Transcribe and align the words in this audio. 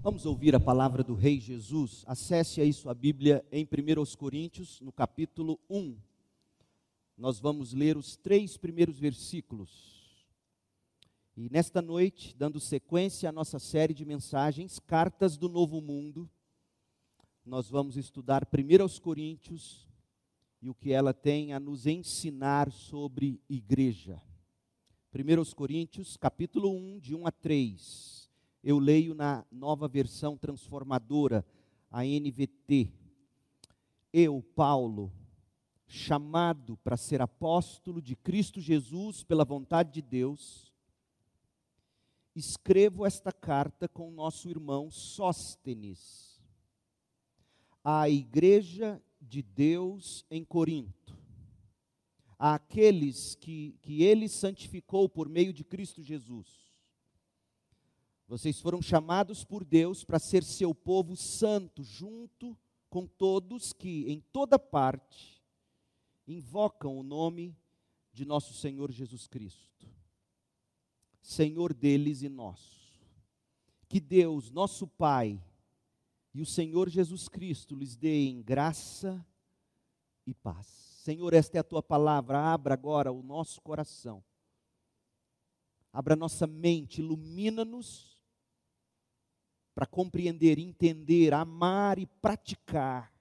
Vamos 0.00 0.26
ouvir 0.26 0.54
a 0.54 0.60
palavra 0.60 1.02
do 1.02 1.14
Rei 1.14 1.40
Jesus. 1.40 2.04
Acesse 2.06 2.60
aí 2.60 2.72
sua 2.72 2.94
Bíblia 2.94 3.44
em 3.50 3.64
1 3.64 4.16
Coríntios, 4.16 4.80
no 4.80 4.92
capítulo 4.92 5.58
1. 5.68 5.96
Nós 7.18 7.40
vamos 7.40 7.72
ler 7.72 7.96
os 7.96 8.16
três 8.16 8.56
primeiros 8.56 8.98
versículos. 8.98 10.24
E 11.36 11.48
nesta 11.50 11.82
noite, 11.82 12.36
dando 12.36 12.60
sequência 12.60 13.28
à 13.28 13.32
nossa 13.32 13.58
série 13.58 13.94
de 13.94 14.04
mensagens, 14.04 14.78
Cartas 14.78 15.36
do 15.36 15.48
Novo 15.48 15.80
Mundo, 15.80 16.30
nós 17.44 17.68
vamos 17.68 17.96
estudar 17.96 18.46
1 18.46 19.00
Coríntios 19.00 19.89
e 20.60 20.68
o 20.68 20.74
que 20.74 20.92
ela 20.92 21.14
tem 21.14 21.52
a 21.52 21.60
nos 21.60 21.86
ensinar 21.86 22.70
sobre 22.70 23.40
igreja. 23.48 24.20
1 25.14 25.54
Coríntios, 25.54 26.16
capítulo 26.16 26.70
1, 26.70 27.00
de 27.00 27.14
1 27.14 27.26
a 27.26 27.32
3 27.32 28.20
eu 28.62 28.78
leio 28.78 29.14
na 29.14 29.44
nova 29.50 29.88
versão 29.88 30.36
transformadora, 30.36 31.44
a 31.90 32.04
NVT. 32.04 32.92
Eu, 34.12 34.42
Paulo, 34.54 35.12
chamado 35.86 36.76
para 36.78 36.96
ser 36.96 37.22
apóstolo 37.22 38.02
de 38.02 38.14
Cristo 38.14 38.60
Jesus 38.60 39.24
pela 39.24 39.44
vontade 39.44 39.92
de 39.92 40.02
Deus, 40.02 40.72
escrevo 42.34 43.06
esta 43.06 43.32
carta 43.32 43.88
com 43.88 44.10
nosso 44.10 44.48
irmão 44.48 44.90
Sóstenes, 44.90 46.40
à 47.82 48.08
igreja 48.08 49.02
de 49.30 49.42
Deus 49.42 50.26
em 50.28 50.44
Corinto, 50.44 51.16
àqueles 52.36 53.36
que, 53.36 53.78
que 53.80 54.02
ele 54.02 54.28
santificou 54.28 55.08
por 55.08 55.28
meio 55.28 55.52
de 55.52 55.62
Cristo 55.62 56.02
Jesus. 56.02 56.48
Vocês 58.26 58.60
foram 58.60 58.82
chamados 58.82 59.44
por 59.44 59.64
Deus 59.64 60.02
para 60.02 60.18
ser 60.18 60.42
seu 60.42 60.74
povo 60.74 61.16
santo, 61.16 61.84
junto 61.84 62.58
com 62.88 63.06
todos 63.06 63.72
que, 63.72 64.10
em 64.10 64.20
toda 64.32 64.58
parte, 64.58 65.40
invocam 66.26 66.98
o 66.98 67.04
nome 67.04 67.56
de 68.12 68.24
nosso 68.24 68.52
Senhor 68.52 68.90
Jesus 68.90 69.28
Cristo, 69.28 69.88
Senhor 71.22 71.72
deles 71.72 72.22
e 72.22 72.28
nosso. 72.28 72.80
Que 73.88 74.00
Deus, 74.00 74.50
nosso 74.50 74.88
Pai, 74.88 75.40
e 76.32 76.40
o 76.40 76.46
Senhor 76.46 76.88
Jesus 76.88 77.28
Cristo 77.28 77.74
lhes 77.74 77.96
deem 77.96 78.42
graça 78.42 79.24
e 80.26 80.32
paz. 80.32 80.66
Senhor, 80.66 81.32
esta 81.34 81.56
é 81.56 81.60
a 81.60 81.64
tua 81.64 81.82
palavra, 81.82 82.38
abra 82.38 82.74
agora 82.74 83.10
o 83.10 83.22
nosso 83.22 83.60
coração, 83.60 84.22
abra 85.92 86.14
nossa 86.14 86.46
mente, 86.46 87.00
ilumina-nos 87.00 88.20
para 89.74 89.86
compreender, 89.86 90.58
entender, 90.58 91.32
amar 91.32 91.98
e 91.98 92.06
praticar 92.06 93.12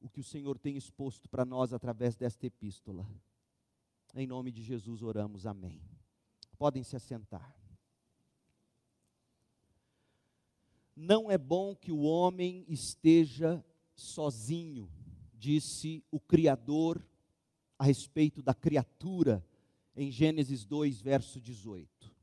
o 0.00 0.08
que 0.08 0.20
o 0.20 0.24
Senhor 0.24 0.58
tem 0.58 0.76
exposto 0.76 1.28
para 1.28 1.44
nós 1.44 1.72
através 1.72 2.16
desta 2.16 2.46
epístola. 2.46 3.06
Em 4.14 4.26
nome 4.26 4.52
de 4.52 4.62
Jesus 4.62 5.02
oramos, 5.02 5.44
amém. 5.44 5.82
Podem 6.56 6.84
se 6.84 6.94
assentar. 6.94 7.65
Não 10.96 11.30
é 11.30 11.36
bom 11.36 11.76
que 11.76 11.92
o 11.92 12.00
homem 12.00 12.64
esteja 12.66 13.62
sozinho, 13.94 14.90
disse 15.34 16.02
o 16.10 16.18
Criador 16.18 17.06
a 17.78 17.84
respeito 17.84 18.42
da 18.42 18.54
criatura 18.54 19.46
em 19.94 20.10
Gênesis 20.10 20.64
2, 20.64 21.02
verso 21.02 21.38
18. 21.38 22.16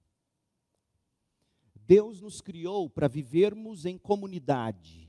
Deus 1.85 2.19
nos 2.19 2.41
criou 2.41 2.89
para 2.89 3.07
vivermos 3.07 3.85
em 3.85 3.97
comunidade. 3.97 5.07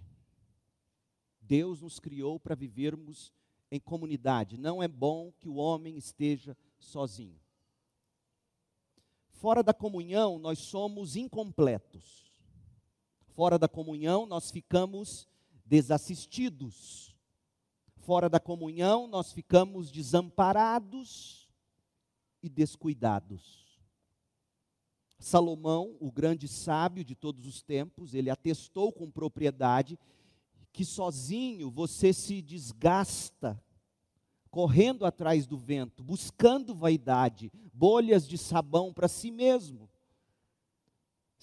Deus 1.41 1.80
nos 1.80 1.98
criou 1.98 2.38
para 2.38 2.54
vivermos 2.54 3.32
em 3.70 3.80
comunidade. 3.80 4.58
Não 4.58 4.82
é 4.82 4.88
bom 4.88 5.32
que 5.32 5.48
o 5.48 5.54
homem 5.54 5.97
esteja 5.97 6.56
sozinho. 6.78 7.41
Fora 9.30 9.62
da 9.62 9.72
comunhão, 9.72 10.38
nós 10.38 10.58
somos 10.58 11.16
incompletos. 11.16 12.34
Fora 13.34 13.59
da 13.59 13.67
comunhão, 13.67 14.27
nós 14.27 14.53
ficamos 14.53 15.28
desassistidos. 15.67 17.12
Fora 17.97 18.28
da 18.28 18.39
comunhão, 18.39 19.09
nós 19.09 19.33
ficamos 19.33 19.91
desamparados 19.91 21.49
e 22.41 22.49
descuidados. 22.49 23.65
Salomão, 25.19 25.97
o 25.99 26.12
grande 26.12 26.47
sábio 26.47 27.05
de 27.05 27.17
todos 27.17 27.45
os 27.45 27.61
tempos, 27.61 28.15
ele 28.15 28.31
atestou 28.31 28.93
com 28.93 29.11
propriedade 29.11 29.99
que 30.72 30.84
sozinho 30.84 31.72
você 31.72 32.12
se 32.12 32.41
desgasta, 32.41 33.61
correndo 34.49 35.05
atrás 35.05 35.45
do 35.45 35.59
vento, 35.59 36.05
buscando 36.05 36.72
vaidade, 36.72 37.51
bolhas 37.72 38.28
de 38.28 38.39
sabão 38.39 38.93
para 38.93 39.09
si 39.09 39.33
mesmo, 39.33 39.91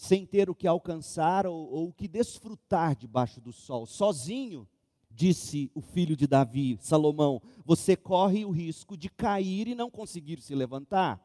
sem 0.02 0.26
ter 0.26 0.50
o 0.50 0.56
que 0.56 0.66
alcançar 0.66 1.46
ou, 1.46 1.72
ou 1.72 1.90
o 1.90 1.94
que 1.94 2.08
desfrutar 2.08 2.96
debaixo 2.96 3.40
do 3.40 3.54
sol. 3.54 3.86
Sozinho, 3.86 4.68
disse 5.12 5.70
o 5.76 5.82
filho 5.82 6.16
de 6.16 6.26
Davi, 6.26 6.76
Salomão, 6.82 7.40
você 7.64 7.96
corre 7.96 8.44
o 8.44 8.50
risco 8.50 8.98
de 8.98 9.12
cair 9.12 9.68
e 9.68 9.76
não 9.76 9.92
conseguir 9.92 10.42
se 10.42 10.56
levantar. 10.56 11.24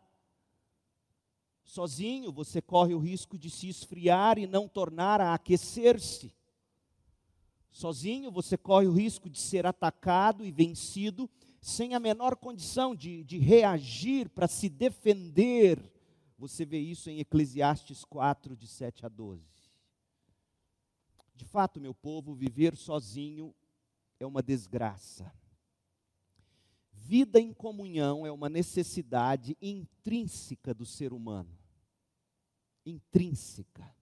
Sozinho 1.65 2.31
você 2.31 2.61
corre 2.61 2.93
o 2.93 2.99
risco 2.99 3.39
de 3.39 3.49
se 3.49 3.67
esfriar 3.67 4.37
e 4.37 4.47
não 4.47 4.69
tornar 4.69 5.23
a 5.23 5.33
aquecer-se. 5.33 6.35
Sozinho 7.73 8.31
você 8.31 8.59
corre 8.59 8.89
o 8.89 8.93
risco 8.93 9.31
de 9.31 9.41
ser 9.41 9.65
atacado 9.65 10.45
e 10.45 10.53
vencido 10.53 11.31
sem 11.63 11.95
a 11.95 11.99
menor 11.99 12.37
condição 12.37 12.95
de, 12.95 13.25
de 13.25 13.39
reagir 13.39 14.29
para 14.29 14.47
se 14.47 14.69
defender. 14.69 15.96
Você 16.39 16.65
vê 16.65 16.79
isso 16.79 17.09
em 17.09 17.19
Eclesiastes 17.19 18.05
4, 18.05 18.57
de 18.57 18.67
7 18.67 19.07
a 19.07 19.09
12. 19.09 19.43
De 21.35 21.45
fato, 21.45 21.81
meu 21.81 21.95
povo, 21.95 22.35
viver 22.35 22.77
sozinho 22.77 23.55
é 24.21 24.27
uma 24.27 24.43
desgraça. 24.43 25.33
Vida 26.93 27.39
em 27.39 27.53
comunhão 27.53 28.27
é 28.27 28.33
uma 28.33 28.49
necessidade 28.49 29.57
intrínseca 29.61 30.75
do 30.75 30.85
ser 30.85 31.13
humano. 31.13 31.57
Intrínseca. 32.85 33.95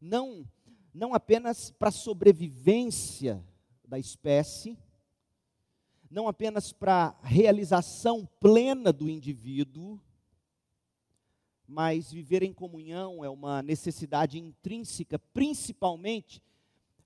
Não, 0.00 0.48
não 0.92 1.14
apenas 1.14 1.70
para 1.70 1.88
a 1.88 1.92
sobrevivência 1.92 3.44
da 3.84 3.98
espécie, 3.98 4.78
não 6.10 6.28
apenas 6.28 6.72
para 6.72 7.16
a 7.20 7.26
realização 7.26 8.26
plena 8.38 8.92
do 8.92 9.08
indivíduo, 9.08 10.00
mas 11.66 12.12
viver 12.12 12.42
em 12.42 12.52
comunhão 12.52 13.24
é 13.24 13.28
uma 13.28 13.62
necessidade 13.62 14.38
intrínseca, 14.38 15.18
principalmente 15.18 16.42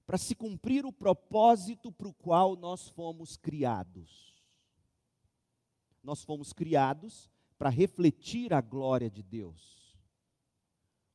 para 0.06 0.18
se 0.18 0.34
cumprir 0.34 0.86
o 0.86 0.92
propósito 0.92 1.92
para 1.92 2.08
o 2.08 2.14
qual 2.14 2.56
nós 2.56 2.88
fomos 2.88 3.36
criados 3.36 4.28
nós 6.08 6.24
fomos 6.24 6.54
criados 6.54 7.28
para 7.58 7.68
refletir 7.68 8.54
a 8.54 8.62
glória 8.62 9.10
de 9.10 9.22
Deus. 9.22 9.98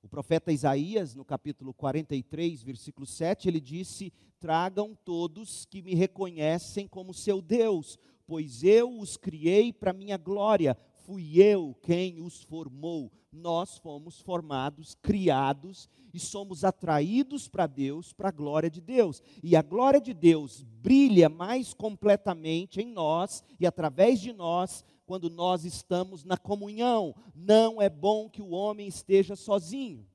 O 0.04 0.08
profeta 0.08 0.52
Isaías, 0.52 1.16
no 1.16 1.26
capítulo 1.26 1.74
43, 1.74 2.62
versículo 2.62 3.08
7, 3.08 3.48
ele 3.48 3.60
disse: 3.60 4.14
Tragam 4.40 4.96
todos 5.04 5.66
que 5.66 5.82
me 5.82 5.96
reconhecem 5.96 6.88
como 6.88 7.12
seu 7.12 7.42
Deus, 7.42 7.98
pois 8.28 8.64
eu 8.64 9.00
os 9.00 9.18
criei 9.18 9.74
para 9.74 9.94
minha 9.94 10.18
glória, 10.18 10.78
fui 11.06 11.42
eu 11.42 11.74
quem 11.82 12.22
os 12.22 12.44
formou. 12.44 13.12
Nós 13.34 13.80
fomos 13.80 14.22
formados, 14.22 14.96
criados 15.02 15.90
e 16.14 16.20
somos 16.20 16.64
atraídos 16.64 17.48
para 17.48 17.66
Deus, 17.66 18.14
para 18.14 18.30
a 18.30 18.32
glória 18.32 18.70
de 18.70 18.80
Deus. 18.80 19.24
E 19.42 19.56
a 19.56 19.62
glória 19.64 20.00
de 20.00 20.14
Deus 20.14 20.62
brilha 20.62 21.28
mais 21.28 21.74
completamente 21.74 22.80
em 22.80 22.86
nós 22.86 23.44
e 23.60 23.66
através 23.66 24.22
de 24.22 24.32
nós 24.32 24.86
quando 25.08 25.30
nós 25.30 25.66
estamos 25.66 26.24
na 26.24 26.38
comunhão. 26.38 27.16
Não 27.36 27.82
é 27.82 27.90
bom 27.90 28.30
que 28.30 28.42
o 28.42 28.52
homem 28.52 28.88
esteja 28.88 29.36
sozinho. 29.36 30.08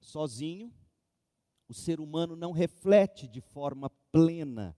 Sozinho, 0.00 0.72
o 1.68 1.74
ser 1.74 2.00
humano 2.00 2.34
não 2.34 2.52
reflete 2.52 3.28
de 3.28 3.40
forma 3.40 3.90
plena 4.10 4.74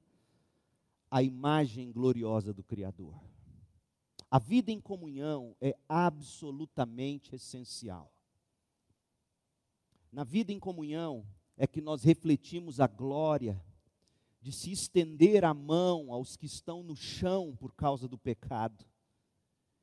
a 1.10 1.22
imagem 1.22 1.92
gloriosa 1.92 2.52
do 2.52 2.64
Criador. 2.64 3.33
A 4.34 4.38
vida 4.40 4.72
em 4.72 4.80
comunhão 4.80 5.54
é 5.60 5.76
absolutamente 5.88 7.36
essencial. 7.36 8.12
Na 10.10 10.24
vida 10.24 10.52
em 10.52 10.58
comunhão 10.58 11.24
é 11.56 11.68
que 11.68 11.80
nós 11.80 12.02
refletimos 12.02 12.80
a 12.80 12.88
glória 12.88 13.64
de 14.40 14.50
se 14.50 14.72
estender 14.72 15.44
a 15.44 15.54
mão 15.54 16.12
aos 16.12 16.36
que 16.36 16.46
estão 16.46 16.82
no 16.82 16.96
chão 16.96 17.54
por 17.54 17.72
causa 17.74 18.08
do 18.08 18.18
pecado, 18.18 18.84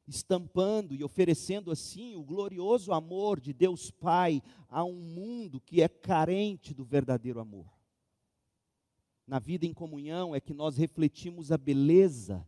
estampando 0.05 0.93
e 0.93 1.01
oferecendo 1.01 1.71
assim 1.71 2.17
o 2.17 2.23
glorioso 2.25 2.91
amor 2.91 3.39
de 3.39 3.53
Deus 3.53 3.89
Pai 3.89 4.41
a 4.67 4.83
um 4.83 4.99
mundo 4.99 5.61
que 5.61 5.81
é 5.81 5.87
carente 5.87 6.73
do 6.73 6.83
verdadeiro 6.83 7.39
amor. 7.39 7.71
Na 9.25 9.39
vida 9.39 9.65
em 9.65 9.73
comunhão 9.73 10.35
é 10.35 10.41
que 10.41 10.53
nós 10.53 10.75
refletimos 10.75 11.53
a 11.53 11.57
beleza 11.57 12.45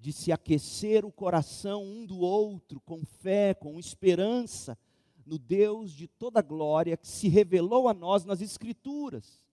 de 0.00 0.12
se 0.12 0.32
aquecer 0.32 1.04
o 1.04 1.12
coração 1.12 1.84
um 1.84 2.06
do 2.06 2.18
outro 2.18 2.80
com 2.80 3.04
fé, 3.04 3.52
com 3.52 3.78
esperança 3.78 4.78
no 5.26 5.38
Deus 5.38 5.92
de 5.92 6.08
toda 6.08 6.40
glória 6.40 6.96
que 6.96 7.06
se 7.06 7.28
revelou 7.28 7.86
a 7.86 7.92
nós 7.92 8.24
nas 8.24 8.40
Escrituras, 8.40 9.44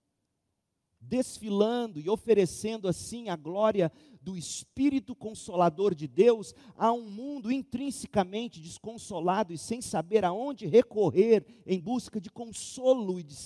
desfilando 0.98 2.00
e 2.00 2.08
oferecendo 2.08 2.88
assim 2.88 3.28
a 3.28 3.36
glória 3.36 3.92
do 4.22 4.36
Espírito 4.36 5.14
Consolador 5.14 5.94
de 5.94 6.08
Deus 6.08 6.54
a 6.76 6.92
um 6.92 7.08
mundo 7.08 7.52
intrinsecamente 7.52 8.58
desconsolado 8.60 9.52
e 9.52 9.58
sem 9.58 9.82
saber 9.82 10.24
aonde 10.24 10.66
recorrer 10.66 11.44
em 11.66 11.78
busca 11.78 12.18
de 12.20 12.30
consolo 12.30 13.20
e 13.20 13.22
de, 13.22 13.36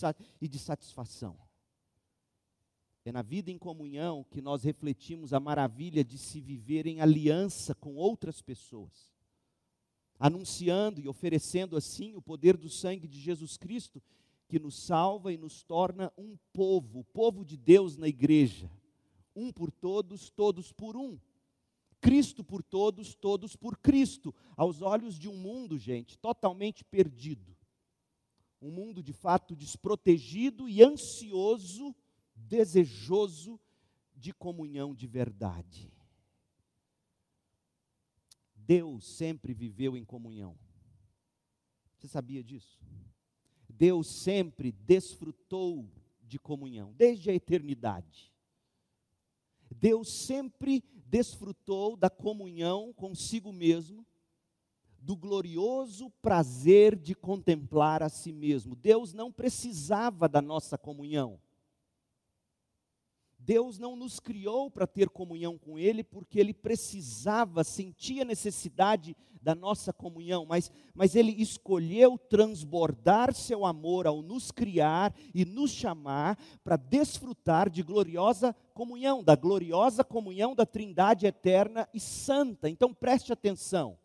e 0.40 0.48
de 0.48 0.58
satisfação. 0.58 1.36
É 3.04 3.10
na 3.10 3.22
vida 3.22 3.50
em 3.50 3.58
comunhão 3.58 4.24
que 4.30 4.40
nós 4.40 4.62
refletimos 4.62 5.32
a 5.32 5.40
maravilha 5.40 6.04
de 6.04 6.16
se 6.16 6.40
viver 6.40 6.86
em 6.86 7.00
aliança 7.00 7.74
com 7.74 7.96
outras 7.96 8.40
pessoas, 8.40 9.12
anunciando 10.18 11.00
e 11.00 11.08
oferecendo 11.08 11.76
assim 11.76 12.14
o 12.14 12.22
poder 12.22 12.56
do 12.56 12.68
sangue 12.68 13.08
de 13.08 13.20
Jesus 13.20 13.56
Cristo, 13.56 14.00
que 14.48 14.58
nos 14.58 14.84
salva 14.84 15.32
e 15.32 15.36
nos 15.36 15.64
torna 15.64 16.12
um 16.16 16.36
povo, 16.52 17.00
o 17.00 17.04
povo 17.04 17.44
de 17.44 17.56
Deus 17.56 17.96
na 17.96 18.06
igreja. 18.06 18.70
Um 19.34 19.50
por 19.50 19.72
todos, 19.72 20.30
todos 20.30 20.72
por 20.72 20.96
um. 20.96 21.18
Cristo 22.00 22.44
por 22.44 22.62
todos, 22.62 23.14
todos 23.14 23.56
por 23.56 23.78
Cristo, 23.78 24.34
aos 24.56 24.82
olhos 24.82 25.18
de 25.18 25.28
um 25.28 25.36
mundo, 25.36 25.78
gente, 25.78 26.18
totalmente 26.18 26.84
perdido. 26.84 27.56
Um 28.60 28.70
mundo 28.70 29.02
de 29.02 29.12
fato 29.12 29.56
desprotegido 29.56 30.68
e 30.68 30.82
ansioso 30.82 31.94
desejoso 32.52 33.58
de 34.14 34.30
comunhão 34.30 34.94
de 34.94 35.06
verdade. 35.06 35.90
Deus 38.54 39.06
sempre 39.06 39.54
viveu 39.54 39.96
em 39.96 40.04
comunhão. 40.04 40.54
Você 41.96 42.06
sabia 42.08 42.44
disso? 42.44 42.78
Deus 43.66 44.06
sempre 44.06 44.70
desfrutou 44.70 45.90
de 46.20 46.38
comunhão, 46.38 46.92
desde 46.92 47.30
a 47.30 47.34
eternidade. 47.34 48.30
Deus 49.70 50.12
sempre 50.12 50.84
desfrutou 51.06 51.96
da 51.96 52.10
comunhão 52.10 52.92
consigo 52.92 53.50
mesmo, 53.50 54.06
do 54.98 55.16
glorioso 55.16 56.10
prazer 56.20 56.96
de 56.96 57.14
contemplar 57.14 58.02
a 58.02 58.10
si 58.10 58.30
mesmo. 58.30 58.76
Deus 58.76 59.14
não 59.14 59.32
precisava 59.32 60.28
da 60.28 60.42
nossa 60.42 60.76
comunhão. 60.76 61.40
Deus 63.44 63.78
não 63.78 63.96
nos 63.96 64.20
criou 64.20 64.70
para 64.70 64.86
ter 64.86 65.08
comunhão 65.08 65.58
com 65.58 65.78
Ele, 65.78 66.04
porque 66.04 66.38
Ele 66.38 66.54
precisava, 66.54 67.64
sentia 67.64 68.24
necessidade 68.24 69.16
da 69.42 69.54
nossa 69.54 69.92
comunhão, 69.92 70.46
mas, 70.46 70.70
mas 70.94 71.16
Ele 71.16 71.32
escolheu 71.32 72.16
transbordar 72.16 73.34
seu 73.34 73.66
amor 73.66 74.06
ao 74.06 74.22
nos 74.22 74.52
criar 74.52 75.12
e 75.34 75.44
nos 75.44 75.72
chamar 75.72 76.38
para 76.62 76.76
desfrutar 76.76 77.68
de 77.68 77.82
gloriosa 77.82 78.54
comunhão, 78.72 79.24
da 79.24 79.34
gloriosa 79.34 80.04
comunhão 80.04 80.54
da 80.54 80.64
Trindade 80.64 81.26
eterna 81.26 81.88
e 81.92 81.98
santa. 81.98 82.70
Então 82.70 82.94
preste 82.94 83.32
atenção, 83.32 83.98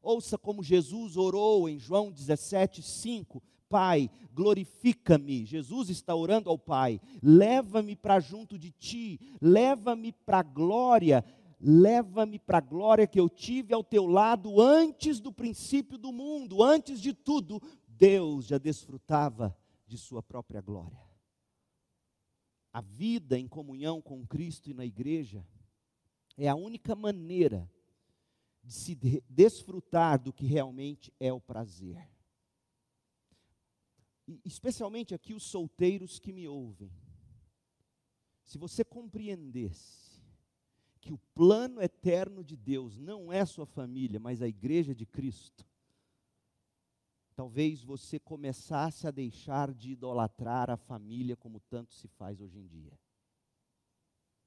ouça 0.00 0.38
como 0.38 0.62
Jesus 0.62 1.18
orou 1.18 1.68
em 1.68 1.78
João 1.78 2.10
17, 2.10 2.82
5 2.82 3.42
Pai, 3.68 4.10
glorifica-me. 4.32 5.44
Jesus 5.44 5.90
está 5.90 6.14
orando 6.14 6.48
ao 6.48 6.58
Pai, 6.58 7.00
leva-me 7.22 7.94
para 7.94 8.18
junto 8.20 8.58
de 8.58 8.70
ti, 8.70 9.20
leva-me 9.40 10.12
para 10.12 10.38
a 10.38 10.42
glória, 10.42 11.24
leva-me 11.60 12.38
para 12.38 12.58
a 12.58 12.62
glória 12.62 13.06
que 13.06 13.20
eu 13.20 13.28
tive 13.28 13.74
ao 13.74 13.84
teu 13.84 14.06
lado 14.06 14.60
antes 14.60 15.20
do 15.20 15.32
princípio 15.32 15.98
do 15.98 16.12
mundo, 16.12 16.62
antes 16.62 17.00
de 17.00 17.12
tudo, 17.12 17.60
Deus 17.86 18.46
já 18.46 18.58
desfrutava 18.58 19.56
de 19.86 19.98
Sua 19.98 20.22
própria 20.22 20.60
glória. 20.60 21.06
A 22.72 22.80
vida 22.80 23.38
em 23.38 23.48
comunhão 23.48 24.00
com 24.00 24.26
Cristo 24.26 24.70
e 24.70 24.74
na 24.74 24.84
igreja 24.84 25.44
é 26.36 26.48
a 26.48 26.54
única 26.54 26.94
maneira 26.94 27.68
de 28.62 28.72
se 28.72 28.94
desfrutar 29.28 30.20
do 30.20 30.32
que 30.32 30.46
realmente 30.46 31.12
é 31.18 31.32
o 31.32 31.40
prazer 31.40 32.08
especialmente 34.44 35.14
aqui 35.14 35.32
os 35.32 35.44
solteiros 35.44 36.18
que 36.18 36.32
me 36.32 36.46
ouvem, 36.46 36.92
se 38.44 38.58
você 38.58 38.84
compreendesse 38.84 40.22
que 41.00 41.12
o 41.12 41.18
plano 41.34 41.80
eterno 41.80 42.42
de 42.42 42.56
Deus 42.56 42.98
não 42.98 43.32
é 43.32 43.44
sua 43.44 43.66
família, 43.66 44.18
mas 44.18 44.42
a 44.42 44.48
igreja 44.48 44.94
de 44.94 45.06
Cristo, 45.06 45.66
talvez 47.34 47.82
você 47.82 48.18
começasse 48.18 49.06
a 49.06 49.10
deixar 49.10 49.72
de 49.72 49.92
idolatrar 49.92 50.70
a 50.70 50.76
família 50.76 51.36
como 51.36 51.60
tanto 51.60 51.94
se 51.94 52.08
faz 52.08 52.40
hoje 52.40 52.58
em 52.58 52.66
dia. 52.66 52.98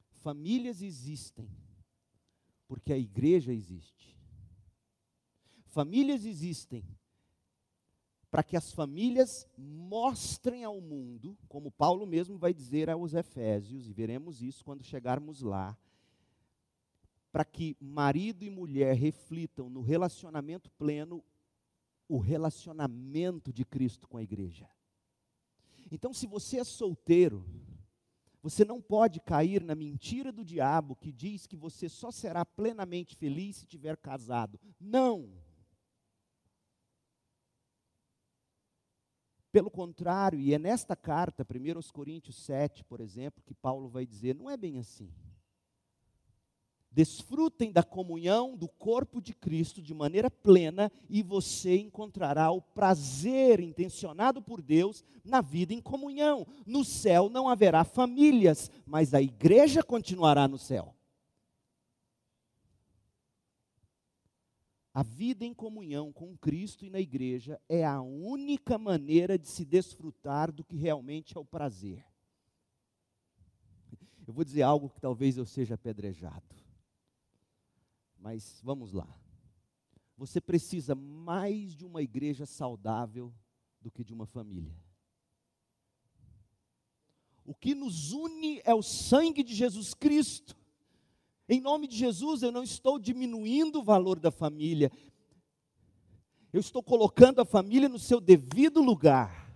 Famílias 0.09 0.81
existem 0.81 1.49
porque 2.67 2.93
a 2.93 2.97
igreja 2.97 3.51
existe. 3.51 4.17
Famílias 5.65 6.25
existem 6.25 6.83
para 8.31 8.41
que 8.41 8.55
as 8.55 8.71
famílias 8.71 9.45
mostrem 9.57 10.63
ao 10.63 10.79
mundo, 10.79 11.37
como 11.49 11.69
Paulo 11.69 12.07
mesmo 12.07 12.37
vai 12.37 12.53
dizer 12.53 12.89
aos 12.89 13.13
Efésios, 13.13 13.89
e 13.89 13.93
veremos 13.93 14.41
isso 14.41 14.63
quando 14.63 14.85
chegarmos 14.85 15.41
lá, 15.41 15.77
para 17.29 17.43
que 17.43 17.75
marido 17.79 18.43
e 18.43 18.49
mulher 18.49 18.95
reflitam 18.95 19.69
no 19.69 19.81
relacionamento 19.81 20.71
pleno 20.71 21.21
o 22.07 22.17
relacionamento 22.17 23.51
de 23.51 23.65
Cristo 23.65 24.07
com 24.07 24.17
a 24.17 24.23
igreja. 24.23 24.69
Então, 25.91 26.13
se 26.13 26.25
você 26.25 26.59
é 26.59 26.63
solteiro, 26.63 27.45
você 28.41 28.63
não 28.63 28.81
pode 28.81 29.19
cair 29.19 29.61
na 29.61 29.75
mentira 29.75 30.31
do 30.31 30.43
diabo 30.43 30.95
que 30.95 31.11
diz 31.11 31.45
que 31.45 31.55
você 31.55 31.89
só 31.89 32.11
será 32.11 32.45
plenamente 32.45 33.15
feliz 33.15 33.57
se 33.57 33.65
tiver 33.65 33.97
casado. 33.97 34.59
Não! 34.79 35.29
Pelo 39.51 39.69
contrário, 39.69 40.39
e 40.39 40.53
é 40.53 40.59
nesta 40.59 40.95
carta, 40.95 41.45
1 41.45 41.91
Coríntios 41.91 42.37
7, 42.37 42.85
por 42.85 43.01
exemplo, 43.01 43.43
que 43.45 43.53
Paulo 43.53 43.89
vai 43.89 44.05
dizer: 44.05 44.33
não 44.33 44.49
é 44.49 44.55
bem 44.55 44.77
assim. 44.77 45.11
Desfrutem 46.93 47.71
da 47.71 47.83
comunhão 47.83 48.55
do 48.57 48.67
corpo 48.67 49.21
de 49.21 49.33
Cristo 49.33 49.81
de 49.81 49.93
maneira 49.93 50.29
plena 50.29 50.91
e 51.09 51.23
você 51.23 51.77
encontrará 51.77 52.51
o 52.51 52.61
prazer 52.61 53.61
intencionado 53.61 54.41
por 54.41 54.61
Deus 54.61 55.03
na 55.23 55.39
vida 55.39 55.73
em 55.73 55.81
comunhão. 55.81 56.45
No 56.65 56.83
céu 56.83 57.29
não 57.29 57.47
haverá 57.47 57.85
famílias, 57.85 58.69
mas 58.85 59.13
a 59.13 59.21
igreja 59.21 59.81
continuará 59.81 60.49
no 60.49 60.57
céu. 60.57 60.93
A 64.93 65.03
vida 65.03 65.45
em 65.45 65.53
comunhão 65.53 66.11
com 66.11 66.37
Cristo 66.37 66.85
e 66.85 66.89
na 66.89 66.99
igreja 66.99 67.61
é 67.69 67.85
a 67.85 68.01
única 68.01 68.77
maneira 68.77 69.39
de 69.39 69.47
se 69.47 69.63
desfrutar 69.63 70.51
do 70.51 70.65
que 70.65 70.75
realmente 70.75 71.37
é 71.37 71.39
o 71.39 71.45
prazer. 71.45 72.05
Eu 74.27 74.33
vou 74.33 74.43
dizer 74.43 74.61
algo 74.63 74.89
que 74.89 74.99
talvez 74.99 75.37
eu 75.37 75.45
seja 75.45 75.75
apedrejado. 75.75 76.55
Mas 78.17 78.59
vamos 78.63 78.91
lá. 78.91 79.07
Você 80.17 80.39
precisa 80.39 80.93
mais 80.93 81.73
de 81.73 81.85
uma 81.85 82.01
igreja 82.01 82.45
saudável 82.45 83.33
do 83.81 83.89
que 83.89 84.03
de 84.03 84.13
uma 84.13 84.25
família. 84.25 84.75
O 87.43 87.55
que 87.55 87.73
nos 87.73 88.11
une 88.11 88.61
é 88.63 88.73
o 88.73 88.83
sangue 88.83 89.41
de 89.41 89.55
Jesus 89.55 89.93
Cristo. 89.93 90.55
Em 91.51 91.59
nome 91.59 91.85
de 91.85 91.97
Jesus, 91.97 92.43
eu 92.43 92.49
não 92.49 92.63
estou 92.63 92.97
diminuindo 92.97 93.79
o 93.79 93.83
valor 93.83 94.17
da 94.17 94.31
família. 94.31 94.89
Eu 96.53 96.61
estou 96.61 96.81
colocando 96.81 97.41
a 97.41 97.45
família 97.45 97.89
no 97.89 97.99
seu 97.99 98.21
devido 98.21 98.81
lugar. 98.81 99.53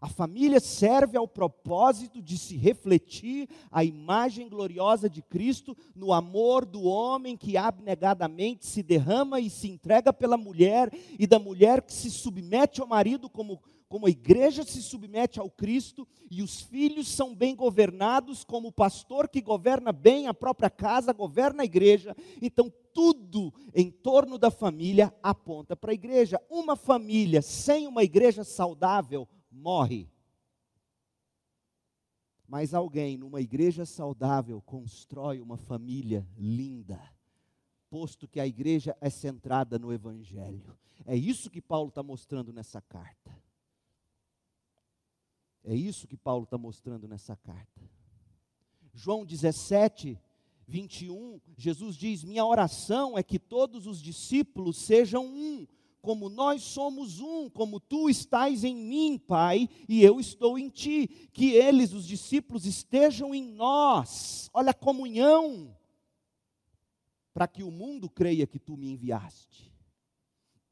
A 0.00 0.08
família 0.08 0.60
serve 0.60 1.16
ao 1.16 1.26
propósito 1.26 2.22
de 2.22 2.38
se 2.38 2.56
refletir 2.56 3.48
a 3.72 3.82
imagem 3.82 4.48
gloriosa 4.48 5.10
de 5.10 5.20
Cristo 5.20 5.76
no 5.96 6.12
amor 6.12 6.64
do 6.64 6.84
homem 6.84 7.36
que 7.36 7.56
abnegadamente 7.56 8.64
se 8.64 8.84
derrama 8.84 9.40
e 9.40 9.50
se 9.50 9.68
entrega 9.68 10.12
pela 10.12 10.36
mulher, 10.36 10.92
e 11.18 11.26
da 11.26 11.40
mulher 11.40 11.82
que 11.82 11.92
se 11.92 12.08
submete 12.08 12.80
ao 12.80 12.86
marido 12.86 13.28
como, 13.28 13.60
como 13.92 14.06
a 14.06 14.10
igreja 14.10 14.64
se 14.64 14.82
submete 14.82 15.38
ao 15.38 15.50
Cristo 15.50 16.08
e 16.30 16.42
os 16.42 16.62
filhos 16.62 17.06
são 17.08 17.34
bem 17.36 17.54
governados, 17.54 18.42
como 18.42 18.68
o 18.68 18.72
pastor 18.72 19.28
que 19.28 19.42
governa 19.42 19.92
bem 19.92 20.28
a 20.28 20.32
própria 20.32 20.70
casa, 20.70 21.12
governa 21.12 21.62
a 21.62 21.66
igreja. 21.66 22.16
Então, 22.40 22.72
tudo 22.94 23.52
em 23.74 23.90
torno 23.90 24.38
da 24.38 24.50
família 24.50 25.14
aponta 25.22 25.76
para 25.76 25.90
a 25.90 25.94
igreja. 25.94 26.40
Uma 26.48 26.74
família 26.74 27.42
sem 27.42 27.86
uma 27.86 28.02
igreja 28.02 28.44
saudável 28.44 29.28
morre. 29.50 30.10
Mas 32.48 32.72
alguém 32.72 33.18
numa 33.18 33.42
igreja 33.42 33.84
saudável 33.84 34.62
constrói 34.62 35.38
uma 35.38 35.58
família 35.58 36.26
linda, 36.38 36.98
posto 37.90 38.26
que 38.26 38.40
a 38.40 38.46
igreja 38.46 38.96
é 39.02 39.10
centrada 39.10 39.78
no 39.78 39.92
Evangelho. 39.92 40.78
É 41.04 41.14
isso 41.14 41.50
que 41.50 41.60
Paulo 41.60 41.90
está 41.90 42.02
mostrando 42.02 42.54
nessa 42.54 42.80
carta. 42.80 43.42
É 45.64 45.74
isso 45.74 46.08
que 46.08 46.16
Paulo 46.16 46.44
está 46.44 46.58
mostrando 46.58 47.06
nessa 47.06 47.36
carta. 47.36 47.82
João 48.94 49.24
17, 49.24 50.18
21, 50.66 51.40
Jesus 51.56 51.96
diz: 51.96 52.24
Minha 52.24 52.44
oração 52.44 53.16
é 53.16 53.22
que 53.22 53.38
todos 53.38 53.86
os 53.86 54.02
discípulos 54.02 54.76
sejam 54.76 55.24
um, 55.24 55.66
como 56.00 56.28
nós 56.28 56.62
somos 56.62 57.20
um, 57.20 57.48
como 57.48 57.78
tu 57.78 58.10
estás 58.10 58.64
em 58.64 58.74
mim, 58.74 59.16
Pai, 59.16 59.68
e 59.88 60.02
eu 60.02 60.18
estou 60.18 60.58
em 60.58 60.68
ti. 60.68 61.06
Que 61.32 61.52
eles, 61.52 61.92
os 61.92 62.06
discípulos, 62.06 62.66
estejam 62.66 63.34
em 63.34 63.44
nós. 63.44 64.50
Olha 64.52 64.70
a 64.70 64.74
comunhão, 64.74 65.76
para 67.32 67.46
que 67.46 67.62
o 67.62 67.70
mundo 67.70 68.10
creia 68.10 68.46
que 68.46 68.58
tu 68.58 68.76
me 68.76 68.90
enviaste. 68.90 69.71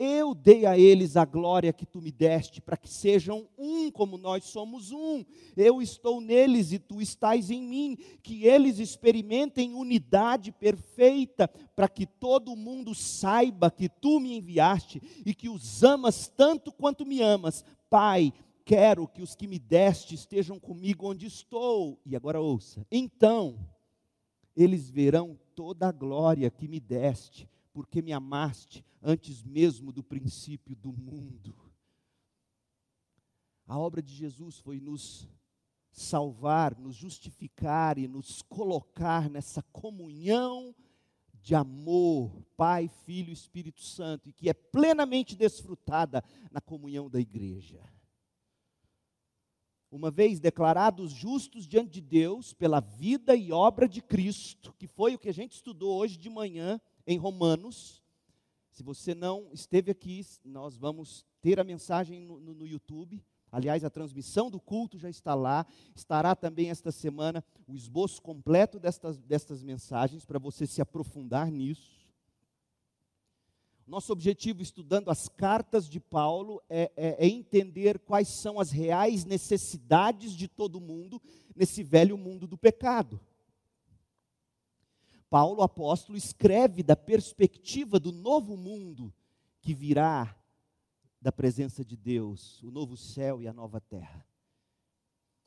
Eu 0.03 0.35
dei 0.35 0.65
a 0.65 0.79
eles 0.79 1.15
a 1.15 1.27
glória 1.27 1.75
que 1.75 1.85
tu 1.85 2.01
me 2.01 2.11
deste, 2.11 2.59
para 2.59 2.75
que 2.75 2.89
sejam 2.89 3.47
um 3.59 3.91
como 3.91 4.17
nós 4.17 4.45
somos 4.45 4.91
um. 4.91 5.23
Eu 5.55 5.83
estou 5.83 6.23
neles 6.23 6.73
e 6.73 6.79
tu 6.79 7.03
estás 7.03 7.51
em 7.51 7.63
mim. 7.63 7.99
Que 8.23 8.47
eles 8.47 8.79
experimentem 8.79 9.75
unidade 9.75 10.53
perfeita, 10.53 11.47
para 11.77 11.87
que 11.87 12.07
todo 12.07 12.57
mundo 12.57 12.95
saiba 12.95 13.71
que 13.71 13.91
tu 13.91 14.19
me 14.21 14.39
enviaste 14.39 15.03
e 15.27 15.35
que 15.35 15.51
os 15.51 15.85
amas 15.85 16.29
tanto 16.35 16.73
quanto 16.73 17.05
me 17.05 17.21
amas. 17.21 17.63
Pai, 17.91 18.33
quero 18.65 19.07
que 19.07 19.21
os 19.21 19.35
que 19.35 19.47
me 19.47 19.59
deste 19.59 20.15
estejam 20.15 20.59
comigo 20.59 21.11
onde 21.11 21.27
estou. 21.27 22.01
E 22.07 22.17
agora 22.17 22.41
ouça. 22.41 22.87
Então, 22.91 23.59
eles 24.57 24.89
verão 24.89 25.39
toda 25.55 25.89
a 25.89 25.93
glória 25.93 26.51
que 26.51 26.67
me 26.67 26.81
deste 26.81 27.47
porque 27.73 28.03
me 28.03 28.13
amaste 28.13 28.85
antes 29.03 29.43
mesmo 29.43 29.93
do 29.93 30.03
princípio 30.03 30.75
do 30.77 30.93
mundo. 30.93 31.55
A 33.67 33.79
obra 33.79 34.03
de 34.03 34.13
Jesus 34.13 34.59
foi 34.59 34.81
nos 34.81 35.29
salvar, 35.93 36.77
nos 36.79 36.97
justificar 36.97 37.99
e 37.99 38.09
nos 38.09 38.43
colocar 38.43 39.31
nessa 39.31 39.63
comunhão 39.63 40.75
de 41.43 41.55
amor, 41.55 42.45
Pai, 42.57 42.89
Filho 42.89 43.31
e 43.31 43.33
Espírito 43.33 43.83
Santo, 43.83 44.29
e 44.29 44.33
que 44.33 44.49
é 44.49 44.55
plenamente 44.55 45.35
desfrutada 45.35 46.23
na 46.51 46.61
comunhão 46.61 47.09
da 47.09 47.21
igreja. 47.21 47.81
Uma 49.91 50.11
vez 50.11 50.39
declarados 50.39 51.13
justos 51.13 51.67
diante 51.67 51.91
de 51.91 52.01
Deus 52.01 52.53
pela 52.53 52.81
vida 52.81 53.35
e 53.35 53.51
obra 53.51 53.89
de 53.89 54.01
Cristo, 54.01 54.73
que 54.79 54.87
foi 54.87 55.15
o 55.15 55.19
que 55.19 55.29
a 55.29 55.35
gente 55.35 55.53
estudou 55.53 55.99
hoje 55.99 56.17
de 56.17 56.31
manhã, 56.31 56.81
em 57.11 57.19
Romanos. 57.19 58.01
Se 58.71 58.85
você 58.85 59.17
não 59.17 59.49
esteve 59.53 59.91
aqui, 59.91 60.25
nós 60.45 60.77
vamos 60.77 61.27
ter 61.43 61.59
a 61.59 61.65
mensagem 61.65 62.21
no, 62.21 62.39
no, 62.39 62.55
no, 62.55 62.67
YouTube. 62.67 63.21
Aliás, 63.51 63.83
a 63.83 63.91
transmissão 63.91 64.49
do 64.49 64.61
culto 64.61 64.97
já 64.97 65.11
está 65.11 65.35
lá. 65.35 65.67
Estará 65.93 66.37
também 66.37 66.71
esta 66.71 66.93
semana 66.93 67.45
o 67.67 67.75
esboço 67.75 68.23
completo 68.23 68.79
destas, 68.79 69.19
destas 69.19 69.61
mensagens 69.61 70.25
para 70.25 70.39
você 70.39 70.69
se 70.69 70.81
aprofundar 70.81 71.51
nisso. 71.51 71.99
Nosso 73.89 74.13
objetivo 74.13 74.63
estudando 74.63 75.11
as 75.11 75.29
cartas 75.29 75.89
de 75.89 75.99
Paulo 75.99 76.63
é, 76.71 76.93
é, 76.97 77.27
é 77.27 77.29
entender 77.29 77.99
quais 77.99 78.29
são 78.29 78.61
as 78.61 78.71
reais 78.71 79.25
necessidades 79.25 80.31
de 80.31 80.47
todo 80.47 80.81
mundo 80.81 81.21
nesse 81.57 81.83
velho 81.83 82.17
mundo 82.17 82.47
do 82.47 82.57
pecado. 82.57 83.21
Paulo, 85.31 85.63
apóstolo, 85.63 86.19
escreve 86.19 86.83
da 86.83 86.97
perspectiva 86.97 88.01
do 88.01 88.11
novo 88.11 88.57
mundo 88.57 89.15
que 89.63 89.73
virá 89.73 90.37
da 91.23 91.31
presença 91.31 91.85
de 91.85 91.97
Deus, 91.97 92.61
o 92.65 92.71
novo 92.71 92.97
céu 92.97 93.41
e 93.41 93.47
a 93.47 93.53
nova 93.53 93.81
terra. 93.81 94.27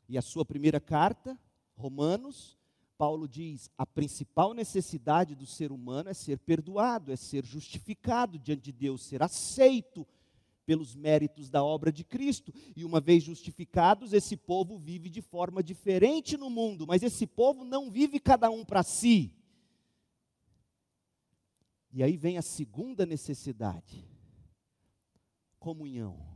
E 0.07 0.17
a 0.17 0.21
sua 0.21 0.45
primeira 0.45 0.79
carta, 0.79 1.37
Romanos, 1.75 2.57
Paulo 2.97 3.27
diz: 3.27 3.69
a 3.77 3.85
principal 3.85 4.53
necessidade 4.53 5.35
do 5.35 5.45
ser 5.45 5.71
humano 5.71 6.09
é 6.09 6.13
ser 6.13 6.39
perdoado, 6.39 7.11
é 7.11 7.17
ser 7.17 7.43
justificado 7.43 8.39
diante 8.39 8.61
de 8.61 8.71
Deus, 8.71 9.03
ser 9.03 9.21
aceito 9.21 10.07
pelos 10.65 10.95
méritos 10.95 11.49
da 11.49 11.61
obra 11.61 11.91
de 11.91 12.05
Cristo. 12.05 12.53
E 12.73 12.85
uma 12.85 13.01
vez 13.01 13.21
justificados, 13.21 14.13
esse 14.13 14.37
povo 14.37 14.77
vive 14.77 15.09
de 15.09 15.21
forma 15.21 15.61
diferente 15.61 16.37
no 16.37 16.49
mundo, 16.49 16.87
mas 16.87 17.03
esse 17.03 17.27
povo 17.27 17.65
não 17.65 17.91
vive 17.91 18.17
cada 18.17 18.49
um 18.49 18.63
para 18.63 18.83
si. 18.83 19.33
E 21.93 22.01
aí 22.01 22.17
vem 22.17 22.39
a 22.39 22.41
segunda 22.41 23.05
necessidade: 23.05 24.03
comunhão. 25.59 26.33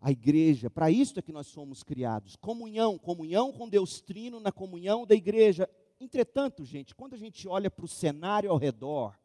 A 0.00 0.10
igreja, 0.10 0.68
para 0.68 0.90
isso 0.90 1.18
é 1.18 1.22
que 1.22 1.32
nós 1.32 1.46
somos 1.46 1.82
criados. 1.82 2.34
Comunhão, 2.34 2.98
comunhão 2.98 3.52
com 3.52 3.68
Deus 3.68 4.00
Trino, 4.00 4.40
na 4.40 4.50
comunhão 4.50 5.06
da 5.06 5.14
igreja. 5.14 5.68
Entretanto, 6.00 6.64
gente, 6.64 6.94
quando 6.94 7.14
a 7.14 7.18
gente 7.18 7.46
olha 7.46 7.70
para 7.70 7.84
o 7.84 7.88
cenário 7.88 8.50
ao 8.50 8.56
redor, 8.56 9.16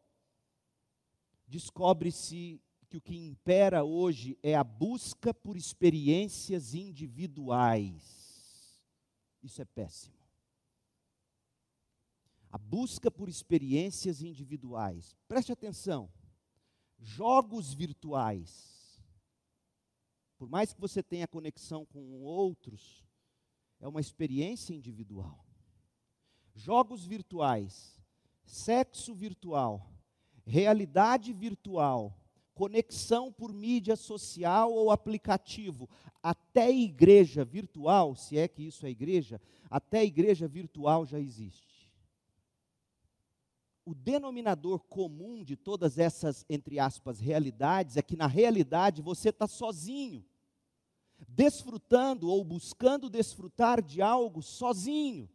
descobre-se 1.48 2.60
que 2.88 2.98
o 2.98 3.00
que 3.00 3.16
impera 3.16 3.84
hoje 3.84 4.38
é 4.42 4.54
a 4.54 4.62
busca 4.62 5.32
por 5.32 5.56
experiências 5.56 6.74
individuais. 6.74 8.84
Isso 9.42 9.62
é 9.62 9.64
péssimo 9.64 10.15
a 12.56 12.58
busca 12.58 13.10
por 13.10 13.28
experiências 13.28 14.22
individuais. 14.22 15.14
Preste 15.28 15.52
atenção. 15.52 16.08
Jogos 16.98 17.74
virtuais. 17.74 18.98
Por 20.38 20.48
mais 20.48 20.72
que 20.72 20.80
você 20.80 21.02
tenha 21.02 21.28
conexão 21.28 21.84
com 21.84 22.22
outros, 22.22 23.04
é 23.78 23.86
uma 23.86 24.00
experiência 24.00 24.72
individual. 24.72 25.44
Jogos 26.54 27.04
virtuais, 27.04 28.00
sexo 28.42 29.14
virtual, 29.14 29.92
realidade 30.46 31.34
virtual, 31.34 32.18
conexão 32.54 33.30
por 33.30 33.52
mídia 33.52 33.96
social 33.96 34.72
ou 34.72 34.90
aplicativo, 34.90 35.90
até 36.22 36.72
igreja 36.72 37.44
virtual, 37.44 38.16
se 38.16 38.38
é 38.38 38.48
que 38.48 38.62
isso 38.62 38.86
é 38.86 38.88
igreja, 38.88 39.38
até 39.68 40.02
igreja 40.02 40.48
virtual 40.48 41.04
já 41.04 41.20
existe 41.20 41.75
o 43.86 43.94
denominador 43.94 44.80
comum 44.80 45.44
de 45.44 45.54
todas 45.54 45.96
essas, 45.96 46.44
entre 46.50 46.80
aspas, 46.80 47.20
realidades 47.20 47.96
é 47.96 48.02
que 48.02 48.16
na 48.16 48.26
realidade 48.26 49.00
você 49.00 49.28
está 49.28 49.46
sozinho, 49.46 50.24
desfrutando 51.28 52.28
ou 52.28 52.42
buscando 52.42 53.08
desfrutar 53.08 53.80
de 53.80 54.02
algo 54.02 54.42
sozinho, 54.42 55.30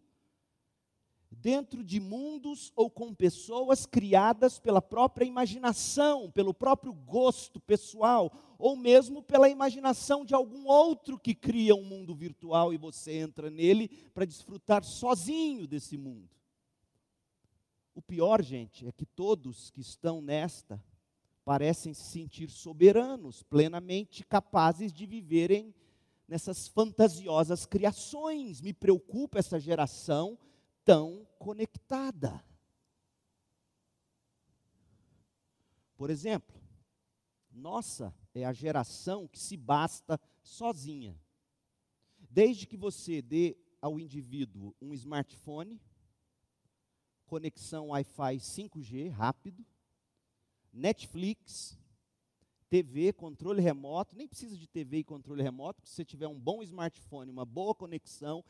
dentro 1.32 1.82
de 1.82 1.98
mundos 2.02 2.74
ou 2.76 2.90
com 2.90 3.16
pessoas 3.16 3.86
criadas 3.86 4.60
pela 4.60 4.82
própria 4.82 5.24
imaginação, 5.24 6.30
pelo 6.30 6.54
próprio 6.54 6.92
gosto 6.92 7.58
pessoal, 7.58 8.30
ou 8.60 8.76
mesmo 8.76 9.24
pela 9.24 9.48
imaginação 9.48 10.26
de 10.26 10.36
algum 10.36 10.68
outro 10.68 11.18
que 11.18 11.34
cria 11.34 11.74
um 11.74 11.86
mundo 11.86 12.14
virtual 12.14 12.74
e 12.74 12.78
você 12.78 13.14
entra 13.14 13.50
nele 13.50 13.88
para 14.14 14.26
desfrutar 14.26 14.84
sozinho 14.84 15.66
desse 15.66 15.98
mundo. 15.98 16.41
O 17.94 18.02
pior, 18.02 18.42
gente, 18.42 18.88
é 18.88 18.92
que 18.92 19.06
todos 19.06 19.70
que 19.70 19.82
estão 19.82 20.22
nesta 20.22 20.82
parecem 21.44 21.94
se 21.94 22.04
sentir 22.04 22.50
soberanos, 22.50 23.44
plenamente 23.44 24.24
capazes 24.24 24.94
de 24.94 25.06
viverem 25.06 25.74
nessas 26.28 26.68
fantasiosas 26.68 27.66
criações. 27.66 28.62
Me 28.62 28.74
preocupa 28.74 29.40
essa 29.40 29.60
geração 29.60 30.38
tão 30.86 31.28
conectada. 31.38 32.44
Por 35.98 36.10
exemplo, 36.10 36.56
nossa 37.52 38.16
é 38.34 38.46
a 38.46 38.54
geração 38.54 39.28
que 39.28 39.38
se 39.38 39.58
basta 39.58 40.20
sozinha. 40.42 41.20
Desde 42.18 42.66
que 42.66 42.78
você 42.78 43.22
dê 43.22 43.58
ao 43.82 44.00
indivíduo 44.00 44.74
um 44.82 44.94
smartphone, 44.94 45.82
conexão 47.32 47.88
Wi-Fi 47.88 48.36
5G 48.36 49.10
rápido, 49.10 49.66
Netflix, 50.74 51.80
TV, 52.70 53.14
controle 53.14 53.62
remoto, 53.62 54.18
nem 54.18 54.28
precisa 54.28 54.58
de 54.58 54.68
TV 54.68 54.98
e 54.98 55.04
controle 55.06 55.42
remoto, 55.42 55.82
se 55.88 55.96
você 55.96 56.04
tiver 56.04 56.28
um 56.28 56.38
bom 56.38 56.62
smartphone, 56.62 57.32
uma 57.32 57.46
boa 57.46 57.74
conexão, 57.74 58.44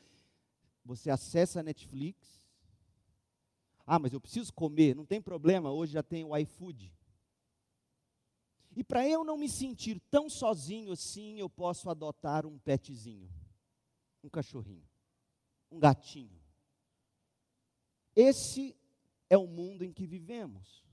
você 0.84 1.12
acessa 1.12 1.60
a 1.60 1.64
Netflix. 1.64 2.44
Ah, 3.86 4.00
mas 4.00 4.14
eu 4.14 4.20
preciso 4.20 4.52
comer, 4.52 4.96
não 4.96 5.06
tem 5.06 5.22
problema, 5.22 5.72
hoje 5.72 5.94
já 5.94 6.02
tem 6.02 6.26
o 6.26 6.36
iFood. 6.36 6.92
E 8.76 8.84
para 8.84 9.08
eu 9.08 9.24
não 9.24 9.38
me 9.38 9.48
sentir 9.48 10.02
tão 10.10 10.28
sozinho 10.28 10.92
assim, 10.92 11.40
eu 11.40 11.48
posso 11.48 11.88
adotar 11.88 12.48
um 12.48 12.58
petzinho, 12.58 13.30
um 14.24 14.30
cachorrinho, 14.30 14.90
um 15.70 15.78
gatinho. 15.78 16.41
Esse 18.16 18.76
é 19.30 19.38
o 19.38 19.48
mundo 19.48 19.84
em 19.84 19.94
que 19.94 20.06
vivemos. 20.06 20.84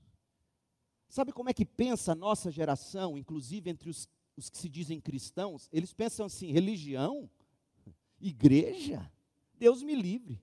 Sabe 1.07 1.31
como 1.31 1.49
é 1.49 1.53
que 1.53 1.65
pensa 1.65 2.11
a 2.11 2.15
nossa 2.15 2.51
geração, 2.51 3.17
inclusive 3.17 3.69
entre 3.69 3.89
os, 3.89 4.07
os 4.37 4.49
que 4.49 4.57
se 4.57 4.69
dizem 4.69 5.01
cristãos? 5.01 5.67
Eles 5.73 5.93
pensam 5.93 6.25
assim: 6.25 6.51
religião, 6.51 7.29
igreja, 8.21 9.11
Deus 9.55 9.81
me 9.81 9.95
livre. 9.95 10.41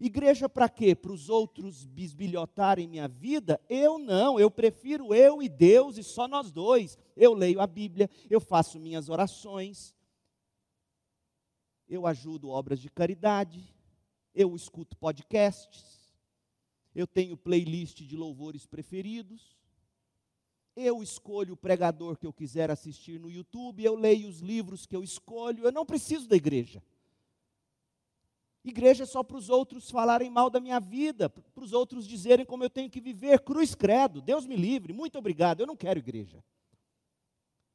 Igreja 0.00 0.48
para 0.48 0.68
quê? 0.68 0.94
Para 0.94 1.12
os 1.12 1.28
outros 1.28 1.84
bisbilhotarem 1.84 2.88
minha 2.88 3.08
vida? 3.08 3.60
Eu 3.68 3.98
não, 3.98 4.38
eu 4.38 4.50
prefiro 4.50 5.14
eu 5.14 5.42
e 5.42 5.48
Deus 5.48 5.98
e 5.98 6.02
só 6.02 6.28
nós 6.28 6.50
dois. 6.50 6.98
Eu 7.16 7.32
leio 7.32 7.60
a 7.60 7.66
Bíblia, 7.66 8.10
eu 8.28 8.40
faço 8.40 8.78
minhas 8.78 9.08
orações, 9.08 9.94
eu 11.88 12.06
ajudo 12.06 12.48
obras 12.48 12.80
de 12.80 12.88
caridade, 12.88 13.73
eu 14.34 14.54
escuto 14.56 14.96
podcasts, 14.96 16.12
eu 16.94 17.06
tenho 17.06 17.36
playlist 17.36 18.02
de 18.02 18.16
louvores 18.16 18.66
preferidos, 18.66 19.56
eu 20.76 21.02
escolho 21.02 21.54
o 21.54 21.56
pregador 21.56 22.16
que 22.16 22.26
eu 22.26 22.32
quiser 22.32 22.70
assistir 22.70 23.20
no 23.20 23.30
YouTube, 23.30 23.84
eu 23.84 23.94
leio 23.94 24.28
os 24.28 24.40
livros 24.40 24.86
que 24.86 24.96
eu 24.96 25.04
escolho, 25.04 25.64
eu 25.64 25.72
não 25.72 25.86
preciso 25.86 26.26
da 26.28 26.36
igreja. 26.36 26.82
Igreja 28.64 29.04
é 29.04 29.06
só 29.06 29.22
para 29.22 29.36
os 29.36 29.50
outros 29.50 29.90
falarem 29.90 30.30
mal 30.30 30.48
da 30.48 30.58
minha 30.58 30.80
vida, 30.80 31.28
para 31.28 31.62
os 31.62 31.72
outros 31.72 32.06
dizerem 32.06 32.46
como 32.46 32.64
eu 32.64 32.70
tenho 32.70 32.90
que 32.90 33.00
viver. 33.00 33.40
Cruz 33.40 33.74
credo, 33.74 34.22
Deus 34.22 34.46
me 34.46 34.56
livre, 34.56 34.92
muito 34.92 35.18
obrigado, 35.18 35.60
eu 35.60 35.66
não 35.66 35.76
quero 35.76 35.98
igreja. 35.98 36.42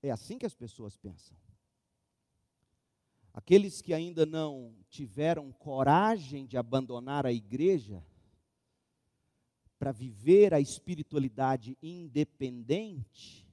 É 0.02 0.10
assim 0.10 0.38
que 0.38 0.46
as 0.46 0.56
pessoas 0.56 0.98
pensam. 0.98 1.38
Aqueles 3.34 3.82
que 3.82 3.94
ainda 3.94 4.26
não 4.26 4.76
tiveram 4.90 5.52
coragem 5.52 6.46
de 6.46 6.58
abandonar 6.58 7.26
a 7.26 7.32
igreja 7.32 8.04
para 9.78 9.92
viver 9.92 10.54
a 10.54 10.60
espiritualidade 10.60 11.78
independente, 11.82 13.48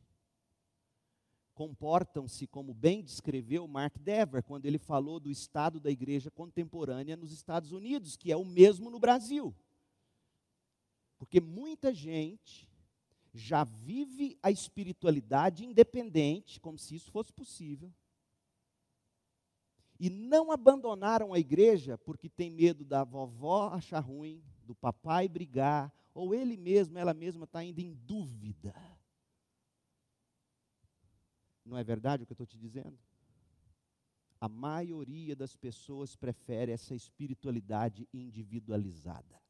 comportam-se 1.54 2.46
como 2.46 2.74
bem 2.74 3.02
descreveu 3.02 3.66
Mark 3.68 3.96
Dever 3.98 4.42
quando 4.42 4.66
ele 4.66 4.78
falou 4.78 5.20
do 5.20 5.30
estado 5.30 5.78
da 5.78 5.90
igreja 5.90 6.30
contemporânea 6.30 7.16
nos 7.16 7.32
Estados 7.32 7.70
Unidos, 7.70 8.16
que 8.16 8.32
é 8.32 8.36
o 8.36 8.44
mesmo 8.44 8.90
no 8.90 8.98
Brasil. 8.98 9.54
Porque 11.16 11.40
muita 11.40 11.94
gente 11.94 12.68
já 13.32 13.64
vive 13.64 14.38
a 14.42 14.50
espiritualidade 14.50 15.64
independente, 15.64 16.60
como 16.60 16.78
se 16.78 16.96
isso 16.96 17.10
fosse 17.10 17.32
possível, 17.32 17.92
e 19.98 20.10
não 20.10 20.50
abandonaram 20.50 21.32
a 21.32 21.38
igreja 21.38 21.98
porque 21.98 22.28
tem 22.28 22.50
medo 22.50 22.84
da 22.84 23.04
vovó 23.04 23.68
achar 23.68 24.00
ruim, 24.00 24.42
do 24.64 24.74
papai 24.74 25.28
brigar, 25.28 25.92
ou 26.14 26.34
ele 26.34 26.56
mesmo, 26.56 26.98
ela 26.98 27.14
mesma 27.14 27.44
está 27.44 27.60
ainda 27.60 27.80
em 27.80 27.92
dúvida 27.92 28.74
não 31.66 31.76
é 31.76 31.84
verdade 31.84 32.22
o 32.22 32.26
que 32.26 32.32
eu 32.32 32.34
estou 32.34 32.46
te 32.46 32.56
dizendo? 32.56 32.96
A 34.40 34.48
maioria 34.48 35.34
das 35.34 35.56
pessoas 35.56 36.14
prefere 36.14 36.70
essa 36.70 36.94
espiritualidade 36.94 38.08
individualizada. 38.12 39.42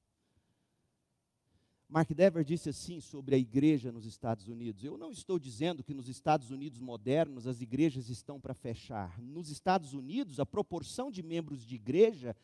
Mark 1.88 2.12
Dever 2.12 2.44
disse 2.44 2.68
assim 2.68 3.00
sobre 3.00 3.36
a 3.36 3.38
igreja 3.38 3.92
nos 3.92 4.06
Estados 4.06 4.48
Unidos: 4.48 4.82
Eu 4.82 4.98
não 4.98 5.12
estou 5.12 5.38
dizendo 5.38 5.84
que 5.84 5.94
nos 5.94 6.08
Estados 6.08 6.50
Unidos 6.50 6.80
modernos 6.80 7.46
as 7.46 7.60
igrejas 7.60 8.08
estão 8.08 8.40
para 8.40 8.54
fechar. 8.54 9.20
Nos 9.20 9.50
Estados 9.50 9.94
Unidos, 9.94 10.40
a 10.40 10.46
proporção 10.46 11.10
de 11.10 11.22
membros 11.22 11.64
de 11.64 11.76
igreja 11.76 12.34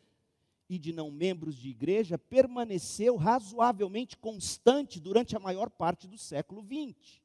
e 0.69 0.79
de 0.79 0.93
não 0.93 1.11
membros 1.11 1.57
de 1.57 1.69
igreja 1.69 2.17
permaneceu 2.17 3.17
razoavelmente 3.17 4.17
constante 4.17 5.01
durante 5.01 5.37
a 5.37 5.41
maior 5.41 5.69
parte 5.69 6.07
do 6.07 6.17
século 6.17 6.63
XX. 6.63 7.21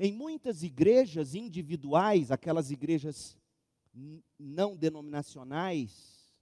Em 0.00 0.12
muitas 0.12 0.62
igrejas 0.62 1.34
individuais, 1.34 2.30
aquelas 2.30 2.70
igrejas 2.70 3.36
não 4.38 4.74
denominacionais, 4.74 6.32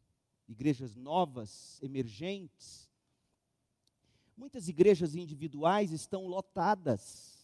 igrejas 0.48 0.94
novas, 0.94 1.80
emergentes, 1.82 2.85
muitas 4.36 4.68
igrejas 4.68 5.14
individuais 5.14 5.90
estão 5.92 6.26
lotadas. 6.26 7.36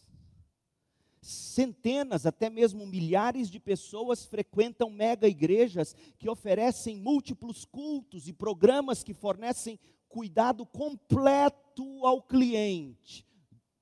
Centenas, 1.20 2.26
até 2.26 2.50
mesmo 2.50 2.84
milhares 2.84 3.48
de 3.48 3.60
pessoas 3.60 4.24
frequentam 4.24 4.90
mega 4.90 5.28
igrejas 5.28 5.94
que 6.18 6.28
oferecem 6.28 6.96
múltiplos 6.96 7.64
cultos 7.64 8.26
e 8.26 8.32
programas 8.32 9.04
que 9.04 9.14
fornecem 9.14 9.78
cuidado 10.08 10.66
completo 10.66 12.04
ao 12.04 12.22
cliente 12.22 13.26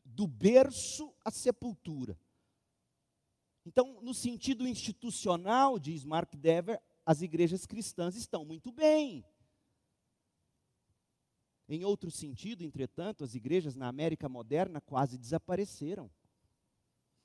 do 0.05 0.27
berço 0.27 1.13
à 1.25 1.31
sepultura. 1.31 2.17
Então, 3.65 4.01
no 4.03 4.15
sentido 4.15 4.67
institucional, 4.67 5.79
diz 5.79 6.05
Mark 6.05 6.35
Dever, 6.35 6.81
as 7.05 7.23
igrejas 7.23 7.67
cristãs 7.67 8.17
estão 8.17 8.45
muito 8.45 8.71
bem. 8.71 9.25
Em 11.73 11.85
outro 11.85 12.11
sentido, 12.11 12.65
entretanto, 12.65 13.23
as 13.23 13.37
igrejas 13.37 13.77
na 13.77 13.87
América 13.87 14.29
moderna 14.29 14.81
quase 14.81 15.17
desapareceram. 15.17 16.11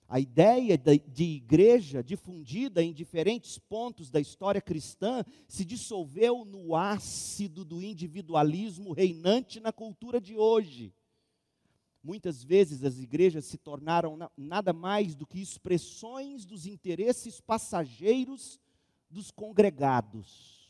A 0.08 0.20
ideia 0.20 0.78
de 0.78 1.24
igreja 1.24 2.04
difundida 2.04 2.84
em 2.84 2.94
diferentes 2.94 3.58
pontos 3.58 4.12
da 4.12 4.22
história 4.22 4.62
cristã 4.62 5.26
se 5.48 5.66
dissolveu 5.66 6.46
no 6.46 6.76
ácido 6.76 7.66
do 7.66 7.82
individualismo 7.82 8.94
reinante 8.94 9.60
na 9.60 9.74
cultura 9.74 10.22
de 10.22 10.38
hoje. 10.38 10.94
Muitas 12.04 12.44
vezes 12.44 12.84
as 12.84 13.00
igrejas 13.00 13.46
se 13.46 13.58
tornaram 13.58 14.30
nada 14.38 14.72
mais 14.72 15.16
do 15.16 15.26
que 15.26 15.42
expressões 15.42 16.46
dos 16.46 16.68
interesses 16.68 17.42
passageiros 17.42 18.60
dos 19.10 19.32
congregados. 19.32 20.65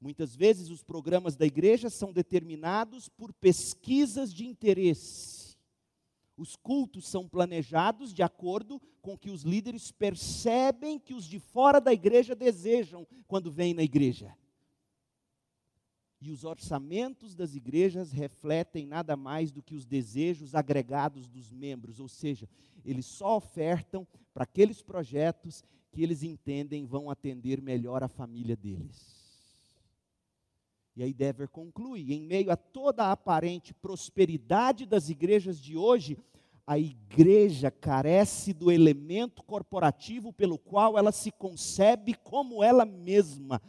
Muitas 0.00 0.36
vezes 0.36 0.70
os 0.70 0.82
programas 0.82 1.34
da 1.34 1.44
igreja 1.44 1.90
são 1.90 2.12
determinados 2.12 3.08
por 3.08 3.32
pesquisas 3.32 4.32
de 4.32 4.46
interesse. 4.46 5.56
Os 6.36 6.54
cultos 6.54 7.08
são 7.08 7.28
planejados 7.28 8.14
de 8.14 8.22
acordo 8.22 8.80
com 9.02 9.14
o 9.14 9.18
que 9.18 9.28
os 9.28 9.42
líderes 9.42 9.90
percebem 9.90 10.98
que 10.98 11.12
os 11.12 11.24
de 11.24 11.40
fora 11.40 11.80
da 11.80 11.92
igreja 11.92 12.36
desejam 12.36 13.04
quando 13.26 13.50
vêm 13.50 13.74
na 13.74 13.82
igreja. 13.82 14.36
E 16.20 16.30
os 16.30 16.44
orçamentos 16.44 17.34
das 17.34 17.56
igrejas 17.56 18.12
refletem 18.12 18.86
nada 18.86 19.16
mais 19.16 19.50
do 19.50 19.62
que 19.62 19.74
os 19.74 19.84
desejos 19.84 20.54
agregados 20.54 21.28
dos 21.28 21.50
membros, 21.50 21.98
ou 21.98 22.08
seja, 22.08 22.48
eles 22.84 23.06
só 23.06 23.36
ofertam 23.36 24.06
para 24.32 24.44
aqueles 24.44 24.80
projetos 24.80 25.64
que 25.90 26.02
eles 26.02 26.22
entendem 26.22 26.86
vão 26.86 27.10
atender 27.10 27.60
melhor 27.60 28.04
a 28.04 28.08
família 28.08 28.56
deles. 28.56 29.17
E 30.98 31.02
aí 31.02 31.14
Dever 31.14 31.48
conclui: 31.48 32.12
em 32.12 32.20
meio 32.20 32.50
a 32.50 32.56
toda 32.56 33.04
a 33.04 33.12
aparente 33.12 33.72
prosperidade 33.72 34.84
das 34.84 35.08
igrejas 35.08 35.58
de 35.60 35.76
hoje, 35.76 36.18
a 36.66 36.78
igreja 36.78 37.70
carece 37.70 38.52
do 38.52 38.70
elemento 38.70 39.42
corporativo 39.42 40.32
pelo 40.32 40.58
qual 40.58 40.98
ela 40.98 41.12
se 41.12 41.32
concebe 41.32 42.14
como 42.14 42.62
ela 42.62 42.84
mesma 42.84 43.62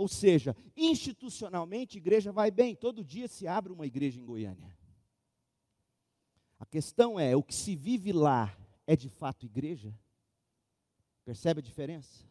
ou 0.00 0.08
seja, 0.08 0.56
institucionalmente, 0.74 1.98
a 1.98 2.00
igreja 2.00 2.32
vai 2.32 2.50
bem, 2.50 2.74
todo 2.74 3.04
dia 3.04 3.28
se 3.28 3.46
abre 3.46 3.70
uma 3.70 3.86
igreja 3.86 4.18
em 4.18 4.24
Goiânia. 4.24 4.74
A 6.58 6.64
questão 6.64 7.20
é: 7.20 7.36
o 7.36 7.42
que 7.42 7.54
se 7.54 7.76
vive 7.76 8.10
lá 8.10 8.56
é 8.86 8.96
de 8.96 9.10
fato 9.10 9.44
igreja? 9.44 9.94
Percebe 11.22 11.60
a 11.60 11.62
diferença? 11.62 12.24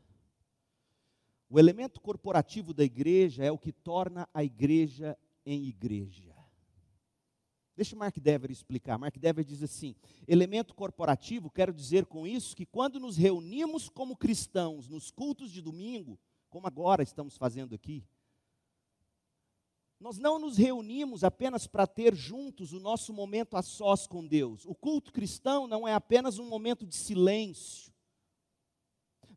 O 1.50 1.60
elemento 1.60 2.00
corporativo 2.00 2.74
da 2.74 2.84
igreja 2.84 3.44
é 3.44 3.52
o 3.52 3.58
que 3.58 3.72
torna 3.72 4.30
a 4.34 4.44
igreja 4.44 5.18
em 5.44 5.66
igreja. 5.66 6.36
Deixa 7.76 7.96
Mark 7.96 8.18
Dever 8.20 8.52
explicar. 8.52 9.00
Mark 9.00 9.18
Dever 9.18 9.44
diz 9.44 9.64
assim: 9.64 9.96
elemento 10.28 10.76
corporativo, 10.76 11.50
quero 11.50 11.74
dizer 11.74 12.06
com 12.06 12.28
isso 12.28 12.56
que 12.56 12.66
quando 12.66 13.00
nos 13.00 13.18
reunimos 13.18 13.90
como 13.90 14.16
cristãos 14.18 14.88
nos 14.88 15.10
cultos 15.10 15.50
de 15.50 15.62
domingo, 15.62 16.20
como 16.50 16.68
agora 16.68 17.02
estamos 17.02 17.38
fazendo 17.38 17.74
aqui. 17.74 18.06
Nós 20.00 20.18
não 20.18 20.38
nos 20.38 20.58
reunimos 20.58 21.24
apenas 21.24 21.68
para 21.68 21.88
ter 21.88 22.16
juntos 22.16 22.74
o 22.74 22.80
nosso 22.80 23.12
momento 23.12 23.58
a 23.58 23.62
sós 23.62 24.06
com 24.06 24.26
Deus. 24.26 24.66
O 24.66 24.76
culto 24.76 25.12
cristão 25.12 25.68
não 25.68 25.88
é 25.88 25.94
apenas 25.94 26.38
um 26.38 26.48
momento 26.48 26.86
de 26.86 26.96
silêncio. 26.96 27.92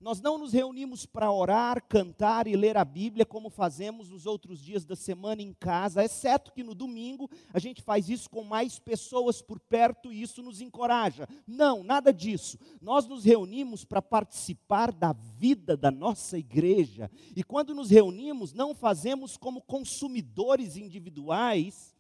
Nós 0.03 0.21
não 0.21 0.37
nos 0.37 0.53
reunimos 0.53 1.07
para 1.07 1.31
orar, 1.31 1.81
cantar 1.87 2.49
e 2.49 2.57
ler 2.57 2.77
a 2.77 2.85
Bíblia 2.85 3.25
como 3.25 3.49
fazemos 3.49 4.09
nos 4.11 4.27
outros 4.27 4.59
dias 4.61 4.85
da 4.85 4.97
semana 4.97 5.41
em 5.41 5.55
casa, 5.55 6.03
exceto 6.03 6.53
que 6.53 6.65
no 6.65 6.75
domingo 6.75 7.31
a 7.55 7.61
gente 7.61 7.81
faz 7.81 8.09
isso 8.09 8.29
com 8.29 8.43
mais 8.43 8.81
pessoas 8.81 9.41
por 9.41 9.61
perto 9.61 10.13
e 10.13 10.21
isso 10.21 10.43
nos 10.43 10.61
encoraja. 10.61 11.29
Não, 11.47 11.85
nada 11.85 12.13
disso. 12.13 12.59
Nós 12.81 13.07
nos 13.07 13.25
reunimos 13.25 13.85
para 13.85 14.03
participar 14.03 14.91
da 14.91 15.13
vida 15.13 15.77
da 15.77 15.93
nossa 15.93 16.37
igreja. 16.37 17.09
E 17.37 17.45
quando 17.45 17.73
nos 17.73 17.89
reunimos, 17.89 18.53
não 18.53 18.75
fazemos 18.75 19.37
como 19.37 19.63
consumidores 19.63 20.77
individuais 20.77 21.95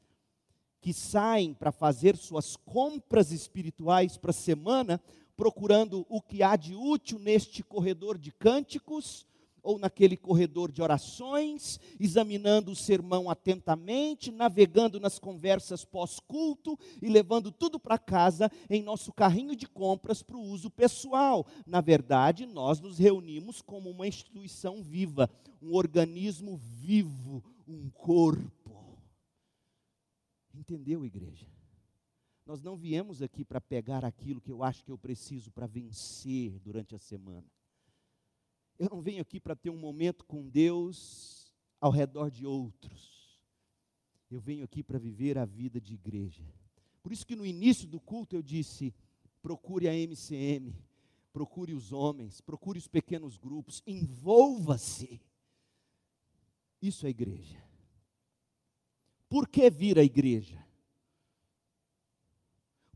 que 0.81 0.93
saem 0.93 1.55
para 1.55 1.71
fazer 1.71 2.17
suas 2.17 2.57
compras 2.57 3.31
espirituais 3.31 4.17
para 4.19 4.33
a 4.33 4.35
semana, 4.35 5.01
procurando 5.42 6.07
o 6.09 6.22
que 6.22 6.40
há 6.40 6.55
de 6.55 6.72
útil 6.72 7.18
neste 7.18 7.64
corredor 7.64 8.16
de 8.16 8.31
cânticos 8.31 9.26
ou 9.61 9.76
naquele 9.76 10.16
corredor 10.16 10.70
de 10.70 10.81
orações, 10.81 11.81
examinando 11.98 12.70
o 12.70 12.76
sermão 12.76 13.28
atentamente, 13.28 14.31
navegando 14.31 15.00
nas 15.00 15.18
conversas 15.18 15.85
pós-culto 15.85 16.78
e 17.02 17.09
levando 17.09 17.50
tudo 17.50 17.81
para 17.81 17.98
casa 17.98 18.48
em 18.70 18.85
nosso 18.85 19.12
carrinho 19.12 19.57
de 19.57 19.66
compras 19.66 20.22
para 20.22 20.37
o 20.37 20.44
uso 20.44 20.70
pessoal. 20.70 21.44
Na 21.66 21.81
verdade, 21.81 22.46
nós 22.46 22.78
nos 22.78 22.96
reunimos 22.96 23.61
como 23.61 23.90
uma 23.90 24.07
instituição 24.07 24.81
viva, 24.81 25.28
um 25.61 25.74
organismo 25.74 26.57
vivo, 26.57 27.42
um 27.66 27.90
corpo. 27.90 28.96
Entendeu, 30.55 31.05
igreja? 31.05 31.48
Nós 32.44 32.61
não 32.61 32.76
viemos 32.76 33.22
aqui 33.22 33.44
para 33.44 33.61
pegar 33.61 34.05
aquilo 34.05 34.40
que 34.40 34.50
eu 34.50 34.62
acho 34.62 34.85
que 34.85 34.90
eu 34.90 34.98
preciso 34.98 35.50
para 35.50 35.66
vencer 35.66 36.59
durante 36.59 36.94
a 36.94 36.98
semana. 36.98 37.46
Eu 38.78 38.88
não 38.90 39.00
venho 39.00 39.22
aqui 39.22 39.38
para 39.38 39.55
ter 39.55 39.70
um 39.70 39.78
momento 39.78 40.24
com 40.24 40.48
Deus 40.48 41.52
ao 41.81 41.90
redor 41.90 42.31
de 42.31 42.44
outros. 42.44 43.40
Eu 44.31 44.40
venho 44.40 44.64
aqui 44.64 44.83
para 44.83 44.98
viver 44.98 45.38
a 45.38 45.44
vida 45.44 45.81
de 45.81 45.94
igreja. 45.94 46.42
Por 47.02 47.12
isso 47.12 47.26
que 47.26 47.37
no 47.37 47.46
início 47.46 47.87
do 47.87 48.00
culto 48.00 48.35
eu 48.35 48.42
disse: 48.42 48.94
procure 49.40 49.88
a 49.88 49.94
MCM, 49.94 50.74
procure 51.33 51.74
os 51.74 51.92
homens, 51.92 52.40
procure 52.40 52.78
os 52.78 52.88
pequenos 52.88 53.37
grupos, 53.37 53.83
envolva-se. 53.87 55.20
Isso 56.81 57.07
é 57.07 57.11
igreja. 57.11 57.62
Por 59.28 59.48
que 59.48 59.70
vir 59.70 59.98
à 59.98 60.02
igreja? 60.02 60.62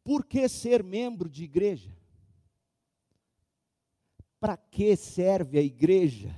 Por 0.06 0.24
que 0.24 0.48
ser 0.48 0.84
membro 0.84 1.28
de 1.28 1.42
igreja? 1.42 1.92
Para 4.38 4.56
que 4.56 4.94
serve 4.94 5.58
a 5.58 5.62
igreja? 5.62 6.32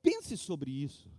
Pense 0.00 0.36
sobre 0.36 0.70
isso. 0.70 1.10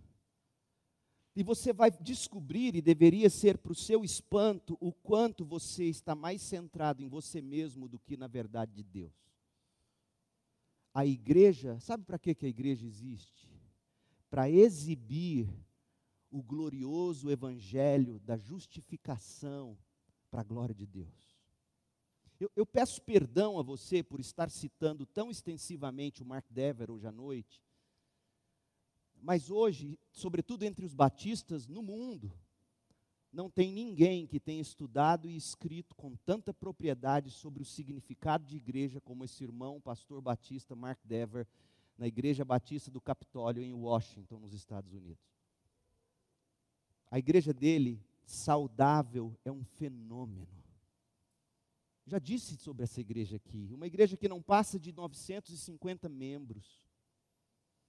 E 1.36 1.42
você 1.42 1.74
vai 1.74 1.90
descobrir, 1.90 2.74
e 2.74 2.80
deveria 2.80 3.28
ser 3.28 3.58
para 3.58 3.70
o 3.70 3.74
seu 3.74 4.02
espanto, 4.02 4.78
o 4.80 4.94
quanto 4.94 5.44
você 5.44 5.84
está 5.84 6.14
mais 6.14 6.40
centrado 6.40 7.02
em 7.02 7.06
você 7.06 7.42
mesmo 7.42 7.86
do 7.86 7.98
que 7.98 8.16
na 8.16 8.26
verdade 8.26 8.72
de 8.72 8.82
Deus. 8.82 9.12
A 10.94 11.04
igreja, 11.04 11.78
sabe 11.80 12.04
para 12.04 12.18
que, 12.18 12.34
que 12.34 12.46
a 12.46 12.48
igreja 12.48 12.86
existe? 12.86 13.46
Para 14.30 14.48
exibir 14.48 15.46
o 16.30 16.42
glorioso 16.42 17.30
evangelho 17.30 18.18
da 18.20 18.38
justificação 18.38 19.76
para 20.30 20.40
a 20.40 20.44
glória 20.44 20.74
de 20.74 20.86
Deus. 20.86 21.38
Eu, 22.40 22.50
eu, 22.54 22.64
peço 22.64 23.02
perdão 23.02 23.58
a 23.58 23.62
você 23.62 24.02
por 24.02 24.20
estar 24.20 24.48
citando 24.48 25.04
tão 25.04 25.30
extensivamente 25.30 26.22
o 26.22 26.26
Mark 26.26 26.46
Dever 26.50 26.90
hoje 26.90 27.06
à 27.06 27.12
noite, 27.12 27.60
mas 29.20 29.50
hoje, 29.50 29.98
sobretudo 30.12 30.62
entre 30.62 30.84
os 30.84 30.94
batistas 30.94 31.66
no 31.66 31.82
mundo, 31.82 32.32
não 33.32 33.50
tem 33.50 33.72
ninguém 33.72 34.26
que 34.26 34.38
tenha 34.38 34.62
estudado 34.62 35.28
e 35.28 35.36
escrito 35.36 35.94
com 35.96 36.14
tanta 36.24 36.54
propriedade 36.54 37.30
sobre 37.30 37.62
o 37.62 37.66
significado 37.66 38.46
de 38.46 38.56
igreja 38.56 39.00
como 39.00 39.24
esse 39.24 39.42
irmão, 39.42 39.80
pastor 39.80 40.20
batista 40.20 40.76
Mark 40.76 41.00
Dever, 41.04 41.46
na 41.98 42.06
Igreja 42.06 42.44
Batista 42.44 42.90
do 42.90 43.00
Capitólio, 43.00 43.62
em 43.62 43.74
Washington, 43.74 44.38
nos 44.38 44.54
Estados 44.54 44.92
Unidos. 44.92 45.26
A 47.10 47.18
igreja 47.18 47.52
dele 47.52 48.00
saudável 48.28 49.34
é 49.44 49.50
um 49.50 49.64
fenômeno. 49.64 50.46
Já 52.06 52.18
disse 52.18 52.56
sobre 52.56 52.84
essa 52.84 53.00
igreja 53.00 53.36
aqui, 53.36 53.70
uma 53.72 53.86
igreja 53.86 54.16
que 54.16 54.28
não 54.28 54.42
passa 54.42 54.78
de 54.78 54.92
950 54.92 56.08
membros. 56.08 56.86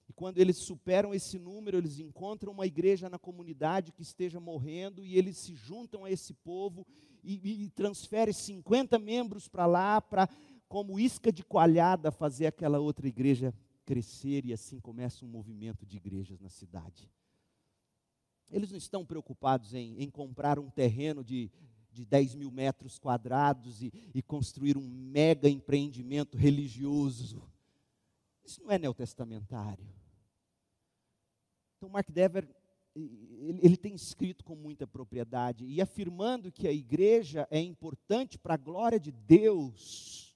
E 0.08 0.12
quando 0.12 0.38
eles 0.38 0.56
superam 0.56 1.14
esse 1.14 1.38
número, 1.38 1.78
eles 1.78 1.98
encontram 1.98 2.52
uma 2.52 2.66
igreja 2.66 3.08
na 3.08 3.18
comunidade 3.18 3.92
que 3.92 4.02
esteja 4.02 4.40
morrendo 4.40 5.04
e 5.04 5.16
eles 5.16 5.36
se 5.36 5.54
juntam 5.54 6.04
a 6.04 6.10
esse 6.10 6.34
povo 6.34 6.86
e, 7.22 7.64
e 7.64 7.70
transferem 7.70 8.32
50 8.32 8.98
membros 8.98 9.46
para 9.46 9.66
lá, 9.66 10.00
para, 10.00 10.28
como 10.68 10.98
isca 10.98 11.30
de 11.30 11.44
coalhada, 11.44 12.10
fazer 12.10 12.46
aquela 12.46 12.78
outra 12.78 13.06
igreja 13.06 13.54
crescer 13.84 14.44
e 14.44 14.52
assim 14.52 14.80
começa 14.80 15.24
um 15.24 15.28
movimento 15.28 15.86
de 15.86 15.96
igrejas 15.96 16.40
na 16.40 16.48
cidade. 16.48 17.10
Eles 18.50 18.70
não 18.70 18.78
estão 18.78 19.04
preocupados 19.04 19.74
em, 19.74 20.02
em 20.02 20.10
comprar 20.10 20.58
um 20.58 20.68
terreno 20.68 21.22
de, 21.22 21.50
de 21.92 22.04
10 22.04 22.34
mil 22.34 22.50
metros 22.50 22.98
quadrados 22.98 23.82
e, 23.82 23.92
e, 24.14 24.22
construir 24.22 24.76
um 24.76 24.86
mega 24.86 25.48
empreendimento 25.48 26.36
religioso. 26.36 27.42
Isso 28.44 28.62
não 28.62 28.70
é 28.70 28.78
neotestamentário. 28.78 29.86
Então, 31.76 31.88
Mark 31.88 32.10
Dever, 32.10 32.48
ele, 32.94 33.76
tem 33.76 33.94
escrito 33.94 34.44
com 34.44 34.54
muita 34.54 34.86
propriedade 34.86 35.64
e 35.64 35.80
afirmando 35.80 36.50
que 36.50 36.66
a 36.66 36.72
igreja 36.72 37.46
é 37.50 37.60
importante 37.60 38.38
para 38.38 38.54
a 38.54 38.58
glória 38.58 38.98
de 38.98 39.12
Deus 39.12 40.29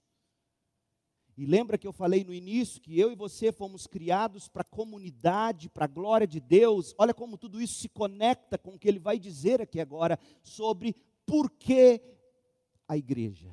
e 1.37 1.44
lembra 1.44 1.77
que 1.77 1.87
eu 1.87 1.92
falei 1.92 2.23
no 2.23 2.33
início 2.33 2.81
que 2.81 2.99
eu 2.99 3.11
e 3.11 3.16
você 3.16 3.51
fomos 3.51 3.88
criados 3.88 4.49
para 4.49 4.62
a 4.62 4.64
comunidade, 4.64 5.68
para 5.68 5.85
a 5.85 5.88
glória 5.88 6.29
de 6.29 6.38
Deus. 6.38 6.94
Olha 6.97 7.12
como 7.12 7.37
tudo 7.37 7.61
isso 7.61 7.75
se 7.75 7.88
conecta 7.88 8.57
com 8.57 8.75
o 8.75 8.79
que 8.79 8.87
ele 8.87 9.01
vai 9.01 9.18
dizer 9.18 9.61
aqui 9.61 9.81
agora 9.81 10.18
sobre 10.42 10.94
por 11.27 11.51
que 11.51 12.01
a 12.87 12.97
igreja. 12.97 13.51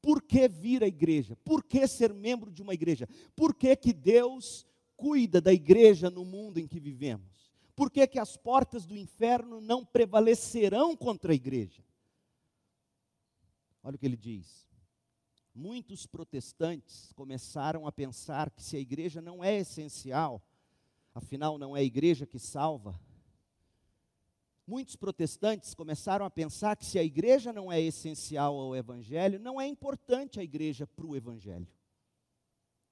Por 0.00 0.22
que 0.22 0.46
vir 0.46 0.84
à 0.84 0.86
igreja? 0.86 1.36
Por 1.44 1.64
que 1.64 1.86
ser 1.88 2.12
membro 2.12 2.52
de 2.52 2.62
uma 2.62 2.74
igreja? 2.74 3.08
Por 3.34 3.54
que, 3.54 3.74
que 3.74 3.92
Deus 3.92 4.66
cuida 4.96 5.40
da 5.40 5.52
igreja 5.52 6.08
no 6.08 6.24
mundo 6.24 6.58
em 6.58 6.68
que 6.68 6.78
vivemos? 6.78 7.52
Por 7.74 7.90
que, 7.90 8.06
que 8.06 8.18
as 8.18 8.36
portas 8.36 8.86
do 8.86 8.96
inferno 8.96 9.60
não 9.60 9.84
prevalecerão 9.84 10.96
contra 10.96 11.32
a 11.32 11.34
igreja? 11.34 11.82
Olha 13.82 13.96
o 13.96 13.98
que 13.98 14.06
ele 14.06 14.16
diz 14.16 14.71
muitos 15.54 16.06
protestantes 16.06 17.12
começaram 17.12 17.86
a 17.86 17.92
pensar 17.92 18.50
que 18.50 18.62
se 18.62 18.76
a 18.76 18.80
igreja 18.80 19.20
não 19.20 19.44
é 19.44 19.56
essencial, 19.56 20.42
afinal 21.14 21.58
não 21.58 21.76
é 21.76 21.80
a 21.80 21.84
igreja 21.84 22.26
que 22.26 22.38
salva. 22.38 22.98
Muitos 24.66 24.96
protestantes 24.96 25.74
começaram 25.74 26.24
a 26.24 26.30
pensar 26.30 26.76
que 26.76 26.86
se 26.86 26.98
a 26.98 27.04
igreja 27.04 27.52
não 27.52 27.70
é 27.70 27.80
essencial 27.80 28.56
ao 28.58 28.76
evangelho, 28.76 29.38
não 29.38 29.60
é 29.60 29.66
importante 29.66 30.40
a 30.40 30.42
igreja 30.42 30.86
para 30.86 31.04
o 31.04 31.16
evangelho. 31.16 31.66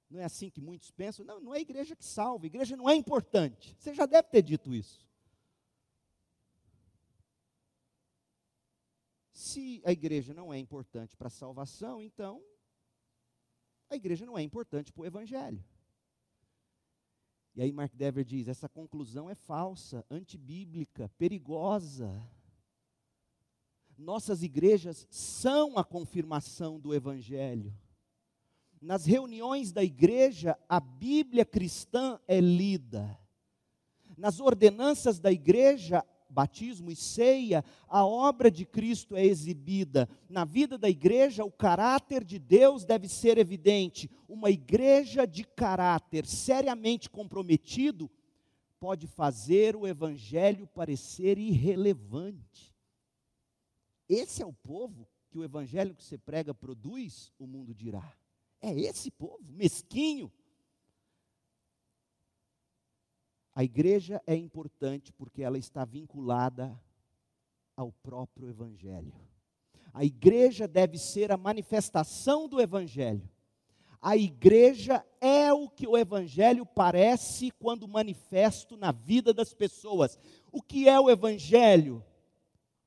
Não 0.09 0.19
é 0.19 0.25
assim 0.25 0.49
que 0.49 0.59
muitos 0.59 0.91
pensam? 0.91 1.25
Não, 1.25 1.39
não 1.39 1.55
é 1.55 1.59
a 1.59 1.61
igreja 1.61 1.95
que 1.95 2.03
salva, 2.03 2.45
a 2.45 2.47
igreja 2.47 2.75
não 2.75 2.89
é 2.89 2.95
importante. 2.95 3.75
Você 3.79 3.93
já 3.93 4.05
deve 4.05 4.27
ter 4.27 4.41
dito 4.41 4.75
isso. 4.75 5.07
Se 9.31 9.81
a 9.85 9.91
igreja 9.91 10.33
não 10.33 10.53
é 10.53 10.59
importante 10.59 11.15
para 11.15 11.27
a 11.27 11.31
salvação, 11.31 12.01
então 12.01 12.43
a 13.93 13.97
igreja 13.97 14.25
não 14.25 14.37
é 14.37 14.41
importante 14.41 14.91
para 14.91 15.01
o 15.01 15.05
evangelho. 15.05 15.63
E 17.55 17.61
aí 17.61 17.71
Mark 17.71 17.93
Dever 17.93 18.23
diz: 18.23 18.47
essa 18.47 18.69
conclusão 18.69 19.29
é 19.29 19.35
falsa, 19.35 20.05
antibíblica, 20.09 21.09
perigosa. 21.17 22.21
Nossas 23.97 24.41
igrejas 24.41 25.05
são 25.11 25.77
a 25.77 25.83
confirmação 25.83 26.79
do 26.79 26.93
evangelho. 26.93 27.73
Nas 28.81 29.05
reuniões 29.05 29.71
da 29.71 29.83
igreja, 29.83 30.57
a 30.67 30.79
Bíblia 30.79 31.45
cristã 31.45 32.19
é 32.27 32.39
lida. 32.39 33.19
Nas 34.17 34.39
ordenanças 34.39 35.19
da 35.19 35.31
igreja, 35.31 36.03
batismo 36.31 36.89
e 36.89 36.95
ceia, 36.95 37.63
a 37.87 38.05
obra 38.05 38.49
de 38.49 38.65
Cristo 38.65 39.15
é 39.15 39.25
exibida. 39.25 40.09
Na 40.29 40.45
vida 40.45 40.77
da 40.77 40.89
igreja, 40.89 41.43
o 41.43 41.51
caráter 41.51 42.23
de 42.23 42.39
Deus 42.39 42.85
deve 42.85 43.07
ser 43.07 43.37
evidente. 43.37 44.09
Uma 44.27 44.49
igreja 44.49 45.27
de 45.27 45.43
caráter 45.43 46.25
seriamente 46.25 47.09
comprometido 47.09 48.09
pode 48.79 49.05
fazer 49.05 49.75
o 49.75 49.85
evangelho 49.85 50.65
parecer 50.67 51.37
irrelevante. 51.37 52.73
Esse 54.09 54.41
é 54.41 54.45
o 54.45 54.53
povo 54.53 55.07
que 55.29 55.37
o 55.37 55.43
evangelho 55.43 55.95
que 55.95 56.03
você 56.03 56.17
prega 56.17 56.53
produz, 56.53 57.31
o 57.37 57.45
mundo 57.45 57.73
dirá. 57.73 58.13
É 58.59 58.73
esse 58.73 59.09
povo, 59.09 59.39
mesquinho. 59.51 60.31
A 63.53 63.63
igreja 63.63 64.21
é 64.25 64.35
importante 64.35 65.11
porque 65.11 65.43
ela 65.43 65.57
está 65.57 65.83
vinculada 65.83 66.79
ao 67.75 67.91
próprio 67.91 68.49
Evangelho. 68.49 69.13
A 69.93 70.05
igreja 70.05 70.67
deve 70.67 70.97
ser 70.97 71.31
a 71.31 71.37
manifestação 71.37 72.47
do 72.47 72.61
Evangelho. 72.61 73.29
A 74.01 74.17
igreja 74.17 75.05
é 75.19 75.53
o 75.53 75.69
que 75.69 75.85
o 75.85 75.97
Evangelho 75.97 76.65
parece 76.65 77.51
quando 77.51 77.87
manifesto 77.87 78.75
na 78.75 78.91
vida 78.91 79.33
das 79.33 79.53
pessoas. 79.53 80.17
O 80.51 80.61
que 80.61 80.87
é 80.87 80.99
o 80.99 81.09
Evangelho? 81.09 82.03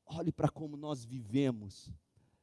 Olhe 0.06 0.32
para 0.32 0.48
como 0.48 0.76
nós 0.76 1.04
vivemos. 1.04 1.92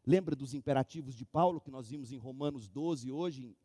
Lembra 0.05 0.36
dos 0.36 0.53
imperativos 0.53 1.15
de 1.15 1.25
Paulo 1.25 1.60
que 1.60 1.69
nós 1.69 1.89
vimos 1.89 2.12
em 2.12 2.17
Romanos 2.17 2.69
12 2.69 3.12
hoje? 3.12 3.55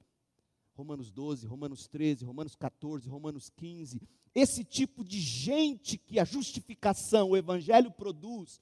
Romanos 0.76 1.10
12, 1.10 1.46
Romanos 1.46 1.86
13, 1.86 2.24
Romanos 2.24 2.54
14, 2.54 3.08
Romanos 3.08 3.50
15. 3.56 4.00
Esse 4.34 4.62
tipo 4.62 5.02
de 5.02 5.18
gente 5.18 5.96
que 5.96 6.20
a 6.20 6.24
justificação, 6.24 7.30
o 7.30 7.36
Evangelho 7.36 7.90
produz, 7.90 8.60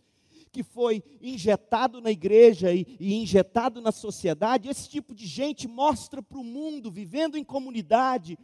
que 0.53 0.63
foi 0.63 1.03
injetado 1.21 2.01
na 2.01 2.13
igreja 2.13 2.73
e, 2.73 2.97
e 3.01 3.15
injetado 3.15 3.81
na 3.81 3.91
sociedade, 3.91 4.69
esse 4.69 4.89
tipo 4.89 5.13
de 5.13 5.27
gente 5.27 5.67
mostra 5.67 6.23
para 6.23 6.39
o 6.39 6.45
mundo, 6.45 6.93
vivendo 6.93 7.37
em 7.37 7.43
comunidade, 7.43 8.39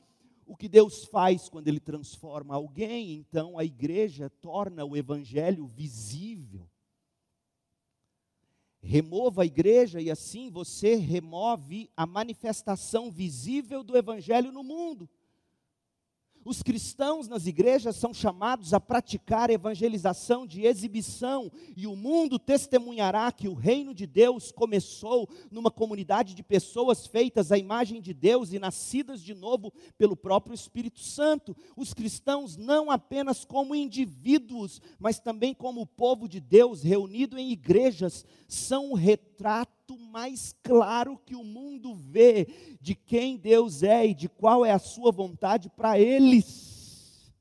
o 0.45 0.57
que 0.57 0.69
Deus 0.69 1.05
faz 1.05 1.49
quando 1.49 1.69
Ele 1.69 1.79
transforma 1.79 2.57
alguém. 2.57 3.13
Então 3.13 3.57
a 3.57 3.65
igreja 3.65 4.29
torna 4.41 4.85
o 4.85 4.97
Evangelho 4.97 5.69
visível. 5.69 6.69
Remova 8.83 9.43
a 9.43 9.47
igreja 9.47 10.01
e 10.01 10.11
assim 10.11 10.51
você 10.51 10.95
remove 10.95 11.91
a 11.97 12.07
manifestação 12.07 13.11
visível 13.11 13.83
do 13.83 13.97
Evangelho 13.97 14.51
no 14.51 14.63
mundo. 14.63 15.09
Os 16.45 16.63
cristãos 16.63 17.29
nas 17.29 17.47
igrejas 17.47 17.97
são 17.97 18.15
chamados 18.15 18.73
a 18.73 18.81
praticar 18.81 19.51
evangelização 19.51 20.47
de 20.47 20.65
exibição, 20.65 21.53
e 21.77 21.87
o 21.87 21.95
mundo 21.95 22.39
testemunhará 22.39 23.31
que 23.31 23.47
o 23.47 23.55
reino 23.55 23.95
de 23.95 24.07
Deus 24.07 24.51
começou 24.51 25.29
numa 25.51 25.71
comunidade 25.71 26.35
de 26.35 26.43
pessoas 26.43 27.07
feitas 27.07 27.53
à 27.53 27.59
imagem 27.59 28.01
de 28.01 28.15
Deus 28.15 28.53
e 28.53 28.59
nascidas 28.59 29.23
de 29.23 29.35
novo 29.35 29.73
pelo 29.99 30.17
próprio 30.17 30.55
Espírito 30.55 31.01
Santo. 31.01 31.55
Os 31.77 31.93
cristãos, 31.93 32.57
não 32.57 32.91
apenas 32.91 33.45
como 33.45 33.75
indivíduos, 33.75 34.81
mas 34.99 35.19
também 35.21 35.53
como 35.53 35.87
povo 35.87 36.27
de 36.27 36.41
Deus 36.41 36.83
reunido 36.83 37.39
em 37.39 37.53
igrejas, 37.53 38.25
são 38.49 38.93
o 38.93 38.95
retrato 38.95 39.80
mais 39.99 40.55
claro 40.63 41.19
que 41.19 41.35
o 41.35 41.45
mundo 41.45 41.95
vê 41.95 42.47
de 42.81 42.95
quem 42.95 43.37
Deus 43.37 43.83
é 43.83 44.07
e 44.07 44.15
de 44.15 44.29
qual 44.29 44.65
é 44.65 44.73
a 44.73 44.79
sua 44.79 45.13
vontade 45.13 45.69
para 45.71 45.99
eles. 45.99 47.33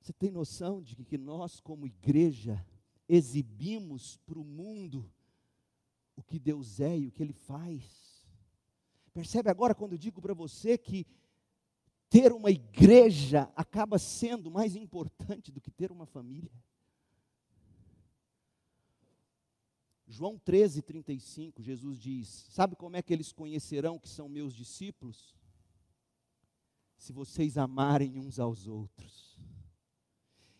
Você 0.00 0.12
tem 0.12 0.30
noção 0.30 0.82
de 0.82 0.96
que 0.96 1.18
nós, 1.18 1.60
como 1.60 1.86
igreja, 1.86 2.64
exibimos 3.08 4.16
para 4.26 4.38
o 4.38 4.44
mundo 4.44 5.10
o 6.16 6.22
que 6.22 6.38
Deus 6.38 6.80
é 6.80 6.98
e 6.98 7.06
o 7.06 7.12
que 7.12 7.22
Ele 7.22 7.32
faz? 7.32 8.26
Percebe 9.12 9.50
agora 9.50 9.74
quando 9.74 9.92
eu 9.92 9.98
digo 9.98 10.20
para 10.20 10.34
você 10.34 10.78
que 10.78 11.06
ter 12.08 12.32
uma 12.32 12.50
igreja 12.50 13.50
acaba 13.54 13.98
sendo 13.98 14.50
mais 14.50 14.74
importante 14.74 15.52
do 15.52 15.60
que 15.60 15.70
ter 15.70 15.92
uma 15.92 16.06
família? 16.06 16.50
João 20.10 20.36
13, 20.36 20.82
35, 20.82 21.62
Jesus 21.62 22.00
diz: 22.00 22.28
Sabe 22.50 22.74
como 22.74 22.96
é 22.96 23.02
que 23.02 23.12
eles 23.12 23.32
conhecerão 23.32 23.96
que 23.96 24.08
são 24.08 24.28
meus 24.28 24.52
discípulos? 24.54 25.36
Se 26.96 27.12
vocês 27.12 27.56
amarem 27.56 28.18
uns 28.18 28.40
aos 28.40 28.66
outros. 28.66 29.38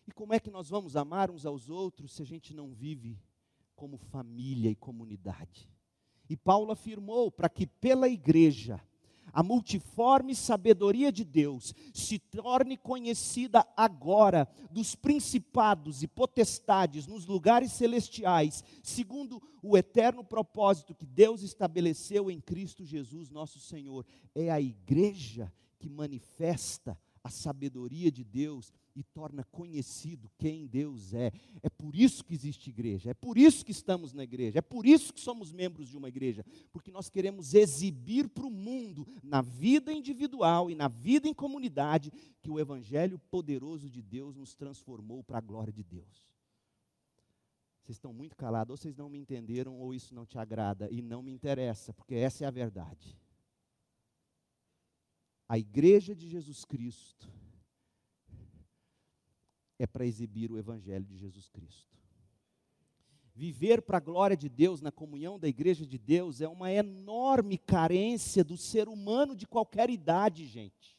E 0.07 0.11
como 0.13 0.33
é 0.33 0.39
que 0.39 0.49
nós 0.49 0.69
vamos 0.69 0.95
amar 0.95 1.29
uns 1.29 1.45
aos 1.45 1.69
outros 1.69 2.13
se 2.13 2.21
a 2.21 2.25
gente 2.25 2.53
não 2.53 2.73
vive 2.73 3.19
como 3.75 3.97
família 3.97 4.71
e 4.71 4.75
comunidade? 4.75 5.69
E 6.29 6.37
Paulo 6.37 6.71
afirmou 6.71 7.29
para 7.29 7.49
que 7.49 7.67
pela 7.67 8.07
igreja 8.07 8.81
a 9.33 9.43
multiforme 9.43 10.35
sabedoria 10.35 11.11
de 11.11 11.23
Deus 11.23 11.73
se 11.93 12.19
torne 12.19 12.77
conhecida 12.77 13.65
agora 13.75 14.47
dos 14.69 14.95
principados 14.95 16.03
e 16.03 16.07
potestades 16.07 17.07
nos 17.07 17.25
lugares 17.25 17.71
celestiais, 17.71 18.63
segundo 18.83 19.41
o 19.61 19.77
eterno 19.77 20.23
propósito 20.23 20.95
que 20.95 21.05
Deus 21.05 21.41
estabeleceu 21.41 22.29
em 22.29 22.39
Cristo 22.39 22.85
Jesus, 22.85 23.29
nosso 23.29 23.59
Senhor. 23.59 24.05
É 24.33 24.49
a 24.49 24.59
igreja 24.59 25.51
que 25.79 25.89
manifesta 25.89 26.97
a 27.23 27.29
sabedoria 27.29 28.11
de 28.11 28.23
Deus 28.23 28.71
e 28.95 29.03
torna 29.03 29.43
conhecido 29.45 30.29
quem 30.37 30.65
Deus 30.65 31.13
é. 31.13 31.31
É 31.61 31.69
por 31.69 31.95
isso 31.95 32.23
que 32.23 32.33
existe 32.33 32.69
igreja, 32.69 33.11
é 33.11 33.13
por 33.13 33.37
isso 33.37 33.63
que 33.63 33.71
estamos 33.71 34.13
na 34.13 34.23
igreja, 34.23 34.59
é 34.59 34.61
por 34.61 34.85
isso 34.85 35.13
que 35.13 35.21
somos 35.21 35.51
membros 35.51 35.87
de 35.87 35.97
uma 35.97 36.09
igreja, 36.09 36.45
porque 36.71 36.91
nós 36.91 37.09
queremos 37.09 37.53
exibir 37.53 38.27
para 38.27 38.45
o 38.45 38.51
mundo, 38.51 39.07
na 39.23 39.41
vida 39.41 39.93
individual 39.93 40.69
e 40.69 40.75
na 40.75 40.87
vida 40.87 41.27
em 41.27 41.33
comunidade, 41.33 42.11
que 42.41 42.49
o 42.49 42.59
Evangelho 42.59 43.19
poderoso 43.29 43.89
de 43.89 44.01
Deus 44.01 44.35
nos 44.35 44.55
transformou 44.55 45.23
para 45.23 45.37
a 45.37 45.41
glória 45.41 45.71
de 45.71 45.83
Deus. 45.83 46.31
Vocês 47.83 47.97
estão 47.97 48.13
muito 48.13 48.35
calados, 48.35 48.71
ou 48.71 48.77
vocês 48.77 48.95
não 48.95 49.09
me 49.09 49.17
entenderam, 49.17 49.79
ou 49.79 49.93
isso 49.93 50.13
não 50.13 50.25
te 50.25 50.37
agrada, 50.37 50.87
e 50.91 51.01
não 51.01 51.21
me 51.21 51.31
interessa, 51.31 51.93
porque 51.93 52.15
essa 52.15 52.43
é 52.43 52.47
a 52.47 52.51
verdade. 52.51 53.17
A 55.51 55.57
igreja 55.57 56.15
de 56.15 56.29
Jesus 56.29 56.63
Cristo 56.63 57.29
é 59.77 59.85
para 59.85 60.05
exibir 60.05 60.49
o 60.49 60.57
Evangelho 60.57 61.05
de 61.05 61.17
Jesus 61.17 61.49
Cristo. 61.49 61.99
Viver 63.35 63.81
para 63.81 63.97
a 63.97 63.99
glória 63.99 64.37
de 64.37 64.47
Deus 64.47 64.79
na 64.81 64.93
comunhão 64.93 65.37
da 65.37 65.49
igreja 65.49 65.85
de 65.85 65.97
Deus 65.97 66.39
é 66.39 66.47
uma 66.47 66.71
enorme 66.71 67.57
carência 67.57 68.45
do 68.45 68.55
ser 68.55 68.87
humano 68.87 69.35
de 69.35 69.45
qualquer 69.45 69.89
idade, 69.89 70.45
gente. 70.45 70.97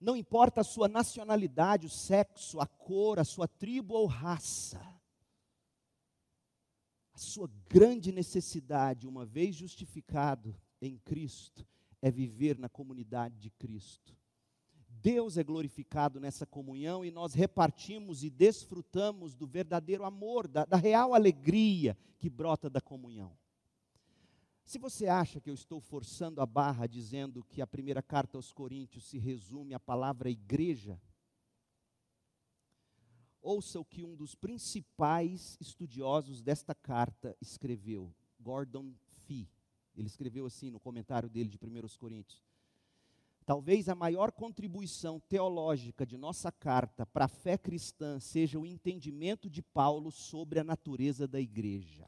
Não 0.00 0.16
importa 0.16 0.62
a 0.62 0.64
sua 0.64 0.88
nacionalidade, 0.88 1.84
o 1.84 1.90
sexo, 1.90 2.58
a 2.58 2.66
cor, 2.66 3.18
a 3.18 3.24
sua 3.24 3.46
tribo 3.46 3.92
ou 3.92 4.06
raça. 4.06 4.80
A 7.12 7.18
sua 7.18 7.50
grande 7.68 8.12
necessidade, 8.12 9.06
uma 9.06 9.26
vez 9.26 9.54
justificado 9.54 10.58
em 10.80 10.96
Cristo, 10.96 11.66
é 12.00 12.10
viver 12.10 12.58
na 12.58 12.68
comunidade 12.68 13.38
de 13.38 13.50
Cristo. 13.50 14.16
Deus 15.00 15.38
é 15.38 15.44
glorificado 15.44 16.18
nessa 16.18 16.44
comunhão 16.44 17.04
e 17.04 17.10
nós 17.10 17.34
repartimos 17.34 18.24
e 18.24 18.30
desfrutamos 18.30 19.34
do 19.34 19.46
verdadeiro 19.46 20.04
amor, 20.04 20.48
da, 20.48 20.64
da, 20.64 20.76
real 20.76 21.14
alegria 21.14 21.96
que 22.18 22.28
brota 22.28 22.68
da 22.68 22.80
comunhão. 22.80 23.36
Se 24.64 24.78
você 24.78 25.06
acha 25.06 25.40
que 25.40 25.48
eu 25.48 25.54
estou 25.54 25.80
forçando 25.80 26.40
a 26.40 26.46
barra 26.46 26.86
dizendo 26.86 27.44
que 27.44 27.62
a 27.62 27.66
primeira 27.66 28.02
carta 28.02 28.36
aos 28.36 28.52
Coríntios 28.52 29.04
se 29.04 29.18
resume 29.18 29.72
à 29.72 29.80
palavra 29.80 30.28
igreja, 30.28 31.00
ouça 33.40 33.80
o 33.80 33.84
que 33.84 34.04
um 34.04 34.14
dos 34.14 34.34
principais 34.34 35.56
estudiosos 35.60 36.42
desta 36.42 36.74
carta 36.74 37.36
escreveu, 37.40 38.12
Gordon 38.38 38.92
Fee. 39.24 39.48
Ele 39.98 40.06
escreveu 40.06 40.46
assim 40.46 40.70
no 40.70 40.78
comentário 40.78 41.28
dele 41.28 41.48
de 41.48 41.58
1 41.60 41.98
Coríntios. 41.98 42.40
Talvez 43.44 43.88
a 43.88 43.94
maior 43.94 44.30
contribuição 44.30 45.18
teológica 45.18 46.06
de 46.06 46.16
nossa 46.16 46.52
carta 46.52 47.04
para 47.04 47.24
a 47.24 47.28
fé 47.28 47.58
cristã 47.58 48.20
seja 48.20 48.60
o 48.60 48.66
entendimento 48.66 49.50
de 49.50 49.60
Paulo 49.60 50.12
sobre 50.12 50.60
a 50.60 50.64
natureza 50.64 51.26
da 51.26 51.40
igreja. 51.40 52.06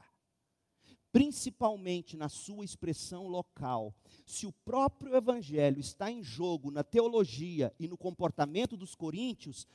Principalmente 1.11 2.17
na 2.17 2.29
sua 2.29 2.65
expressão 2.65 3.27
local. 3.27 3.93
Se 4.25 4.47
o 4.47 4.53
próprio 4.53 5.17
evangelho 5.17 5.81
está 5.81 6.13
em 6.13 6.23
jogo 6.23 6.71
na 6.71 6.85
teologia 6.85 7.75
e 7.81 7.89
no 7.89 7.97
comportamento 7.97 8.77
dos 8.77 8.95
coríntios, 8.95 9.67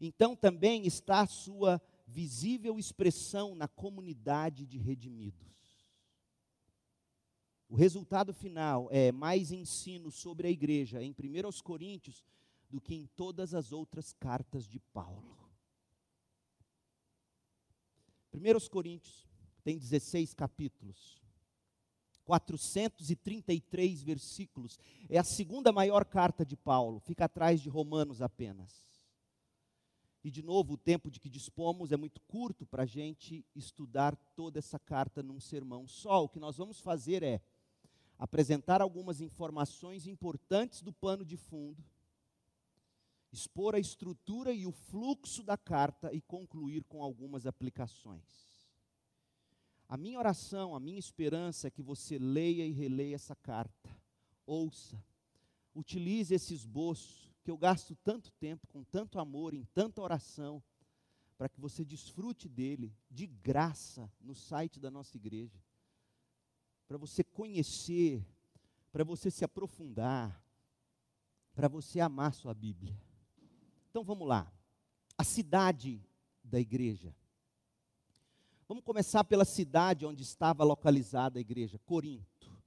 então 0.00 0.34
também 0.34 0.86
está 0.86 1.20
a 1.20 1.26
sua 1.26 1.80
visível 2.04 2.78
expressão 2.78 3.54
na 3.54 3.68
comunidade 3.68 4.66
de 4.66 4.78
redimidos. 4.78 5.59
O 7.70 7.76
resultado 7.76 8.34
final 8.34 8.88
é 8.90 9.12
mais 9.12 9.52
ensino 9.52 10.10
sobre 10.10 10.48
a 10.48 10.50
igreja 10.50 11.00
em 11.00 11.12
1 11.12 11.62
Coríntios 11.62 12.24
do 12.68 12.80
que 12.80 12.96
em 12.96 13.06
todas 13.14 13.54
as 13.54 13.70
outras 13.70 14.12
cartas 14.12 14.66
de 14.66 14.80
Paulo. 14.92 15.38
1 18.34 18.68
Coríntios 18.68 19.24
tem 19.62 19.78
16 19.78 20.34
capítulos. 20.34 21.22
433 22.24 24.02
versículos. 24.02 24.76
É 25.08 25.18
a 25.18 25.24
segunda 25.24 25.70
maior 25.70 26.04
carta 26.04 26.44
de 26.44 26.56
Paulo, 26.56 26.98
fica 26.98 27.26
atrás 27.26 27.60
de 27.60 27.68
Romanos 27.68 28.20
apenas. 28.20 28.90
E, 30.24 30.30
de 30.30 30.42
novo, 30.42 30.74
o 30.74 30.78
tempo 30.78 31.08
de 31.08 31.20
que 31.20 31.30
dispomos 31.30 31.92
é 31.92 31.96
muito 31.96 32.20
curto 32.22 32.66
para 32.66 32.82
a 32.82 32.86
gente 32.86 33.46
estudar 33.54 34.16
toda 34.34 34.58
essa 34.58 34.78
carta 34.78 35.22
num 35.22 35.38
sermão 35.38 35.86
só. 35.86 36.24
O 36.24 36.28
que 36.28 36.40
nós 36.40 36.56
vamos 36.56 36.80
fazer 36.80 37.22
é 37.22 37.40
apresentar 38.20 38.82
algumas 38.82 39.22
informações 39.22 40.06
importantes 40.06 40.82
do 40.82 40.92
pano 40.92 41.24
de 41.24 41.38
fundo, 41.38 41.82
expor 43.32 43.74
a 43.74 43.78
estrutura 43.78 44.52
e 44.52 44.66
o 44.66 44.72
fluxo 44.72 45.42
da 45.42 45.56
carta 45.56 46.12
e 46.12 46.20
concluir 46.20 46.84
com 46.84 47.02
algumas 47.02 47.46
aplicações. 47.46 48.68
A 49.88 49.96
minha 49.96 50.18
oração, 50.18 50.76
a 50.76 50.80
minha 50.80 50.98
esperança 50.98 51.68
é 51.68 51.70
que 51.70 51.80
você 51.80 52.18
leia 52.18 52.66
e 52.66 52.72
releia 52.72 53.14
essa 53.14 53.34
carta, 53.34 53.90
ouça, 54.44 55.02
utilize 55.74 56.34
esse 56.34 56.52
esboço 56.52 57.34
que 57.42 57.50
eu 57.50 57.56
gasto 57.56 57.96
tanto 58.04 58.30
tempo, 58.32 58.66
com 58.66 58.84
tanto 58.84 59.18
amor, 59.18 59.54
em 59.54 59.64
tanta 59.72 60.02
oração, 60.02 60.62
para 61.38 61.48
que 61.48 61.58
você 61.58 61.86
desfrute 61.86 62.50
dele 62.50 62.94
de 63.10 63.26
graça 63.26 64.12
no 64.20 64.34
site 64.34 64.78
da 64.78 64.90
nossa 64.90 65.16
igreja, 65.16 65.58
para 66.90 66.98
você 66.98 67.22
conhecer, 67.22 68.26
para 68.90 69.04
você 69.04 69.30
se 69.30 69.44
aprofundar, 69.44 70.44
para 71.54 71.68
você 71.68 72.00
amar 72.00 72.34
sua 72.34 72.52
Bíblia. 72.52 73.00
Então 73.88 74.02
vamos 74.02 74.26
lá. 74.26 74.52
A 75.16 75.22
cidade 75.22 76.04
da 76.42 76.58
igreja. 76.58 77.14
Vamos 78.66 78.82
começar 78.82 79.22
pela 79.22 79.44
cidade 79.44 80.04
onde 80.04 80.24
estava 80.24 80.64
localizada 80.64 81.38
a 81.38 81.40
igreja, 81.40 81.78
Corinto. 81.78 82.60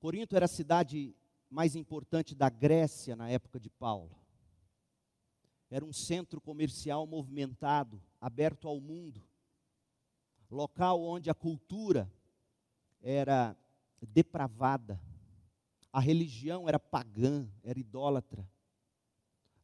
Corinto 0.00 0.34
era 0.34 0.46
a 0.46 0.48
cidade 0.48 1.14
mais 1.48 1.76
importante 1.76 2.34
da 2.34 2.50
Grécia 2.50 3.14
na 3.14 3.30
época 3.30 3.60
de 3.60 3.70
Paulo. 3.70 4.18
Era 5.70 5.84
um 5.84 5.92
centro 5.92 6.40
comercial 6.40 7.06
movimentado, 7.06 8.02
aberto 8.20 8.66
ao 8.66 8.80
mundo, 8.80 9.22
local 10.50 11.00
onde 11.00 11.30
a 11.30 11.34
cultura 11.34 12.10
era 13.08 13.56
depravada, 14.02 15.00
a 15.92 16.00
religião 16.00 16.68
era 16.68 16.78
pagã, 16.78 17.48
era 17.62 17.78
idólatra. 17.78 18.50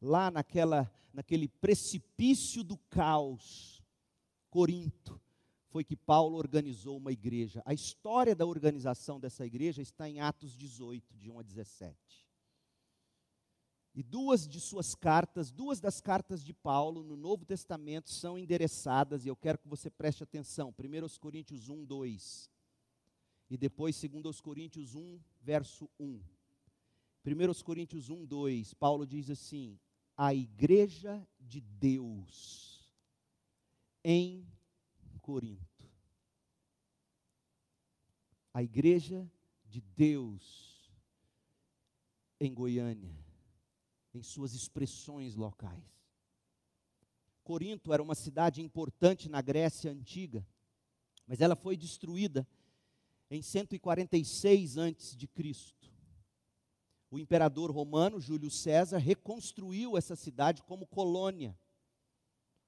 Lá 0.01 0.31
naquela, 0.31 0.89
naquele 1.13 1.49
precipício 1.49 2.63
do 2.63 2.77
caos, 2.89 3.83
Corinto, 4.49 5.19
foi 5.67 5.83
que 5.83 5.95
Paulo 5.95 6.37
organizou 6.37 6.95
uma 6.95 7.11
igreja. 7.11 7.61
A 7.65 7.73
história 7.73 8.33
da 8.33 8.45
organização 8.45 9.19
dessa 9.19 9.45
igreja 9.45 9.81
está 9.81 10.07
em 10.07 10.21
Atos 10.21 10.55
18, 10.55 11.13
de 11.17 11.29
1 11.29 11.39
a 11.39 11.43
17. 11.43 11.97
E 13.93 14.01
duas 14.01 14.47
de 14.47 14.61
suas 14.61 14.95
cartas, 14.95 15.51
duas 15.51 15.81
das 15.81 15.99
cartas 15.99 16.43
de 16.45 16.53
Paulo 16.53 17.03
no 17.03 17.17
Novo 17.17 17.45
Testamento 17.45 18.09
são 18.09 18.39
endereçadas, 18.39 19.25
e 19.25 19.27
eu 19.27 19.35
quero 19.35 19.59
que 19.59 19.67
você 19.67 19.89
preste 19.89 20.23
atenção. 20.23 20.73
1 20.79 21.19
Coríntios 21.19 21.67
1, 21.67 21.83
2. 21.83 22.52
E 23.53 23.57
depois 23.57 24.01
2 24.01 24.41
Coríntios 24.41 24.95
1, 24.95 25.19
verso 25.39 25.87
1. 25.99 26.19
1 27.23 27.63
Coríntios 27.63 28.09
1, 28.09 28.25
2, 28.25 28.73
Paulo 28.73 29.05
diz 29.05 29.29
assim: 29.29 29.79
A 30.17 30.33
igreja 30.33 31.23
de 31.39 31.61
Deus 31.61 32.91
em 34.03 34.43
Corinto. 35.21 35.87
A 38.51 38.63
igreja 38.63 39.31
de 39.69 39.81
Deus 39.81 40.91
em 42.39 42.51
Goiânia, 42.51 43.15
em 44.15 44.23
suas 44.23 44.55
expressões 44.55 45.35
locais. 45.35 46.09
Corinto 47.43 47.93
era 47.93 48.01
uma 48.01 48.15
cidade 48.15 48.63
importante 48.63 49.29
na 49.29 49.43
Grécia 49.43 49.91
antiga, 49.91 50.43
mas 51.27 51.39
ela 51.39 51.55
foi 51.55 51.77
destruída 51.77 52.47
em 53.33 53.41
146 53.41 54.77
antes 54.77 55.17
de 55.17 55.27
Cristo. 55.27 55.91
O 57.09 57.17
imperador 57.17 57.71
romano 57.71 58.19
Júlio 58.19 58.49
César 58.49 58.97
reconstruiu 58.97 59.97
essa 59.97 60.15
cidade 60.15 60.61
como 60.63 60.85
colônia 60.85 61.57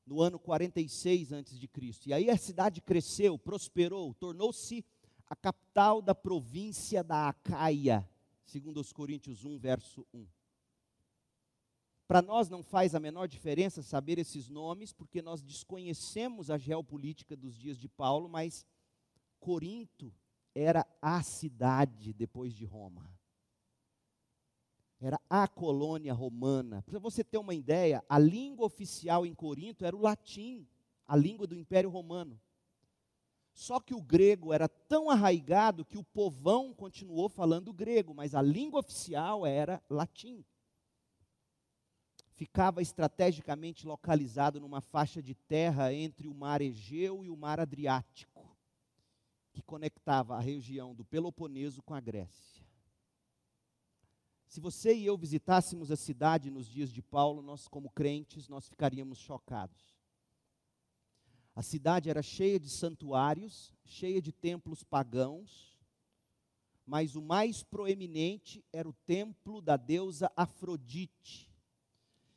no 0.06 0.21
ano 0.21 0.39
46 0.39 1.34
a.C. 1.34 1.69
E 2.08 2.13
aí 2.13 2.30
a 2.30 2.38
cidade 2.38 2.82
cresceu, 2.82 3.38
prosperou, 3.38 4.13
tornou-se 4.15 4.84
a 5.28 5.36
capital 5.36 6.01
da 6.01 6.13
província 6.13 7.04
da 7.04 7.30
Acaia, 7.30 8.08
segundo 8.43 8.80
os 8.80 8.91
Coríntios 8.91 9.45
1, 9.45 9.58
verso 9.58 10.06
1. 10.13 10.28
Para 12.08 12.21
nós 12.21 12.49
não 12.49 12.62
faz 12.62 12.93
a 12.93 12.99
menor 12.99 13.28
diferença 13.28 13.82
saber 13.82 14.19
esses 14.19 14.47
nomes, 14.47 14.93
porque 14.93 15.23
nós 15.23 15.41
desconhecemos 15.41 16.51
a 16.51 16.58
geopolítica 16.58 17.36
dos 17.36 17.56
dias 17.56 17.80
de 17.80 17.88
Paulo, 17.88 18.30
mas 18.30 18.63
Corinto 19.39 20.13
era 20.56 20.88
a 21.02 21.22
cidade 21.22 22.13
depois 22.13 22.54
de 22.54 22.65
Roma 22.65 23.15
era 25.00 25.20
a 25.30 25.48
colônia 25.48 26.13
romana. 26.13 26.82
Para 26.84 27.00
você 27.00 27.24
ter 27.24 27.38
uma 27.38 27.54
ideia, 27.54 28.04
a 28.10 28.18
língua 28.18 28.65
oficial 28.65 29.26
em 29.26 29.34
Corinto 29.34 29.86
era 29.86 29.96
o 29.96 30.02
latim, 30.02 30.68
a 31.06 31.15
língua 31.15 31.46
do 31.46 31.56
Império 31.56 31.89
Romano. 31.89 32.39
Só 33.54 33.80
que 33.80 33.94
o 33.94 34.02
grego 34.02 34.52
era 34.52 34.68
tão 34.68 35.10
arraigado 35.10 35.86
que 35.86 35.98
o 35.98 36.04
povão 36.04 36.74
continuou 36.74 37.30
falando 37.30 37.72
grego, 37.72 38.13
mas 38.13 38.34
a 38.34 38.41
língua 38.41 38.80
oficial 38.80 39.46
era 39.46 39.82
latim. 39.89 40.44
Ficava 42.34 42.82
estrategicamente 42.82 43.88
localizado 43.88 44.60
numa 44.60 44.82
faixa 44.82 45.22
de 45.22 45.34
terra 45.34 45.94
entre 45.94 46.28
o 46.28 46.34
mar 46.34 46.62
Egeu 46.62 47.24
e 47.24 47.30
o 47.30 47.38
mar 47.38 47.62
Adriático, 47.62 48.35
que 49.56 49.62
conectava 49.62 50.36
a 50.36 50.41
região 50.41 50.94
do 50.94 51.06
Peloponeso 51.06 51.82
com 51.82 51.94
a 51.94 52.02
Grécia. 52.02 52.62
Se 54.46 54.60
você 54.60 54.94
e 54.94 55.06
eu 55.06 55.18
visitássemos 55.18 55.89
a 55.91 55.96
cidade 55.96 56.52
nos 56.52 56.68
dias 56.68 56.91
de 56.91 57.02
Paulo, 57.02 57.41
nós 57.41 57.65
como 57.65 57.89
crentes, 57.89 58.50
nós 58.50 58.68
ficaríamos 58.68 59.18
chocados. 59.18 59.96
A 61.56 61.62
cidade 61.62 62.10
era 62.10 62.22
cheia 62.22 62.60
de 62.60 62.70
santuários, 62.70 63.74
cheia 63.86 64.22
de 64.22 64.34
templos 64.34 64.84
pagãos, 64.84 65.80
mas 66.86 67.15
o 67.15 67.22
mais 67.22 67.63
proeminente 67.63 68.62
era 68.74 68.89
o 68.89 68.94
templo 69.08 69.62
da 69.62 69.78
deusa 69.78 70.30
Afrodite, 70.36 71.50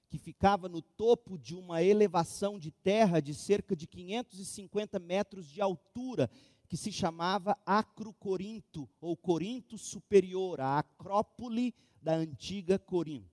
que 0.09 0.19
ficava 0.19 0.69
no 0.69 0.81
topo 0.81 1.37
de 1.37 1.57
uma 1.57 1.83
elevação 1.83 2.61
de 2.61 2.71
terra 2.71 3.21
de 3.21 3.35
cerca 3.35 3.75
de 3.75 3.89
550 3.89 5.01
metros 5.01 5.49
de 5.49 5.61
altura, 5.61 6.31
que 6.69 6.77
se 6.77 6.93
chamava 6.93 7.57
Acrocorinto, 7.65 8.89
ou 9.01 9.17
Corinto 9.17 9.79
Superior, 9.79 10.61
a 10.61 10.79
Acrópole 10.79 11.75
da 12.01 12.15
antiga 12.15 12.79
Corinto. 12.79 13.29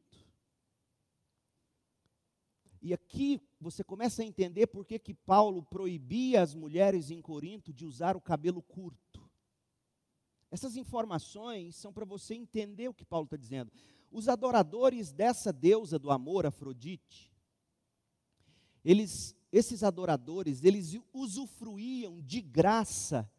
E 2.81 2.93
aqui 2.93 3.41
você 3.59 3.83
começa 3.83 4.21
a 4.21 4.25
entender 4.25 4.67
por 4.67 4.85
que, 4.85 4.97
que 4.97 5.13
Paulo 5.13 5.63
proibia 5.63 6.41
as 6.41 6.53
mulheres 6.53 7.09
em 7.09 7.21
Corinto 7.21 7.73
de 7.73 7.85
usar 7.85 8.15
o 8.15 8.21
cabelo 8.21 8.61
curto. 8.61 9.27
Essas 10.51 10.77
informações 10.77 11.75
são 11.75 11.91
para 11.91 12.05
você 12.05 12.35
entender 12.35 12.87
o 12.87 12.93
que 12.93 13.03
Paulo 13.03 13.25
está 13.25 13.35
dizendo. 13.35 13.71
Os 14.11 14.29
adoradores 14.29 15.11
dessa 15.11 15.51
deusa 15.51 15.99
do 15.99 16.11
amor, 16.11 16.45
Afrodite, 16.45 17.33
eles, 18.83 19.34
esses 19.57 19.83
adoradores, 19.83 20.63
eles 20.63 20.97
usufruíam 21.13 22.21
de 22.21 22.41
graça 22.41 23.29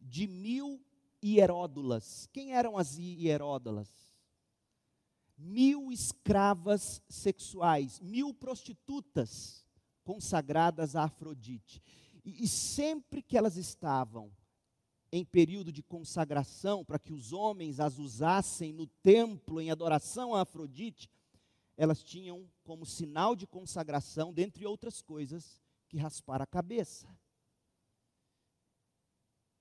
de 0.00 0.26
mil 0.26 0.80
hieródulas. 1.22 2.28
Quem 2.32 2.54
eram 2.54 2.76
as 2.76 2.96
hieródulas? 2.96 4.04
mil 5.36 5.90
escravas 5.92 7.02
sexuais, 7.08 8.00
mil 8.00 8.32
prostitutas 8.32 9.66
consagradas 10.04 10.94
a 10.94 11.04
Afrodite. 11.04 11.82
E, 12.24 12.44
e 12.44 12.48
sempre 12.48 13.22
que 13.22 13.36
elas 13.36 13.56
estavam 13.56 14.30
em 15.10 15.24
período 15.24 15.72
de 15.72 15.82
consagração, 15.82 16.84
para 16.84 16.98
que 16.98 17.12
os 17.12 17.32
homens 17.32 17.78
as 17.78 17.98
usassem 17.98 18.72
no 18.72 18.86
templo 18.86 19.60
em 19.60 19.70
adoração 19.70 20.34
a 20.34 20.42
Afrodite, 20.42 21.08
elas 21.76 22.02
tinham 22.02 22.48
como 22.64 22.86
sinal 22.86 23.36
de 23.36 23.46
consagração, 23.46 24.32
dentre 24.32 24.66
outras 24.66 25.00
coisas, 25.00 25.60
que 25.94 25.98
raspar 26.00 26.42
a 26.42 26.46
cabeça. 26.46 27.08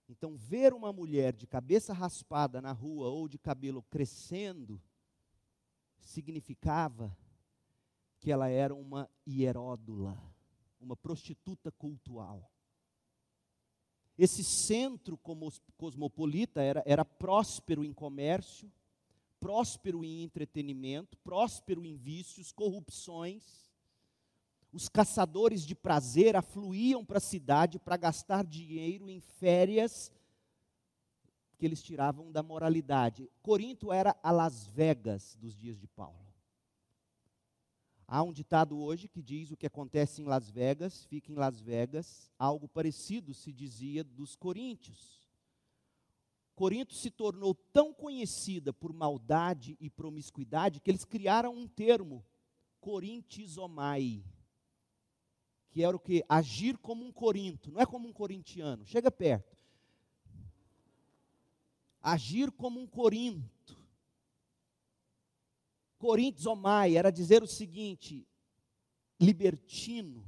Então, 0.09 0.35
ver 0.35 0.73
uma 0.73 0.91
mulher 0.91 1.31
de 1.31 1.45
cabeça 1.45 1.93
raspada 1.93 2.59
na 2.59 2.71
rua 2.71 3.07
ou 3.09 3.27
de 3.27 3.37
cabelo 3.37 3.83
crescendo, 3.83 4.81
significava 5.99 7.15
que 8.19 8.31
ela 8.31 8.49
era 8.49 8.73
uma 8.73 9.07
hieródula, 9.27 10.17
uma 10.79 10.97
prostituta 10.97 11.71
cultual. 11.71 12.51
Esse 14.17 14.43
centro 14.43 15.19
cosmopolita 15.77 16.63
era, 16.63 16.81
era 16.83 17.05
próspero 17.05 17.85
em 17.85 17.93
comércio, 17.93 18.71
próspero 19.39 20.03
em 20.03 20.23
entretenimento, 20.23 21.15
próspero 21.17 21.85
em 21.85 21.95
vícios, 21.95 22.51
corrupções. 22.51 23.62
Os 24.73 24.89
caçadores 24.89 25.63
de 25.63 25.75
prazer 25.75 26.35
afluíam 26.35 27.05
para 27.05 27.19
a 27.19 27.21
cidade 27.21 27.77
para 27.77 27.95
gastar 27.95 28.43
dinheiro 28.43 29.07
em 29.07 29.19
férias 29.19 30.11
que 31.59 31.65
eles 31.65 31.83
tiravam 31.83 32.31
da 32.31 32.41
moralidade. 32.41 33.29
Corinto 33.43 33.93
era 33.93 34.17
a 34.23 34.31
Las 34.31 34.65
Vegas 34.65 35.37
dos 35.39 35.55
dias 35.55 35.79
de 35.79 35.87
Paulo. 35.87 36.25
Há 38.07 38.23
um 38.23 38.33
ditado 38.33 38.79
hoje 38.79 39.07
que 39.07 39.21
diz 39.21 39.51
o 39.51 39.55
que 39.55 39.67
acontece 39.67 40.23
em 40.23 40.25
Las 40.25 40.49
Vegas, 40.49 41.05
fica 41.05 41.31
em 41.31 41.35
Las 41.35 41.61
Vegas. 41.61 42.31
Algo 42.39 42.67
parecido 42.67 43.31
se 43.31 43.53
dizia 43.53 44.03
dos 44.03 44.35
coríntios. 44.35 45.21
Corinto 46.55 46.95
se 46.95 47.11
tornou 47.11 47.53
tão 47.53 47.93
conhecida 47.93 48.73
por 48.73 48.91
maldade 48.91 49.77
e 49.79 49.87
promiscuidade 49.87 50.79
que 50.79 50.89
eles 50.89 51.05
criaram 51.05 51.55
um 51.55 51.67
termo, 51.67 52.25
corintizomai, 52.81 54.23
que 55.73 55.83
era 55.83 55.97
o 55.97 55.99
que? 55.99 56.23
Agir 56.29 56.77
como 56.77 57.03
um 57.03 57.11
corinto, 57.11 57.71
não 57.71 57.81
é 57.81 57.85
como 57.85 58.07
um 58.07 58.13
corintiano. 58.13 58.85
Chega 58.85 59.09
perto. 59.09 59.57
Agir 61.99 62.51
como 62.51 62.79
um 62.79 62.85
corinto. 62.85 63.81
Corintizomai 65.97 66.95
era 66.95 67.09
dizer 67.09 67.41
o 67.41 67.47
seguinte: 67.47 68.27
libertino, 69.19 70.23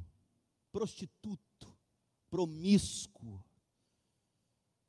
prostituto, 0.71 1.71
promíscuo. 2.27 3.43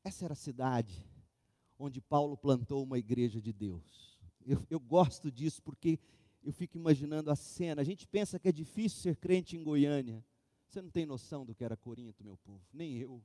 Essa 0.03 0.25
era 0.25 0.33
a 0.33 0.37
cidade 0.37 1.05
onde 1.79 2.01
Paulo 2.01 2.35
plantou 2.35 2.83
uma 2.83 2.99
igreja 2.99 3.43
de 3.43 3.53
Deus. 3.53 4.19
Eu, 4.47 4.65
eu, 4.71 4.81
gosto 4.81 5.31
disso 5.31 5.63
porque 5.63 5.99
eu 6.43 6.51
fico 6.51 6.79
imaginando 6.79 7.31
a 7.31 7.37
cena. 7.37 7.83
A 7.83 7.85
gente 7.85 8.07
pensa 8.07 8.39
que 8.39 8.49
é 8.49 8.53
difícil 8.53 9.03
ser 9.03 9.17
crente 9.17 9.55
em 9.55 9.63
Goiânia. 9.63 10.25
Você 10.77 10.83
não 10.83 10.91
tem 10.91 11.07
noção 11.07 11.47
do 11.47 11.55
que 11.55 11.65
era 11.65 11.75
Corinto, 11.75 12.23
meu 12.23 12.37
povo, 12.37 12.61
nem 12.71 12.99
eu. 12.99 13.25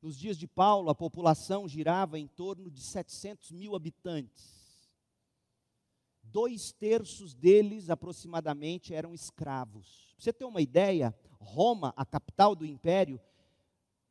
Nos 0.00 0.16
dias 0.16 0.38
de 0.38 0.46
Paulo, 0.46 0.88
a 0.88 0.94
população 0.94 1.68
girava 1.68 2.18
em 2.18 2.26
torno 2.26 2.70
de 2.70 2.80
700 2.80 3.52
mil 3.52 3.76
habitantes. 3.76 4.90
Dois 6.22 6.72
terços 6.72 7.34
deles, 7.34 7.90
aproximadamente, 7.90 8.94
eram 8.94 9.12
escravos. 9.12 10.14
Pra 10.16 10.24
você 10.24 10.32
ter 10.32 10.46
uma 10.46 10.62
ideia, 10.62 11.14
Roma, 11.38 11.92
a 11.94 12.06
capital 12.06 12.56
do 12.56 12.64
império, 12.64 13.20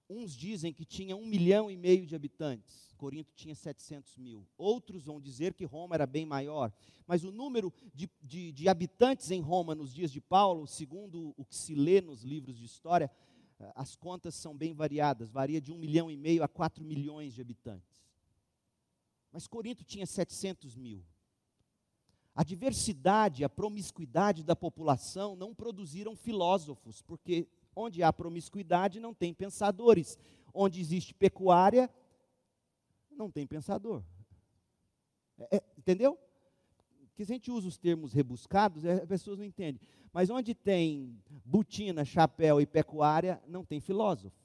Uns 0.07 0.35
dizem 0.35 0.71
que 0.71 0.85
tinha 0.85 1.15
um 1.15 1.25
milhão 1.25 1.69
e 1.69 1.75
meio 1.75 2.05
de 2.05 2.15
habitantes, 2.15 2.93
Corinto 2.95 3.33
tinha 3.35 3.55
700 3.55 4.17
mil. 4.17 4.47
Outros 4.57 5.05
vão 5.05 5.19
dizer 5.19 5.53
que 5.53 5.65
Roma 5.65 5.95
era 5.95 6.05
bem 6.05 6.25
maior. 6.25 6.71
Mas 7.05 7.23
o 7.23 7.31
número 7.31 7.73
de, 7.93 8.09
de, 8.21 8.51
de 8.51 8.69
habitantes 8.69 9.31
em 9.31 9.41
Roma 9.41 9.75
nos 9.75 9.93
dias 9.93 10.11
de 10.11 10.21
Paulo, 10.21 10.65
segundo 10.67 11.33
o 11.37 11.45
que 11.45 11.55
se 11.55 11.75
lê 11.75 12.01
nos 12.01 12.23
livros 12.23 12.57
de 12.57 12.65
história, 12.65 13.11
eh, 13.59 13.71
as 13.75 13.95
contas 13.95 14.35
são 14.35 14.55
bem 14.55 14.73
variadas, 14.73 15.29
varia 15.29 15.59
de 15.59 15.71
um 15.71 15.77
milhão 15.77 16.09
e 16.09 16.17
meio 16.17 16.43
a 16.43 16.47
quatro 16.47 16.83
milhões 16.83 17.33
de 17.33 17.41
habitantes. 17.41 18.05
Mas 19.31 19.47
Corinto 19.47 19.83
tinha 19.83 20.05
700 20.05 20.75
mil. 20.77 21.03
A 22.33 22.43
diversidade, 22.43 23.43
a 23.43 23.49
promiscuidade 23.49 24.43
da 24.43 24.55
população 24.55 25.35
não 25.35 25.53
produziram 25.53 26.15
filósofos, 26.15 27.01
porque 27.01 27.47
Onde 27.75 28.01
há 28.01 28.13
promiscuidade, 28.13 28.99
não 28.99 29.13
tem 29.13 29.33
pensadores. 29.33 30.17
Onde 30.53 30.79
existe 30.79 31.13
pecuária, 31.13 31.89
não 33.11 33.29
tem 33.29 33.45
pensador. 33.45 34.03
É, 35.37 35.57
é, 35.57 35.63
entendeu? 35.77 36.17
Porque 37.07 37.25
se 37.25 37.31
a 37.31 37.35
gente 37.35 37.51
usa 37.51 37.67
os 37.67 37.77
termos 37.77 38.13
rebuscados, 38.13 38.83
é, 38.83 39.01
as 39.01 39.07
pessoas 39.07 39.37
não 39.37 39.45
entendem. 39.45 39.81
Mas 40.11 40.29
onde 40.29 40.53
tem 40.53 41.17
botina, 41.45 42.05
chapéu 42.05 42.59
e 42.61 42.65
pecuária, 42.65 43.41
não 43.47 43.65
tem 43.65 43.79
filósofo. 43.79 44.35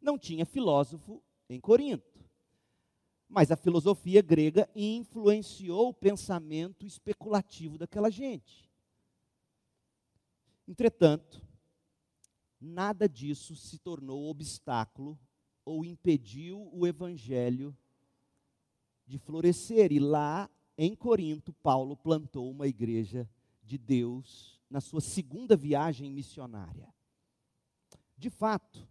Não 0.00 0.18
tinha 0.18 0.44
filósofo 0.44 1.22
em 1.48 1.60
Corinto. 1.60 2.16
Mas 3.28 3.50
a 3.50 3.56
filosofia 3.56 4.22
grega 4.22 4.68
influenciou 4.74 5.88
o 5.88 5.94
pensamento 5.94 6.86
especulativo 6.86 7.76
daquela 7.76 8.10
gente. 8.10 8.70
Entretanto, 10.68 11.42
nada 12.60 13.08
disso 13.08 13.54
se 13.54 13.78
tornou 13.78 14.28
obstáculo 14.28 15.18
ou 15.64 15.84
impediu 15.84 16.70
o 16.72 16.86
evangelho 16.86 17.76
de 19.06 19.18
florescer. 19.18 19.92
E 19.92 19.98
lá 19.98 20.50
em 20.76 20.94
Corinto, 20.94 21.52
Paulo 21.52 21.96
plantou 21.96 22.50
uma 22.50 22.66
igreja 22.66 23.28
de 23.62 23.76
Deus 23.76 24.60
na 24.70 24.80
sua 24.80 25.00
segunda 25.00 25.56
viagem 25.56 26.10
missionária. 26.10 26.92
De 28.16 28.30
fato, 28.30 28.86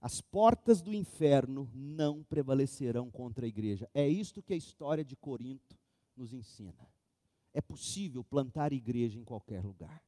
as 0.00 0.20
portas 0.20 0.80
do 0.80 0.94
inferno 0.94 1.70
não 1.74 2.22
prevalecerão 2.22 3.10
contra 3.10 3.44
a 3.44 3.48
igreja. 3.48 3.88
É 3.92 4.08
isto 4.08 4.42
que 4.42 4.54
a 4.54 4.56
história 4.56 5.04
de 5.04 5.14
Corinto 5.14 5.76
nos 6.16 6.32
ensina. 6.32 6.88
É 7.52 7.60
possível 7.60 8.24
plantar 8.24 8.72
igreja 8.72 9.18
em 9.18 9.24
qualquer 9.24 9.64
lugar. 9.64 10.02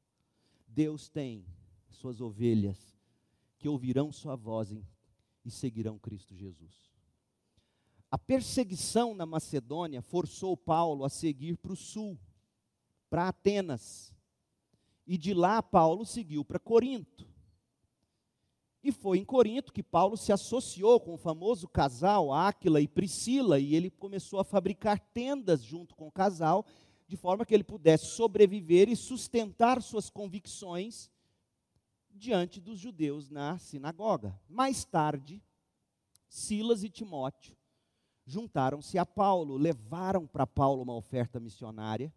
Deus 0.67 1.09
tem 1.09 1.45
suas 1.91 2.21
ovelhas 2.21 2.97
que 3.63 3.69
ouvirão 3.69 4.11
sua 4.11 4.35
voz 4.35 4.75
e 5.45 5.51
seguirão 5.51 5.97
Cristo 5.97 6.35
Jesus. 6.35 6.91
A 8.11 8.19
perseguição 8.19 9.15
na 9.15 9.25
Macedônia 9.25 10.03
forçou 10.03 10.57
Paulo 10.57 11.05
a 11.05 11.09
seguir 11.09 11.57
para 11.57 11.73
o 11.73 11.77
sul, 11.77 12.19
para 13.09 13.29
Atenas. 13.29 14.13
E 15.07 15.17
de 15.17 15.33
lá 15.33 15.63
Paulo 15.63 16.05
seguiu 16.05 16.45
para 16.45 16.59
Corinto. 16.59 17.25
E 18.83 18.91
foi 18.91 19.19
em 19.19 19.25
Corinto 19.25 19.73
que 19.73 19.83
Paulo 19.83 20.17
se 20.17 20.33
associou 20.33 20.99
com 20.99 21.15
o 21.15 21.19
famoso 21.19 21.69
casal 21.69 22.33
Áquila 22.33 22.81
e 22.81 22.89
Priscila, 22.89 23.61
e 23.61 23.77
ele 23.77 23.91
começou 23.91 24.41
a 24.41 24.45
fabricar 24.45 24.99
tendas 24.99 25.63
junto 25.63 25.95
com 25.95 26.09
o 26.09 26.13
casal, 26.13 26.67
de 27.07 27.17
forma 27.17 27.47
que 27.47 27.55
ele 27.55 27.63
pudesse 27.63 28.07
sobreviver 28.07 28.89
e 28.89 28.97
sustentar 28.97 29.81
suas 29.81 30.11
convicções 30.11 31.13
diante 32.15 32.61
dos 32.61 32.79
judeus 32.79 33.29
na 33.29 33.59
sinagoga. 33.59 34.39
Mais 34.49 34.85
tarde, 34.85 35.43
Silas 36.29 36.83
e 36.83 36.89
Timóteo 36.89 37.57
juntaram-se 38.25 38.99
a 38.99 39.05
Paulo, 39.05 39.57
levaram 39.57 40.27
para 40.27 40.47
Paulo 40.47 40.83
uma 40.83 40.95
oferta 40.95 41.41
missionária, 41.41 42.13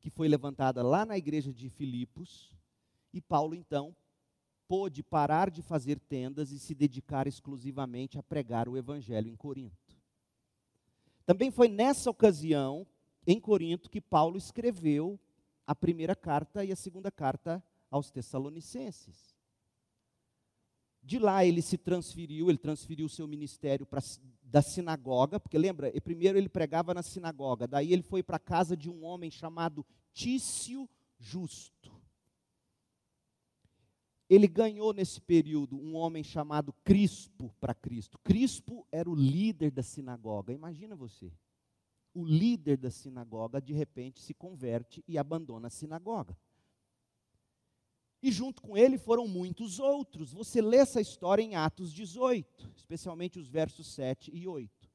que 0.00 0.10
foi 0.10 0.28
levantada 0.28 0.82
lá 0.82 1.04
na 1.04 1.16
igreja 1.16 1.52
de 1.52 1.68
Filipos, 1.68 2.54
e 3.12 3.20
Paulo 3.20 3.54
então 3.54 3.94
pôde 4.66 5.02
parar 5.02 5.50
de 5.50 5.62
fazer 5.62 5.98
tendas 5.98 6.52
e 6.52 6.58
se 6.58 6.74
dedicar 6.74 7.26
exclusivamente 7.26 8.18
a 8.18 8.22
pregar 8.22 8.68
o 8.68 8.76
evangelho 8.76 9.28
em 9.28 9.36
Corinto. 9.36 9.96
Também 11.26 11.50
foi 11.50 11.68
nessa 11.68 12.10
ocasião, 12.10 12.86
em 13.26 13.38
Corinto, 13.38 13.90
que 13.90 14.00
Paulo 14.00 14.36
escreveu 14.36 15.18
a 15.66 15.74
primeira 15.74 16.16
carta 16.16 16.64
e 16.64 16.72
a 16.72 16.76
segunda 16.76 17.10
carta 17.10 17.62
aos 17.90 18.10
Tessalonicenses. 18.10 19.36
De 21.02 21.18
lá 21.18 21.44
ele 21.44 21.62
se 21.62 21.78
transferiu, 21.78 22.50
ele 22.50 22.58
transferiu 22.58 23.06
o 23.06 23.08
seu 23.10 23.26
ministério 23.26 23.86
da 24.42 24.60
sinagoga, 24.60 25.40
porque 25.40 25.56
lembra, 25.56 25.90
primeiro 26.02 26.36
ele 26.36 26.48
pregava 26.48 26.92
na 26.92 27.02
sinagoga, 27.02 27.66
daí 27.66 27.92
ele 27.92 28.02
foi 28.02 28.22
para 28.22 28.36
a 28.36 28.40
casa 28.40 28.76
de 28.76 28.90
um 28.90 29.04
homem 29.04 29.30
chamado 29.30 29.84
Tício 30.12 30.88
Justo. 31.18 31.90
Ele 34.28 34.46
ganhou 34.46 34.92
nesse 34.92 35.20
período 35.20 35.76
um 35.76 35.96
homem 35.96 36.22
chamado 36.22 36.72
Crispo 36.84 37.52
para 37.58 37.74
Cristo. 37.74 38.16
Crispo 38.22 38.86
era 38.92 39.10
o 39.10 39.14
líder 39.14 39.72
da 39.72 39.82
sinagoga. 39.82 40.52
Imagina 40.52 40.94
você. 40.94 41.32
O 42.14 42.24
líder 42.24 42.76
da 42.76 42.92
sinagoga 42.92 43.60
de 43.60 43.72
repente 43.72 44.20
se 44.20 44.32
converte 44.32 45.02
e 45.08 45.18
abandona 45.18 45.66
a 45.66 45.70
sinagoga. 45.70 46.38
E 48.22 48.30
junto 48.30 48.60
com 48.60 48.76
ele 48.76 48.98
foram 48.98 49.26
muitos 49.26 49.78
outros. 49.78 50.32
Você 50.32 50.60
lê 50.60 50.76
essa 50.76 51.00
história 51.00 51.42
em 51.42 51.56
Atos 51.56 51.92
18, 51.92 52.70
especialmente 52.76 53.38
os 53.38 53.48
versos 53.48 53.86
7 53.94 54.30
e 54.34 54.46
8. 54.46 54.90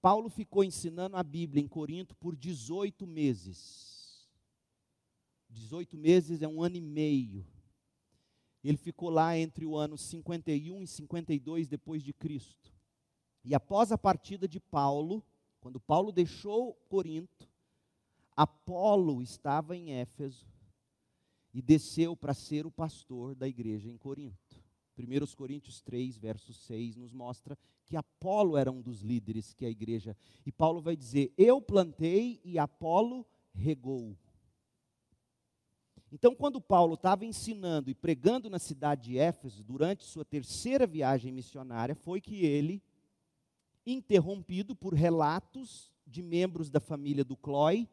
Paulo 0.00 0.28
ficou 0.28 0.62
ensinando 0.62 1.16
a 1.16 1.22
Bíblia 1.22 1.62
em 1.62 1.68
Corinto 1.68 2.14
por 2.16 2.36
18 2.36 3.06
meses. 3.06 4.28
18 5.48 5.96
meses 5.96 6.40
é 6.42 6.48
um 6.48 6.62
ano 6.62 6.76
e 6.76 6.80
meio. 6.80 7.46
Ele 8.62 8.76
ficou 8.76 9.10
lá 9.10 9.36
entre 9.36 9.66
o 9.66 9.76
ano 9.76 9.98
51 9.98 10.82
e 10.82 10.86
52 10.86 11.66
depois 11.66 12.02
de 12.02 12.12
Cristo. 12.12 12.72
E 13.44 13.54
após 13.54 13.90
a 13.90 13.98
partida 13.98 14.46
de 14.46 14.60
Paulo, 14.60 15.24
quando 15.60 15.80
Paulo 15.80 16.12
deixou 16.12 16.74
Corinto, 16.88 17.48
Apolo 18.36 19.20
estava 19.20 19.76
em 19.76 19.92
Éfeso 19.92 20.51
e 21.52 21.60
desceu 21.60 22.16
para 22.16 22.34
ser 22.34 22.66
o 22.66 22.70
pastor 22.70 23.34
da 23.34 23.46
igreja 23.46 23.90
em 23.90 23.96
Corinto. 23.96 24.62
1 24.98 25.34
Coríntios 25.36 25.80
3, 25.80 26.16
verso 26.18 26.52
6, 26.52 26.96
nos 26.96 27.12
mostra 27.12 27.58
que 27.84 27.96
Apolo 27.96 28.56
era 28.56 28.70
um 28.70 28.80
dos 28.80 29.00
líderes 29.00 29.52
que 29.52 29.64
a 29.64 29.70
igreja. 29.70 30.16
E 30.44 30.52
Paulo 30.52 30.80
vai 30.80 30.96
dizer: 30.96 31.32
Eu 31.36 31.60
plantei 31.60 32.40
e 32.44 32.58
Apolo 32.58 33.26
regou. 33.52 34.16
Então, 36.10 36.34
quando 36.34 36.60
Paulo 36.60 36.94
estava 36.94 37.24
ensinando 37.24 37.90
e 37.90 37.94
pregando 37.94 38.50
na 38.50 38.58
cidade 38.58 39.04
de 39.04 39.18
Éfeso, 39.18 39.64
durante 39.64 40.04
sua 40.04 40.26
terceira 40.26 40.86
viagem 40.86 41.32
missionária, 41.32 41.94
foi 41.94 42.20
que 42.20 42.44
ele, 42.44 42.82
interrompido 43.86 44.76
por 44.76 44.92
relatos 44.92 45.90
de 46.06 46.20
membros 46.20 46.68
da 46.68 46.80
família 46.80 47.24
do 47.24 47.34
Clói, 47.34 47.88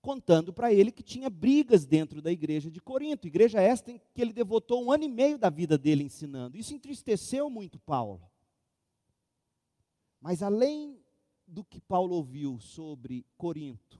contando 0.00 0.52
para 0.52 0.72
ele 0.72 0.90
que 0.90 1.02
tinha 1.02 1.28
brigas 1.28 1.84
dentro 1.84 2.22
da 2.22 2.32
igreja 2.32 2.70
de 2.70 2.80
Corinto, 2.80 3.26
igreja 3.26 3.60
esta 3.60 3.90
em 3.90 4.00
que 4.14 4.22
ele 4.22 4.32
devotou 4.32 4.82
um 4.82 4.90
ano 4.90 5.04
e 5.04 5.08
meio 5.08 5.38
da 5.38 5.50
vida 5.50 5.76
dele 5.76 6.04
ensinando. 6.04 6.56
Isso 6.56 6.74
entristeceu 6.74 7.50
muito 7.50 7.78
Paulo. 7.78 8.30
Mas 10.20 10.42
além 10.42 10.98
do 11.46 11.64
que 11.64 11.80
Paulo 11.80 12.14
ouviu 12.14 12.58
sobre 12.60 13.26
Corinto, 13.36 13.98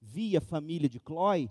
via 0.00 0.40
família 0.40 0.88
de 0.88 0.98
Clói, 0.98 1.50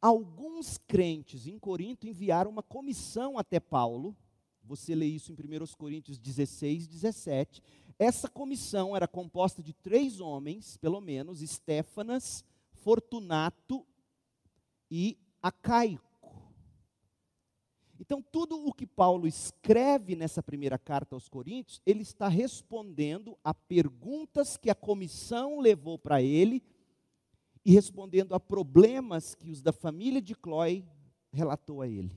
alguns 0.00 0.78
crentes 0.78 1.46
em 1.46 1.58
Corinto 1.58 2.06
enviaram 2.06 2.50
uma 2.50 2.62
comissão 2.62 3.38
até 3.38 3.60
Paulo. 3.60 4.16
Você 4.64 4.94
lê 4.94 5.06
isso 5.06 5.32
em 5.32 5.34
1 5.34 5.66
Coríntios 5.76 6.18
16, 6.18 6.86
17. 6.86 7.62
Essa 7.98 8.28
comissão 8.28 8.94
era 8.94 9.08
composta 9.08 9.62
de 9.62 9.72
três 9.72 10.20
homens, 10.20 10.76
pelo 10.76 11.00
menos, 11.00 11.40
Estéfanas, 11.40 12.44
Fortunato 12.86 13.84
e 14.88 15.18
Acaico. 15.42 16.54
Então, 17.98 18.22
tudo 18.22 18.64
o 18.64 18.72
que 18.72 18.86
Paulo 18.86 19.26
escreve 19.26 20.14
nessa 20.14 20.40
primeira 20.40 20.78
carta 20.78 21.16
aos 21.16 21.28
Coríntios, 21.28 21.82
ele 21.84 22.02
está 22.02 22.28
respondendo 22.28 23.36
a 23.42 23.52
perguntas 23.52 24.56
que 24.56 24.70
a 24.70 24.74
comissão 24.74 25.58
levou 25.58 25.98
para 25.98 26.22
ele 26.22 26.62
e 27.64 27.72
respondendo 27.72 28.36
a 28.36 28.38
problemas 28.38 29.34
que 29.34 29.50
os 29.50 29.60
da 29.60 29.72
família 29.72 30.22
de 30.22 30.36
Clói 30.36 30.86
relatou 31.32 31.82
a 31.82 31.88
ele. 31.88 32.16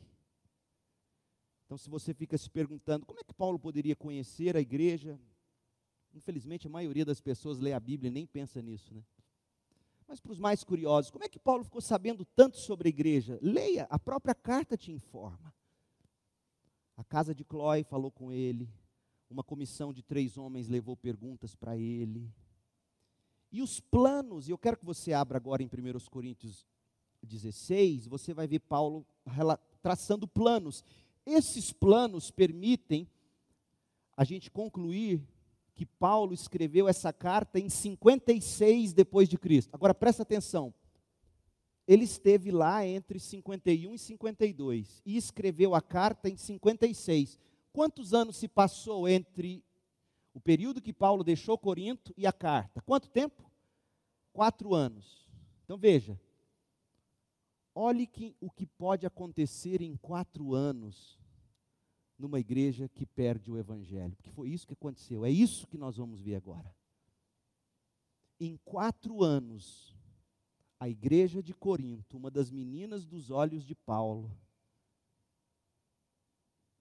Então, 1.66 1.80
se 1.80 1.90
você 1.90 2.14
fica 2.14 2.38
se 2.38 2.48
perguntando 2.48 3.08
como 3.08 3.20
é 3.20 3.24
que 3.24 3.34
Paulo 3.34 3.58
poderia 3.58 3.96
conhecer 3.96 4.56
a 4.56 4.62
igreja, 4.62 5.20
infelizmente 6.14 6.68
a 6.68 6.70
maioria 6.70 7.06
das 7.06 7.20
pessoas 7.20 7.58
lê 7.58 7.74
a 7.74 7.80
Bíblia 7.80 8.10
e 8.10 8.14
nem 8.14 8.28
pensa 8.28 8.62
nisso, 8.62 8.94
né? 8.94 9.02
Mas 10.10 10.20
para 10.20 10.32
os 10.32 10.40
mais 10.40 10.64
curiosos, 10.64 11.12
como 11.12 11.24
é 11.24 11.30
que 11.30 11.38
Paulo 11.38 11.64
ficou 11.64 11.80
sabendo 11.80 12.26
tanto 12.26 12.58
sobre 12.58 12.88
a 12.88 12.90
igreja? 12.90 13.38
Leia, 13.44 13.86
a 13.92 14.00
própria 14.00 14.34
carta 14.34 14.76
te 14.76 14.92
informa. 14.92 15.54
A 16.98 17.04
casa 17.04 17.36
de 17.36 17.46
Clói 17.46 17.84
falou 17.84 18.10
com 18.10 18.32
ele, 18.32 18.68
uma 19.30 19.44
comissão 19.44 19.94
de 19.94 20.02
três 20.02 20.36
homens 20.36 20.68
levou 20.68 20.98
perguntas 20.98 21.54
para 21.54 21.78
ele. 21.78 22.28
E 23.52 23.62
os 23.62 23.80
planos, 23.80 24.48
e 24.48 24.52
eu 24.52 24.58
quero 24.58 24.78
que 24.78 24.86
você 24.86 25.14
abra 25.14 25.38
agora 25.38 25.62
em 25.62 25.68
1 25.68 26.10
Coríntios 26.10 26.66
16, 27.22 28.08
você 28.08 28.34
vai 28.34 28.48
ver 28.48 28.62
Paulo 28.62 29.06
traçando 29.80 30.28
planos. 30.28 30.84
Esses 31.24 31.72
planos 31.72 32.32
permitem 32.32 33.08
a 34.18 34.24
gente 34.24 34.50
concluir 34.50 35.22
que 35.80 35.86
Paulo 35.86 36.34
escreveu 36.34 36.90
essa 36.90 37.14
carta 37.14 37.58
em 37.58 37.70
56 37.70 38.92
depois 38.92 39.30
de 39.30 39.38
Cristo. 39.38 39.74
Agora 39.74 39.96
presta 39.96 40.24
atenção. 40.24 40.74
Ele 41.88 42.04
esteve 42.04 42.52
lá 42.52 42.86
entre 42.86 43.18
51 43.18 43.96
e 43.96 43.98
52 43.98 45.02
e 45.06 45.16
escreveu 45.16 45.74
a 45.74 45.82
carta 45.82 46.28
em 46.28 46.36
56. 46.36 47.40
Quantos 47.72 48.14
anos 48.14 48.36
se 48.36 48.46
passou 48.46 49.08
entre 49.08 49.64
o 50.34 50.42
período 50.42 50.82
que 50.82 50.92
Paulo 50.92 51.24
deixou 51.24 51.58
Corinto 51.58 52.14
e 52.18 52.28
a 52.28 52.34
carta? 52.34 52.82
Quanto 52.82 53.10
tempo? 53.10 53.50
Quatro 54.34 54.76
anos. 54.76 55.30
Então 55.64 55.78
veja, 55.78 56.20
olhe 57.74 58.06
que, 58.06 58.36
o 58.42 58.52
que 58.52 58.66
pode 58.66 59.06
acontecer 59.06 59.82
em 59.82 59.96
quatro 59.96 60.54
anos 60.54 61.18
numa 62.20 62.40
igreja 62.40 62.90
que 62.90 63.06
perde 63.06 63.50
o 63.50 63.58
evangelho. 63.58 64.16
Porque 64.18 64.30
foi 64.30 64.50
isso 64.50 64.68
que 64.68 64.74
aconteceu. 64.74 65.26
É 65.26 65.32
isso 65.32 65.66
que 65.66 65.78
nós 65.78 65.96
vamos 65.96 66.20
ver 66.20 66.36
agora. 66.36 66.76
Em 68.38 68.58
quatro 68.58 69.24
anos, 69.24 69.96
a 70.78 70.90
igreja 70.90 71.42
de 71.42 71.54
Corinto, 71.54 72.18
uma 72.18 72.30
das 72.30 72.52
meninas 72.52 73.06
dos 73.06 73.32
olhos 73.32 73.66
de 73.66 73.74
Paulo, 73.74 74.30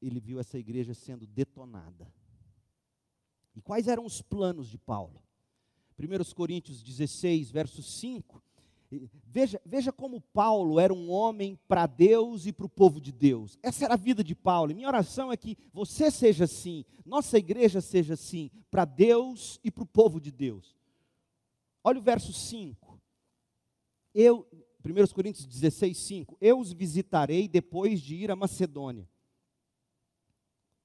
ele 0.02 0.20
viu 0.20 0.40
essa 0.40 0.58
igreja 0.58 0.92
sendo 0.92 1.26
detonada. 1.26 2.12
E 3.54 3.60
quais 3.60 3.88
eram 3.88 4.04
os 4.04 4.20
planos 4.20 4.68
de 4.68 4.78
Paulo? 4.78 5.22
1 5.98 6.34
Coríntios 6.34 6.82
16, 6.82 7.50
verso 7.50 7.82
5, 7.82 8.42
Veja, 8.90 9.60
veja 9.66 9.92
como 9.92 10.20
Paulo 10.20 10.80
era 10.80 10.94
um 10.94 11.10
homem 11.10 11.58
para 11.68 11.86
Deus 11.86 12.46
e 12.46 12.52
para 12.52 12.64
o 12.64 12.70
povo 12.70 13.00
de 13.00 13.12
Deus. 13.12 13.58
Essa 13.62 13.84
era 13.84 13.94
a 13.94 13.98
vida 13.98 14.24
de 14.24 14.34
Paulo. 14.34 14.70
E 14.70 14.74
minha 14.74 14.88
oração 14.88 15.30
é 15.30 15.36
que 15.36 15.58
você 15.72 16.10
seja 16.10 16.44
assim, 16.44 16.84
nossa 17.04 17.36
igreja 17.36 17.82
seja 17.82 18.14
assim, 18.14 18.50
para 18.70 18.86
Deus 18.86 19.60
e 19.62 19.70
para 19.70 19.82
o 19.82 19.86
povo 19.86 20.18
de 20.18 20.32
Deus. 20.32 20.74
Olha 21.84 21.98
o 21.98 22.02
verso 22.02 22.32
5. 22.32 22.98
Eu, 24.14 24.48
1 24.82 25.14
Coríntios 25.14 25.46
16, 25.46 25.96
5. 25.96 26.38
Eu 26.40 26.58
os 26.58 26.72
visitarei 26.72 27.46
depois 27.46 28.00
de 28.00 28.16
ir 28.16 28.30
à 28.30 28.36
Macedônia. 28.36 29.06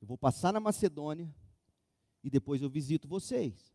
Eu 0.01 0.08
vou 0.08 0.18
passar 0.18 0.51
na 0.51 0.60
Macedônia 0.60 1.34
e 2.22 2.30
depois 2.30 2.62
eu 2.62 2.70
visito 2.70 3.08
vocês. 3.08 3.73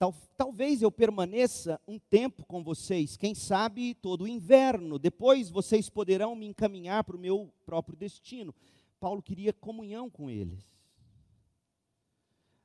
Tal, 0.00 0.14
talvez 0.34 0.80
eu 0.80 0.90
permaneça 0.90 1.78
um 1.86 1.98
tempo 1.98 2.42
com 2.46 2.64
vocês, 2.64 3.18
quem 3.18 3.34
sabe 3.34 3.94
todo 3.94 4.22
o 4.22 4.26
inverno. 4.26 4.98
Depois 4.98 5.50
vocês 5.50 5.90
poderão 5.90 6.34
me 6.34 6.46
encaminhar 6.46 7.04
para 7.04 7.16
o 7.16 7.20
meu 7.20 7.52
próprio 7.66 7.98
destino. 7.98 8.54
Paulo 8.98 9.22
queria 9.22 9.52
comunhão 9.52 10.08
com 10.08 10.30
eles. 10.30 10.64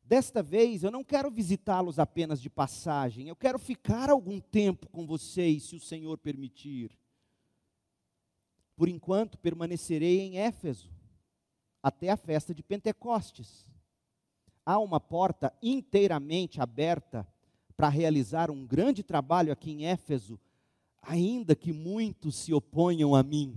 Desta 0.02 0.42
vez 0.42 0.82
eu 0.82 0.90
não 0.90 1.04
quero 1.04 1.30
visitá-los 1.30 2.00
apenas 2.00 2.42
de 2.42 2.50
passagem, 2.50 3.28
eu 3.28 3.36
quero 3.36 3.60
ficar 3.60 4.10
algum 4.10 4.40
tempo 4.40 4.88
com 4.88 5.06
vocês, 5.06 5.64
se 5.64 5.76
o 5.76 5.80
Senhor 5.80 6.18
permitir. 6.18 6.98
Por 8.78 8.88
enquanto 8.88 9.38
permanecerei 9.38 10.22
em 10.22 10.38
Éfeso, 10.38 10.90
até 11.84 12.10
a 12.10 12.16
festa 12.16 12.56
de 12.56 12.64
Pentecostes 12.64 13.66
há 14.66 14.80
uma 14.80 15.00
porta 15.00 15.54
inteiramente 15.62 16.60
aberta 16.60 17.28
para 17.78 17.88
realizar 17.90 18.50
um 18.50 18.66
grande 18.66 19.04
trabalho 19.04 19.52
aqui 19.52 19.72
em 19.72 19.86
Éfeso, 19.86 20.40
ainda 21.02 21.56
que 21.56 21.72
muitos 21.72 22.36
se 22.38 22.54
oponham 22.54 23.14
a 23.14 23.22
mim. 23.22 23.56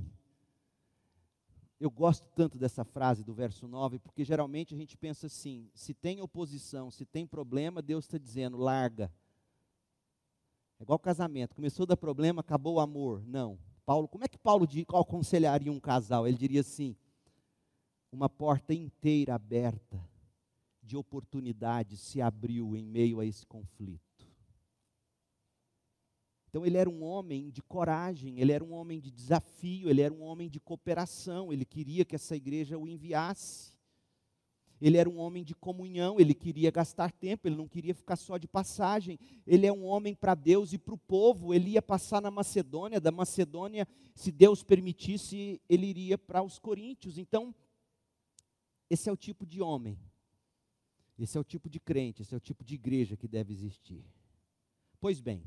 Eu 1.81 1.91
gosto 1.91 2.29
tanto 2.35 2.59
dessa 2.59 2.85
frase 2.85 3.23
do 3.25 3.33
verso 3.33 3.67
9, 3.69 4.01
porque 4.01 4.25
geralmente 4.25 4.75
a 4.75 4.77
gente 4.77 4.97
pensa 4.97 5.29
assim: 5.29 5.71
se 5.73 5.95
tem 5.95 6.21
oposição, 6.21 6.91
se 6.91 7.07
tem 7.07 7.25
problema, 7.25 7.81
Deus 7.81 8.05
está 8.05 8.19
dizendo, 8.19 8.59
larga. 8.59 9.11
É 10.81 10.83
igual 10.83 10.99
casamento, 10.99 11.55
começou 11.55 11.85
a 11.85 11.87
dar 11.87 11.97
problema, 11.97 12.41
acabou 12.41 12.75
o 12.75 12.81
amor. 12.81 13.23
Não. 13.27 13.59
Paulo, 13.87 14.09
como 14.09 14.25
é 14.25 14.29
que 14.29 14.39
Paulo 14.39 14.69
aconselharia 14.93 15.73
um 15.73 15.81
casal? 15.81 16.27
Ele 16.27 16.37
diria 16.37 16.61
assim: 16.61 16.97
uma 18.11 18.29
porta 18.29 18.75
inteira 18.75 19.37
aberta 19.37 20.05
de 20.89 20.97
oportunidades 20.97 22.01
se 22.01 22.23
abriu 22.23 22.75
em 22.75 22.83
meio 22.83 23.21
a 23.21 23.27
esse 23.27 23.47
conflito. 23.47 24.27
Então 26.49 26.65
ele 26.65 26.79
era 26.79 26.89
um 26.89 27.05
homem 27.05 27.51
de 27.51 27.61
coragem, 27.61 28.41
ele 28.41 28.53
era 28.53 28.65
um 28.65 28.73
homem 28.73 28.99
de 28.99 29.11
desafio, 29.11 29.91
ele 29.91 30.01
era 30.01 30.13
um 30.13 30.23
homem 30.23 30.49
de 30.49 30.59
cooperação, 30.59 31.53
ele 31.53 31.67
queria 31.67 32.07
que 32.07 32.15
essa 32.15 32.35
igreja 32.35 32.79
o 32.79 32.89
enviasse. 32.89 33.77
Ele 34.81 34.97
era 34.97 35.11
um 35.11 35.19
homem 35.19 35.45
de 35.45 35.55
comunhão, 35.55 36.19
ele 36.19 36.33
queria 36.33 36.71
gastar 36.71 37.13
tempo, 37.13 37.47
ele 37.47 37.57
não 37.57 37.69
queria 37.69 37.95
ficar 37.95 38.17
só 38.17 38.39
de 38.39 38.49
passagem. 38.49 39.19
Ele 39.47 39.67
é 39.67 39.73
um 39.73 39.85
homem 39.85 40.15
para 40.15 40.35
Deus 40.37 40.73
e 40.73 40.79
para 40.79 40.95
o 40.95 40.99
povo. 40.99 41.53
Ele 41.53 41.71
ia 41.71 41.83
passar 41.83 42.23
na 42.23 42.31
Macedônia, 42.31 43.01
da 43.01 43.11
Macedônia, 43.11 43.87
se 44.15 44.31
Deus 44.31 44.63
permitisse, 44.63 45.61
ele 45.69 45.87
iria 45.87 46.17
para 46.17 46.43
os 46.43 46.61
Coríntios. 46.61 47.19
Então, 47.19 47.53
esse 48.89 49.09
é 49.11 49.13
o 49.13 49.17
tipo 49.17 49.45
de 49.45 49.61
homem 49.61 49.99
esse 51.19 51.37
é 51.37 51.41
o 51.41 51.45
tipo 51.45 51.69
de 51.69 51.81
crente, 51.81 52.23
esse 52.23 52.35
é 52.35 52.37
o 52.37 52.41
tipo 52.41 52.65
de 52.65 52.75
igreja 52.75 53.17
que 53.17 53.27
deve 53.27 53.53
existir. 53.53 54.05
Pois 55.01 55.21
bem, 55.21 55.43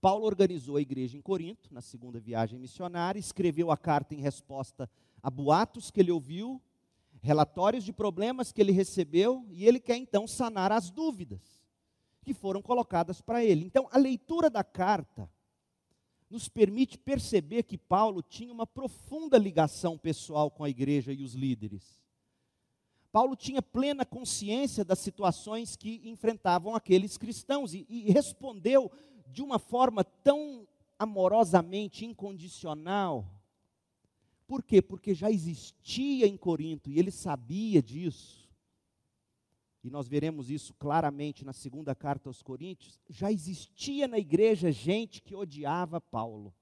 Paulo 0.00 0.26
organizou 0.26 0.76
a 0.76 0.82
igreja 0.82 1.16
em 1.16 1.22
Corinto, 1.22 1.72
na 1.72 1.80
segunda 1.80 2.20
viagem 2.20 2.58
missionária, 2.58 3.18
escreveu 3.18 3.70
a 3.70 3.76
carta 3.76 4.14
em 4.14 4.20
resposta 4.20 4.88
a 5.22 5.30
boatos 5.30 5.90
que 5.90 6.00
ele 6.00 6.10
ouviu, 6.10 6.60
relatórios 7.22 7.84
de 7.84 7.92
problemas 7.92 8.52
que 8.52 8.60
ele 8.60 8.72
recebeu, 8.72 9.46
e 9.50 9.66
ele 9.66 9.80
quer 9.80 9.96
então 9.96 10.26
sanar 10.26 10.70
as 10.70 10.90
dúvidas 10.90 11.64
que 12.22 12.34
foram 12.34 12.60
colocadas 12.60 13.20
para 13.20 13.42
ele. 13.42 13.64
Então, 13.64 13.88
a 13.90 13.98
leitura 13.98 14.50
da 14.50 14.62
carta 14.62 15.30
nos 16.28 16.48
permite 16.48 16.98
perceber 16.98 17.62
que 17.62 17.78
Paulo 17.78 18.22
tinha 18.22 18.52
uma 18.52 18.66
profunda 18.66 19.38
ligação 19.38 19.96
pessoal 19.96 20.50
com 20.50 20.64
a 20.64 20.68
igreja 20.68 21.12
e 21.12 21.22
os 21.22 21.34
líderes. 21.34 22.03
Paulo 23.14 23.36
tinha 23.36 23.62
plena 23.62 24.04
consciência 24.04 24.84
das 24.84 24.98
situações 24.98 25.76
que 25.76 26.00
enfrentavam 26.02 26.74
aqueles 26.74 27.16
cristãos 27.16 27.72
e, 27.72 27.86
e 27.88 28.10
respondeu 28.10 28.90
de 29.28 29.40
uma 29.40 29.60
forma 29.60 30.02
tão 30.02 30.66
amorosamente 30.98 32.04
incondicional. 32.04 33.24
Por 34.48 34.64
quê? 34.64 34.82
Porque 34.82 35.14
já 35.14 35.30
existia 35.30 36.26
em 36.26 36.36
Corinto 36.36 36.90
e 36.90 36.98
ele 36.98 37.12
sabia 37.12 37.80
disso 37.80 38.44
e 39.84 39.88
nós 39.88 40.08
veremos 40.08 40.50
isso 40.50 40.74
claramente 40.74 41.44
na 41.44 41.52
segunda 41.52 41.94
carta 41.94 42.28
aos 42.28 42.42
Coríntios, 42.42 42.98
já 43.08 43.30
existia 43.30 44.08
na 44.08 44.18
igreja 44.18 44.72
gente 44.72 45.22
que 45.22 45.36
odiava 45.36 46.00
Paulo. 46.00 46.52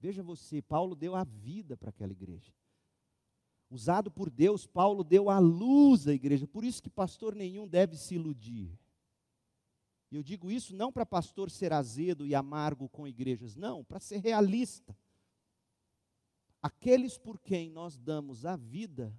Veja 0.00 0.22
você, 0.22 0.62
Paulo 0.62 0.96
deu 0.96 1.14
a 1.14 1.24
vida 1.24 1.76
para 1.76 1.90
aquela 1.90 2.12
igreja. 2.12 2.54
Usado 3.70 4.10
por 4.10 4.30
Deus, 4.30 4.66
Paulo 4.66 5.04
deu 5.04 5.28
a 5.28 5.38
luz 5.38 6.08
à 6.08 6.14
igreja. 6.14 6.46
Por 6.46 6.64
isso 6.64 6.82
que 6.82 6.88
pastor 6.88 7.34
nenhum 7.34 7.68
deve 7.68 7.96
se 7.96 8.14
iludir. 8.14 8.78
E 10.10 10.16
eu 10.16 10.22
digo 10.22 10.50
isso 10.50 10.74
não 10.74 10.90
para 10.90 11.04
pastor 11.04 11.50
ser 11.50 11.72
azedo 11.72 12.26
e 12.26 12.34
amargo 12.34 12.88
com 12.88 13.06
igrejas, 13.06 13.54
não, 13.54 13.84
para 13.84 14.00
ser 14.00 14.18
realista. 14.18 14.96
Aqueles 16.62 17.18
por 17.18 17.38
quem 17.38 17.70
nós 17.70 17.98
damos 17.98 18.46
a 18.46 18.56
vida, 18.56 19.14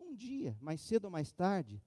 um 0.00 0.14
dia, 0.14 0.56
mais 0.60 0.80
cedo 0.80 1.04
ou 1.04 1.10
mais 1.10 1.32
tarde, 1.32 1.80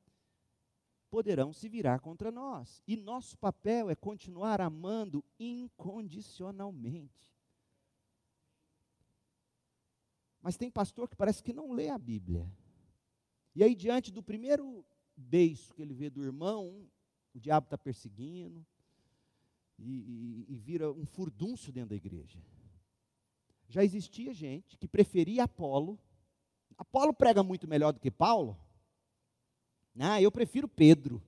poderão 1.09 1.51
se 1.53 1.67
virar 1.67 1.99
contra 1.99 2.31
nós. 2.31 2.81
E 2.87 2.95
nosso 2.95 3.37
papel 3.37 3.89
é 3.89 3.95
continuar 3.95 4.61
amando 4.61 5.23
incondicionalmente. 5.37 7.25
Mas 10.45 10.57
tem 10.57 10.69
pastor 10.69 11.09
que 11.09 11.15
parece 11.15 11.41
que 11.41 11.51
não 11.51 11.71
lê 11.71 11.89
a 11.89 11.97
Bíblia. 11.97 12.47
E 13.55 13.63
aí, 13.63 13.73
diante 13.73 14.11
do 14.11 14.21
primeiro 14.21 14.85
beijo 15.17 15.73
que 15.73 15.81
ele 15.81 15.91
vê 15.91 16.07
do 16.07 16.23
irmão, 16.23 16.87
o 17.33 17.39
diabo 17.39 17.65
está 17.65 17.75
perseguindo, 17.75 18.63
e, 19.79 20.45
e, 20.47 20.53
e 20.53 20.55
vira 20.55 20.91
um 20.91 21.03
furdúncio 21.03 21.73
dentro 21.73 21.89
da 21.89 21.95
igreja. 21.95 22.37
Já 23.67 23.83
existia 23.83 24.35
gente 24.35 24.77
que 24.77 24.87
preferia 24.87 25.45
Apolo. 25.45 25.99
Apolo 26.77 27.11
prega 27.11 27.41
muito 27.41 27.67
melhor 27.67 27.91
do 27.91 27.99
que 27.99 28.11
Paulo. 28.11 28.55
Ah, 29.97 30.21
eu 30.21 30.31
prefiro 30.31 30.67
Pedro. 30.67 31.19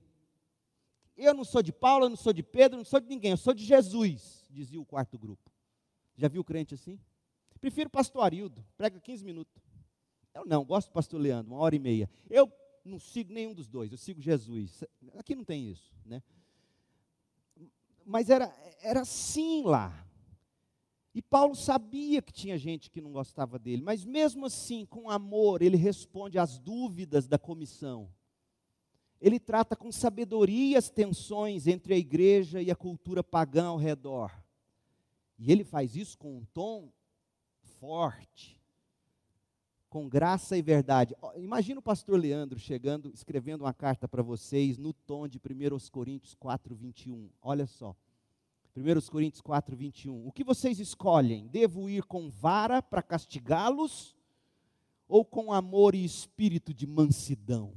Eu 1.16 1.34
não 1.34 1.42
sou 1.42 1.60
de 1.60 1.72
Paulo, 1.72 2.04
eu 2.04 2.10
não 2.10 2.16
sou 2.16 2.32
de 2.32 2.44
Pedro, 2.44 2.76
eu 2.76 2.78
não 2.78 2.84
sou 2.84 3.00
de 3.00 3.08
ninguém, 3.08 3.32
eu 3.32 3.36
sou 3.36 3.52
de 3.52 3.64
Jesus, 3.64 4.46
dizia 4.48 4.80
o 4.80 4.86
quarto 4.86 5.18
grupo. 5.18 5.50
Já 6.16 6.28
viu 6.28 6.44
crente 6.44 6.72
assim? 6.72 7.00
Prefiro 7.60 7.90
pastor 7.90 8.22
Arildo, 8.22 8.64
prega 8.76 9.00
15 9.00 9.24
minutos. 9.24 9.54
Eu 10.34 10.44
não, 10.44 10.64
gosto 10.64 10.88
do 10.88 10.92
pastor 10.92 11.20
Leandro, 11.20 11.52
uma 11.52 11.60
hora 11.60 11.74
e 11.74 11.78
meia. 11.78 12.08
Eu 12.30 12.52
não 12.84 12.98
sigo 12.98 13.32
nenhum 13.32 13.54
dos 13.54 13.68
dois, 13.68 13.90
eu 13.90 13.98
sigo 13.98 14.20
Jesus. 14.20 14.84
Aqui 15.16 15.34
não 15.34 15.44
tem 15.44 15.68
isso, 15.68 15.92
né? 16.04 16.22
Mas 18.04 18.30
era, 18.30 18.52
era 18.80 19.00
assim 19.00 19.62
lá. 19.64 20.06
E 21.14 21.20
Paulo 21.20 21.54
sabia 21.54 22.22
que 22.22 22.32
tinha 22.32 22.56
gente 22.56 22.90
que 22.90 23.00
não 23.00 23.10
gostava 23.12 23.58
dele, 23.58 23.82
mas 23.82 24.04
mesmo 24.04 24.46
assim, 24.46 24.86
com 24.86 25.10
amor, 25.10 25.62
ele 25.62 25.76
responde 25.76 26.38
às 26.38 26.58
dúvidas 26.58 27.26
da 27.26 27.38
comissão 27.38 28.08
ele 29.20 29.40
trata 29.40 29.74
com 29.74 29.90
sabedoria 29.90 30.78
as 30.78 30.88
tensões 30.88 31.66
entre 31.66 31.94
a 31.94 31.98
igreja 31.98 32.62
e 32.62 32.70
a 32.70 32.76
cultura 32.76 33.22
pagã 33.22 33.66
ao 33.66 33.76
redor. 33.76 34.32
E 35.38 35.50
ele 35.50 35.64
faz 35.64 35.96
isso 35.96 36.16
com 36.16 36.38
um 36.38 36.44
tom 36.44 36.92
forte, 37.80 38.58
com 39.88 40.08
graça 40.08 40.56
e 40.56 40.62
verdade. 40.62 41.14
Imagina 41.36 41.80
o 41.80 41.82
pastor 41.82 42.18
Leandro 42.18 42.58
chegando, 42.58 43.10
escrevendo 43.14 43.62
uma 43.62 43.72
carta 43.72 44.06
para 44.06 44.22
vocês 44.22 44.76
no 44.76 44.92
tom 44.92 45.26
de 45.26 45.38
1 45.38 45.90
Coríntios 45.90 46.34
4, 46.34 46.74
21. 46.74 47.30
Olha 47.40 47.66
só. 47.66 47.96
1 48.76 49.10
Coríntios 49.10 49.40
4, 49.40 49.76
21. 49.76 50.26
O 50.26 50.32
que 50.32 50.44
vocês 50.44 50.78
escolhem? 50.78 51.46
Devo 51.48 51.88
ir 51.88 52.04
com 52.04 52.28
vara 52.28 52.82
para 52.82 53.02
castigá-los 53.02 54.16
ou 55.08 55.24
com 55.24 55.52
amor 55.52 55.94
e 55.94 56.04
espírito 56.04 56.74
de 56.74 56.86
mansidão? 56.86 57.72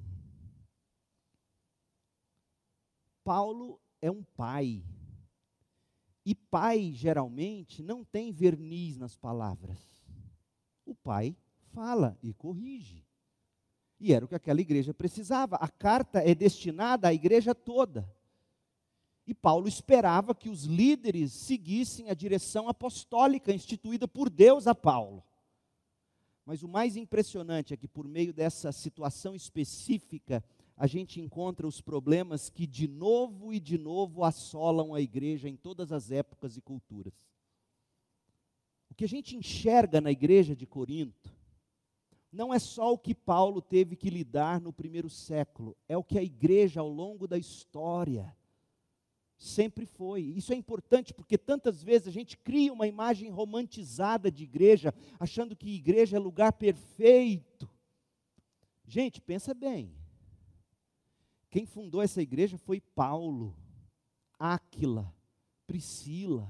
Paulo 3.24 3.80
é 4.02 4.12
um 4.12 4.24
pai. 4.36 4.84
E 6.26 6.36
pai, 6.36 6.92
geralmente, 6.94 7.82
não 7.82 8.04
tem 8.04 8.32
verniz 8.32 8.98
nas 8.98 9.16
palavras. 9.16 9.78
O 10.86 10.94
pai 10.94 11.36
fala 11.74 12.18
e 12.22 12.34
corrige. 12.34 13.04
E 14.00 14.14
era 14.14 14.26
o 14.26 14.28
que 14.28 14.36
aquela 14.36 14.62
igreja 14.62 14.94
precisava. 14.94 15.56
A 15.58 15.68
carta 15.68 16.20
é 16.20 16.34
destinada 16.34 17.08
à 17.08 17.14
igreja 17.14 17.56
toda. 17.56 18.10
E 19.26 19.34
Paulo 19.34 19.68
esperava 19.68 20.36
que 20.36 20.50
os 20.50 20.64
líderes 20.64 21.32
seguissem 21.32 22.10
a 22.10 22.14
direção 22.14 22.68
apostólica 22.68 23.54
instituída 23.54 24.08
por 24.08 24.30
Deus 24.30 24.68
a 24.68 24.76
Paulo. 24.76 25.24
Mas 26.46 26.64
o 26.64 26.68
mais 26.68 26.96
impressionante 26.98 27.74
é 27.74 27.78
que, 27.78 27.88
por 27.88 28.08
meio 28.08 28.34
dessa 28.34 28.72
situação 28.72 29.36
específica, 29.36 30.44
a 30.82 30.88
gente 30.88 31.22
encontra 31.22 31.68
os 31.68 31.80
problemas 31.80 32.50
que 32.50 32.66
de 32.66 32.88
novo 32.88 33.54
e 33.54 33.60
de 33.60 33.78
novo 33.78 34.24
assolam 34.24 34.96
a 34.96 35.00
igreja 35.00 35.48
em 35.48 35.56
todas 35.56 35.92
as 35.92 36.10
épocas 36.10 36.58
e 36.58 36.62
culturas. 36.62 37.14
O 38.90 38.96
que 38.96 39.06
a 39.06 39.08
gente 39.08 39.38
enxerga 39.38 40.02
na 40.02 40.10
igreja 40.10 40.56
de 40.56 40.66
Corinto 40.66 41.32
não 42.32 42.52
é 42.52 42.58
só 42.58 42.92
o 42.92 42.98
que 42.98 43.14
Paulo 43.14 43.62
teve 43.62 43.96
que 43.96 44.10
lidar 44.10 44.60
no 44.60 44.74
primeiro 44.74 45.08
século, 45.08 45.78
é 45.88 45.96
o 45.96 46.04
que 46.04 46.18
a 46.18 46.24
igreja 46.24 46.80
ao 46.80 46.90
longo 46.90 47.28
da 47.28 47.38
história 47.38 48.36
sempre 49.38 49.86
foi. 49.86 50.24
Isso 50.24 50.52
é 50.52 50.56
importante 50.56 51.14
porque 51.14 51.38
tantas 51.38 51.84
vezes 51.84 52.08
a 52.08 52.12
gente 52.12 52.36
cria 52.40 52.74
uma 52.74 52.88
imagem 52.88 53.30
romantizada 53.30 54.32
de 54.32 54.46
igreja, 54.46 54.92
achando 55.20 55.56
que 55.56 55.76
igreja 55.76 56.18
é 56.18 56.20
lugar 56.20 56.54
perfeito. 56.54 57.70
Gente, 58.88 59.22
pensa 59.22 59.54
bem. 59.54 60.01
Quem 61.52 61.66
fundou 61.66 62.02
essa 62.02 62.22
igreja 62.22 62.58
foi 62.58 62.80
Paulo, 62.80 63.54
Áquila, 64.40 65.14
Priscila. 65.68 66.50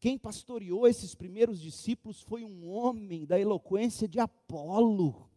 Quem 0.00 0.16
pastoreou 0.16 0.88
esses 0.88 1.14
primeiros 1.14 1.60
discípulos 1.60 2.22
foi 2.22 2.42
um 2.42 2.66
homem 2.66 3.26
da 3.26 3.38
eloquência 3.38 4.08
de 4.08 4.18
Apolo. 4.18 5.28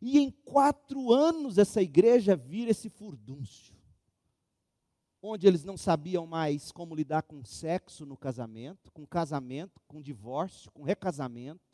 E 0.00 0.18
em 0.18 0.30
quatro 0.30 1.12
anos 1.12 1.58
essa 1.58 1.82
igreja 1.82 2.34
vira 2.34 2.70
esse 2.70 2.88
furdúncio, 2.88 3.76
onde 5.20 5.46
eles 5.46 5.64
não 5.64 5.76
sabiam 5.76 6.26
mais 6.26 6.72
como 6.72 6.94
lidar 6.94 7.22
com 7.24 7.44
sexo 7.44 8.06
no 8.06 8.16
casamento, 8.16 8.90
com 8.90 9.06
casamento, 9.06 9.82
com 9.86 10.00
divórcio, 10.00 10.70
com 10.72 10.82
recasamento. 10.82 11.73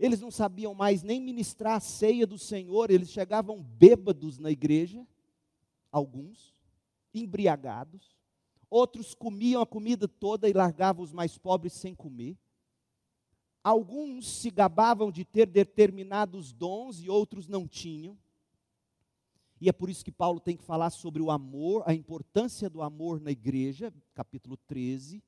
Eles 0.00 0.18
não 0.18 0.30
sabiam 0.30 0.72
mais 0.72 1.02
nem 1.02 1.20
ministrar 1.20 1.74
a 1.74 1.80
ceia 1.80 2.26
do 2.26 2.38
Senhor, 2.38 2.90
eles 2.90 3.10
chegavam 3.10 3.62
bêbados 3.62 4.38
na 4.38 4.50
igreja, 4.50 5.06
alguns, 5.92 6.54
embriagados. 7.12 8.16
Outros 8.70 9.14
comiam 9.14 9.60
a 9.60 9.66
comida 9.66 10.08
toda 10.08 10.48
e 10.48 10.54
largavam 10.54 11.04
os 11.04 11.12
mais 11.12 11.36
pobres 11.36 11.74
sem 11.74 11.94
comer. 11.94 12.38
Alguns 13.62 14.26
se 14.26 14.50
gabavam 14.50 15.12
de 15.12 15.22
ter 15.22 15.44
determinados 15.44 16.50
dons 16.50 17.02
e 17.02 17.10
outros 17.10 17.46
não 17.46 17.68
tinham. 17.68 18.16
E 19.60 19.68
é 19.68 19.72
por 19.72 19.90
isso 19.90 20.02
que 20.02 20.10
Paulo 20.10 20.40
tem 20.40 20.56
que 20.56 20.64
falar 20.64 20.88
sobre 20.88 21.20
o 21.20 21.30
amor, 21.30 21.82
a 21.84 21.92
importância 21.92 22.70
do 22.70 22.80
amor 22.80 23.20
na 23.20 23.30
igreja, 23.30 23.92
capítulo 24.14 24.56
13 24.66 25.22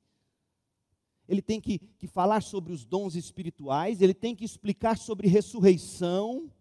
ele 1.27 1.41
tem 1.41 1.59
que, 1.59 1.79
que 1.79 2.07
falar 2.07 2.41
sobre 2.41 2.73
os 2.73 2.85
dons 2.85 3.15
espirituais, 3.15 4.01
ele 4.01 4.13
tem 4.13 4.35
que 4.35 4.43
explicar 4.43 4.97
sobre 4.97 5.27
ressurreição. 5.27 6.51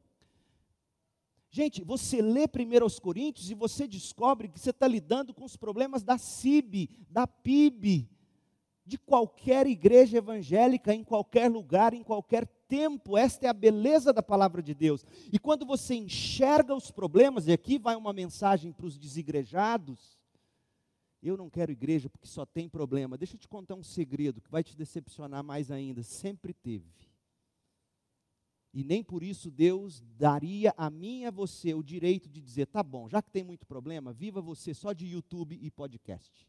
Gente, 1.50 1.82
você 1.82 2.22
lê 2.22 2.48
primeiro 2.48 2.84
aos 2.84 2.98
Coríntios 2.98 3.50
e 3.50 3.54
você 3.54 3.86
descobre 3.86 4.48
que 4.48 4.58
você 4.58 4.70
está 4.70 4.88
lidando 4.88 5.34
com 5.34 5.44
os 5.44 5.56
problemas 5.56 6.02
da 6.02 6.16
CIB, 6.16 6.88
da 7.10 7.26
PIB, 7.26 8.08
de 8.84 8.98
qualquer 8.98 9.66
igreja 9.66 10.18
evangélica, 10.18 10.94
em 10.94 11.04
qualquer 11.04 11.50
lugar, 11.50 11.92
em 11.92 12.02
qualquer 12.02 12.46
tempo. 12.68 13.18
Esta 13.18 13.46
é 13.46 13.48
a 13.48 13.54
beleza 13.54 14.12
da 14.12 14.22
palavra 14.22 14.62
de 14.62 14.74
Deus. 14.74 15.04
E 15.30 15.38
quando 15.38 15.66
você 15.66 15.94
enxerga 15.94 16.74
os 16.74 16.90
problemas, 16.90 17.46
e 17.46 17.52
aqui 17.52 17.78
vai 17.78 17.96
uma 17.96 18.12
mensagem 18.12 18.72
para 18.72 18.86
os 18.86 18.98
desigrejados, 18.98 20.21
eu 21.28 21.36
não 21.36 21.48
quero 21.48 21.70
igreja 21.70 22.10
porque 22.10 22.26
só 22.26 22.44
tem 22.44 22.68
problema. 22.68 23.16
Deixa 23.16 23.36
eu 23.36 23.40
te 23.40 23.48
contar 23.48 23.74
um 23.74 23.82
segredo 23.82 24.40
que 24.40 24.50
vai 24.50 24.64
te 24.64 24.76
decepcionar 24.76 25.44
mais 25.44 25.70
ainda. 25.70 26.02
Sempre 26.02 26.52
teve. 26.52 26.90
E 28.74 28.82
nem 28.82 29.04
por 29.04 29.22
isso 29.22 29.50
Deus 29.50 30.02
daria 30.18 30.74
a 30.76 30.88
mim 30.88 31.20
e 31.20 31.26
a 31.26 31.30
você 31.30 31.74
o 31.74 31.82
direito 31.82 32.28
de 32.28 32.40
dizer: 32.40 32.66
tá 32.66 32.82
bom, 32.82 33.08
já 33.08 33.20
que 33.20 33.30
tem 33.30 33.44
muito 33.44 33.66
problema, 33.66 34.12
viva 34.12 34.40
você 34.40 34.72
só 34.72 34.92
de 34.92 35.06
YouTube 35.06 35.58
e 35.60 35.70
podcast. 35.70 36.48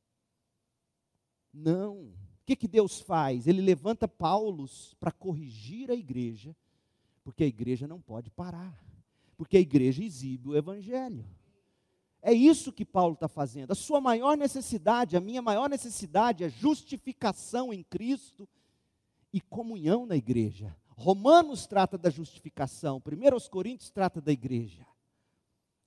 Não. 1.53 2.05
O 2.05 2.45
que, 2.45 2.55
que 2.55 2.67
Deus 2.67 2.99
faz? 2.99 3.47
Ele 3.47 3.61
levanta 3.61 4.07
Paulos 4.07 4.93
para 4.99 5.11
corrigir 5.11 5.91
a 5.91 5.95
igreja, 5.95 6.55
porque 7.23 7.43
a 7.43 7.47
igreja 7.47 7.87
não 7.87 8.01
pode 8.01 8.29
parar, 8.29 8.77
porque 9.37 9.57
a 9.57 9.61
igreja 9.61 10.03
exibe 10.03 10.49
o 10.49 10.57
evangelho. 10.57 11.25
É 12.25 12.31
isso 12.31 12.71
que 12.71 12.85
Paulo 12.85 13.15
está 13.15 13.27
fazendo. 13.27 13.71
A 13.71 13.75
sua 13.75 13.99
maior 13.99 14.37
necessidade, 14.37 15.17
a 15.17 15.19
minha 15.19 15.41
maior 15.41 15.69
necessidade 15.69 16.45
é 16.45 16.49
justificação 16.49 17.73
em 17.73 17.83
Cristo 17.83 18.47
e 19.33 19.41
comunhão 19.41 20.05
na 20.05 20.15
igreja. 20.15 20.73
Romanos 20.87 21.67
trata 21.67 21.97
da 21.97 22.09
justificação, 22.09 23.01
1 23.05 23.49
Coríntios 23.49 23.89
trata 23.89 24.21
da 24.21 24.31
igreja. 24.31 24.87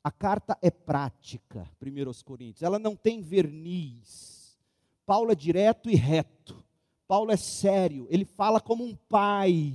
A 0.04 0.10
carta 0.10 0.58
é 0.60 0.70
prática, 0.70 1.66
1 1.80 2.22
Coríntios, 2.22 2.62
ela 2.62 2.78
não 2.78 2.94
tem 2.94 3.22
verniz. 3.22 4.58
Paulo 5.06 5.32
é 5.32 5.34
direto 5.34 5.88
e 5.88 5.94
reto. 5.94 6.62
Paulo 7.08 7.30
é 7.30 7.36
sério, 7.36 8.06
ele 8.10 8.26
fala 8.26 8.60
como 8.60 8.84
um 8.84 8.94
pai. 8.94 9.74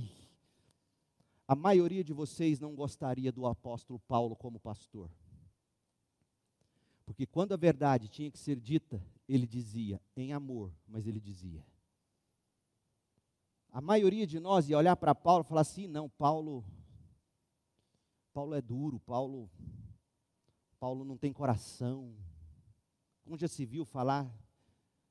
A 1.48 1.56
maioria 1.56 2.04
de 2.04 2.12
vocês 2.12 2.60
não 2.60 2.72
gostaria 2.72 3.32
do 3.32 3.48
apóstolo 3.48 3.98
Paulo 4.06 4.36
como 4.36 4.60
pastor. 4.60 5.10
Porque 7.12 7.26
quando 7.26 7.52
a 7.52 7.58
verdade 7.58 8.08
tinha 8.08 8.30
que 8.30 8.38
ser 8.38 8.58
dita, 8.58 8.98
ele 9.28 9.46
dizia 9.46 10.00
em 10.16 10.32
amor, 10.32 10.72
mas 10.88 11.06
ele 11.06 11.20
dizia. 11.20 11.62
A 13.68 13.82
maioria 13.82 14.26
de 14.26 14.40
nós 14.40 14.70
ia 14.70 14.78
olhar 14.78 14.96
para 14.96 15.14
Paulo 15.14 15.44
e 15.44 15.46
falar 15.46 15.60
assim: 15.60 15.86
não, 15.86 16.08
Paulo, 16.08 16.64
Paulo 18.32 18.54
é 18.54 18.62
duro, 18.62 18.98
Paulo, 18.98 19.50
Paulo 20.80 21.04
não 21.04 21.18
tem 21.18 21.34
coração. 21.34 22.16
Como 23.22 23.36
já 23.36 23.46
se 23.46 23.66
viu 23.66 23.84
falar, 23.84 24.34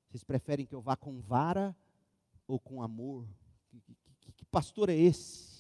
vocês 0.10 0.24
preferem 0.24 0.66
que 0.66 0.74
eu 0.74 0.82
vá 0.82 0.96
com 0.96 1.22
vara 1.22 1.76
ou 2.48 2.60
com 2.60 2.82
amor? 2.82 3.28
Que, 3.70 3.80
que, 4.20 4.32
que 4.32 4.46
pastor 4.46 4.90
é 4.90 4.96
esse? 4.96 5.51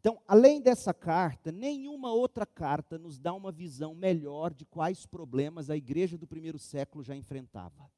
Então, 0.00 0.18
além 0.26 0.62
dessa 0.62 0.94
carta, 0.94 1.52
nenhuma 1.52 2.10
outra 2.10 2.46
carta 2.46 2.96
nos 2.96 3.18
dá 3.18 3.34
uma 3.34 3.52
visão 3.52 3.94
melhor 3.94 4.54
de 4.54 4.64
quais 4.64 5.04
problemas 5.04 5.68
a 5.68 5.76
igreja 5.76 6.16
do 6.16 6.26
primeiro 6.26 6.58
século 6.58 7.04
já 7.04 7.14
enfrentava. 7.14 7.90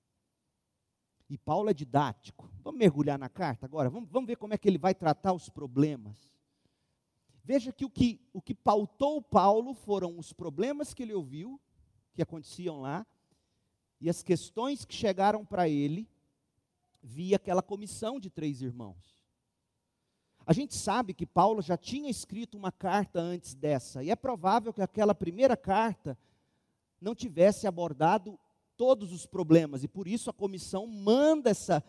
E 1.31 1.39
Paulo 1.39 1.71
é 1.71 1.73
didático. 1.73 2.51
Vamos 2.61 2.81
mergulhar 2.81 3.17
na 3.17 3.29
carta 3.29 3.67
agora? 3.67 3.89
Vamos, 3.89 4.11
vamos 4.11 4.27
ver 4.27 4.35
como 4.35 4.53
é 4.53 4.59
que 4.59 4.69
ele 4.69 4.79
vai 4.79 4.97
tratar 4.97 5.33
os 5.33 5.49
problemas. 5.49 6.19
Veja 7.45 7.73
que 7.73 7.85
o, 7.85 7.91
que 7.91 8.21
o 8.33 8.43
que 8.43 8.53
pautou 8.53 9.23
Paulo 9.23 9.73
foram 9.73 10.19
os 10.19 10.33
problemas 10.33 10.93
que 10.93 11.05
ele 11.05 11.15
ouviu, 11.15 11.61
que 12.15 12.23
aconteciam 12.23 12.81
lá, 12.81 13.07
e 14.01 14.11
as 14.11 14.25
questões 14.25 14.85
que 14.85 14.93
chegaram 14.93 15.45
para 15.45 15.69
ele 15.69 16.09
via 17.01 17.37
aquela 17.37 17.63
comissão 17.63 18.19
de 18.19 18.29
três 18.29 18.61
irmãos. 18.61 19.22
A 20.47 20.53
gente 20.53 20.75
sabe 20.75 21.15
que 21.15 21.25
Paulo 21.25 21.63
já 21.63 21.77
tinha 21.77 22.11
escrito 22.11 22.57
uma 22.57 22.73
carta 22.73 23.21
antes 23.21 23.55
dessa, 23.55 24.03
e 24.03 24.11
é 24.11 24.17
provável 24.17 24.73
que 24.73 24.83
aquela 24.83 25.15
primeira 25.15 25.57
carta 25.57 26.19
não 27.01 27.15
tivesse 27.15 27.67
abordado 27.67 28.39
todos 28.77 29.13
os 29.13 29.27
problemas, 29.27 29.85
e 29.85 29.89
por 29.89 30.09
isso 30.09 30.31
a 30.31 30.33
comissão 30.33 30.87
manda 30.87 31.51
essa, 31.51 31.85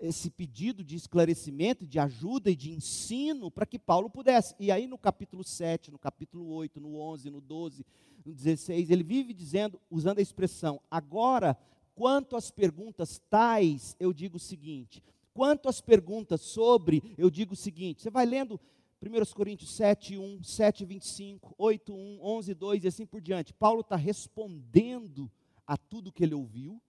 esse 0.00 0.30
pedido 0.30 0.82
de 0.82 0.96
esclarecimento, 0.96 1.86
de 1.86 1.98
ajuda 1.98 2.50
e 2.50 2.56
de 2.56 2.72
ensino 2.72 3.50
para 3.50 3.66
que 3.66 3.78
Paulo 3.78 4.10
pudesse. 4.10 4.54
E 4.58 4.72
aí 4.72 4.86
no 4.86 4.98
capítulo 4.98 5.44
7, 5.44 5.90
no 5.90 5.98
capítulo 5.98 6.48
8, 6.48 6.80
no 6.80 6.98
11, 6.98 7.30
no 7.30 7.40
12, 7.40 7.86
no 8.24 8.32
16, 8.32 8.90
ele 8.90 9.04
vive 9.04 9.32
dizendo, 9.32 9.80
usando 9.88 10.18
a 10.18 10.22
expressão, 10.22 10.80
agora, 10.90 11.56
quanto 11.94 12.34
às 12.34 12.50
perguntas 12.50 13.20
tais, 13.30 13.96
eu 14.00 14.12
digo 14.12 14.36
o 14.36 14.40
seguinte, 14.40 15.02
quanto 15.32 15.68
às 15.68 15.80
perguntas 15.80 16.40
sobre, 16.40 17.14
eu 17.16 17.30
digo 17.30 17.54
o 17.54 17.56
seguinte, 17.56 18.02
você 18.02 18.10
vai 18.10 18.26
lendo 18.26 18.60
1 19.02 19.34
Coríntios 19.34 19.74
7, 19.74 20.16
1, 20.16 20.42
7, 20.44 20.84
25, 20.84 21.54
8, 21.58 21.92
1, 21.92 22.18
11, 22.22 22.54
2 22.54 22.84
e 22.84 22.88
assim 22.88 23.04
por 23.04 23.20
diante. 23.20 23.52
Paulo 23.52 23.80
está 23.80 23.96
respondendo 23.96 25.30
a 25.66 25.76
tudo 25.76 26.12
que 26.12 26.22
ele 26.22 26.34
ouviu 26.34 26.80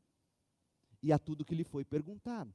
e 1.02 1.12
a 1.12 1.18
tudo 1.18 1.44
que 1.44 1.56
lhe 1.56 1.64
foi 1.64 1.84
perguntado. 1.84 2.54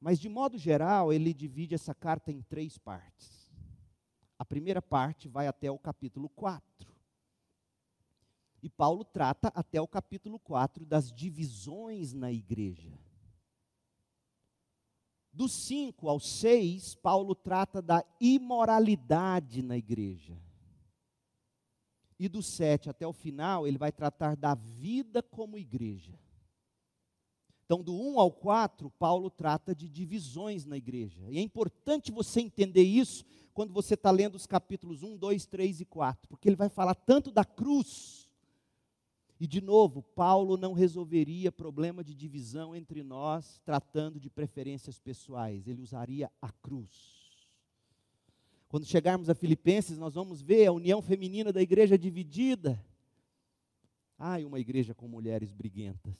Mas, 0.00 0.20
de 0.20 0.28
modo 0.28 0.56
geral, 0.56 1.12
ele 1.12 1.34
divide 1.34 1.74
essa 1.74 1.92
carta 1.92 2.30
em 2.30 2.40
três 2.42 2.78
partes. 2.78 3.50
A 4.38 4.44
primeira 4.44 4.80
parte 4.80 5.26
vai 5.26 5.48
até 5.48 5.68
o 5.68 5.78
capítulo 5.78 6.28
4. 6.28 6.88
E 8.62 8.68
Paulo 8.68 9.04
trata 9.04 9.48
até 9.48 9.80
o 9.80 9.88
capítulo 9.88 10.38
4 10.38 10.86
das 10.86 11.12
divisões 11.12 12.12
na 12.12 12.30
igreja. 12.30 12.96
Do 15.38 15.48
5 15.48 16.08
ao 16.08 16.18
6, 16.18 16.96
Paulo 16.96 17.32
trata 17.32 17.80
da 17.80 18.04
imoralidade 18.20 19.62
na 19.62 19.76
igreja 19.76 20.36
e 22.18 22.28
do 22.28 22.42
7 22.42 22.90
até 22.90 23.06
o 23.06 23.12
final, 23.12 23.64
ele 23.64 23.78
vai 23.78 23.92
tratar 23.92 24.34
da 24.34 24.56
vida 24.56 25.22
como 25.22 25.56
igreja. 25.56 26.18
Então, 27.64 27.84
do 27.84 27.94
1 27.94 28.18
ao 28.18 28.32
4, 28.32 28.90
Paulo 28.98 29.30
trata 29.30 29.76
de 29.76 29.88
divisões 29.88 30.66
na 30.66 30.76
igreja. 30.76 31.30
E 31.30 31.38
é 31.38 31.40
importante 31.40 32.10
você 32.10 32.40
entender 32.40 32.82
isso 32.82 33.24
quando 33.54 33.72
você 33.72 33.94
está 33.94 34.10
lendo 34.10 34.34
os 34.34 34.44
capítulos 34.44 35.04
1, 35.04 35.16
2, 35.18 35.46
3 35.46 35.82
e 35.82 35.84
4, 35.84 36.28
porque 36.28 36.48
ele 36.48 36.56
vai 36.56 36.68
falar 36.68 36.96
tanto 36.96 37.30
da 37.30 37.44
cruz. 37.44 38.17
E, 39.40 39.46
de 39.46 39.60
novo, 39.60 40.02
Paulo 40.02 40.56
não 40.56 40.72
resolveria 40.72 41.52
problema 41.52 42.02
de 42.02 42.14
divisão 42.14 42.74
entre 42.74 43.02
nós 43.02 43.60
tratando 43.64 44.18
de 44.18 44.28
preferências 44.28 44.98
pessoais, 44.98 45.68
ele 45.68 45.80
usaria 45.80 46.30
a 46.42 46.50
cruz. 46.50 47.18
Quando 48.68 48.84
chegarmos 48.84 49.30
a 49.30 49.34
Filipenses, 49.34 49.96
nós 49.96 50.14
vamos 50.14 50.42
ver 50.42 50.66
a 50.66 50.72
união 50.72 51.00
feminina 51.00 51.52
da 51.52 51.62
igreja 51.62 51.96
dividida. 51.96 52.84
Ai, 54.18 54.44
uma 54.44 54.58
igreja 54.58 54.94
com 54.94 55.08
mulheres 55.08 55.52
briguentas. 55.52 56.16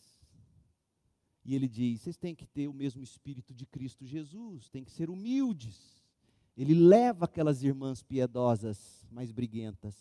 E 1.44 1.54
ele 1.54 1.68
diz: 1.68 2.02
vocês 2.02 2.16
têm 2.16 2.34
que 2.34 2.46
ter 2.46 2.68
o 2.68 2.72
mesmo 2.72 3.02
espírito 3.02 3.52
de 3.52 3.66
Cristo 3.66 4.06
Jesus, 4.06 4.68
têm 4.68 4.84
que 4.84 4.92
ser 4.92 5.10
humildes. 5.10 5.98
Ele 6.56 6.74
leva 6.74 7.24
aquelas 7.24 7.62
irmãs 7.62 8.02
piedosas, 8.02 9.06
mais 9.10 9.30
briguentas, 9.30 9.94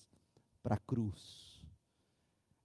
para 0.62 0.76
a 0.76 0.80
cruz. 0.80 1.47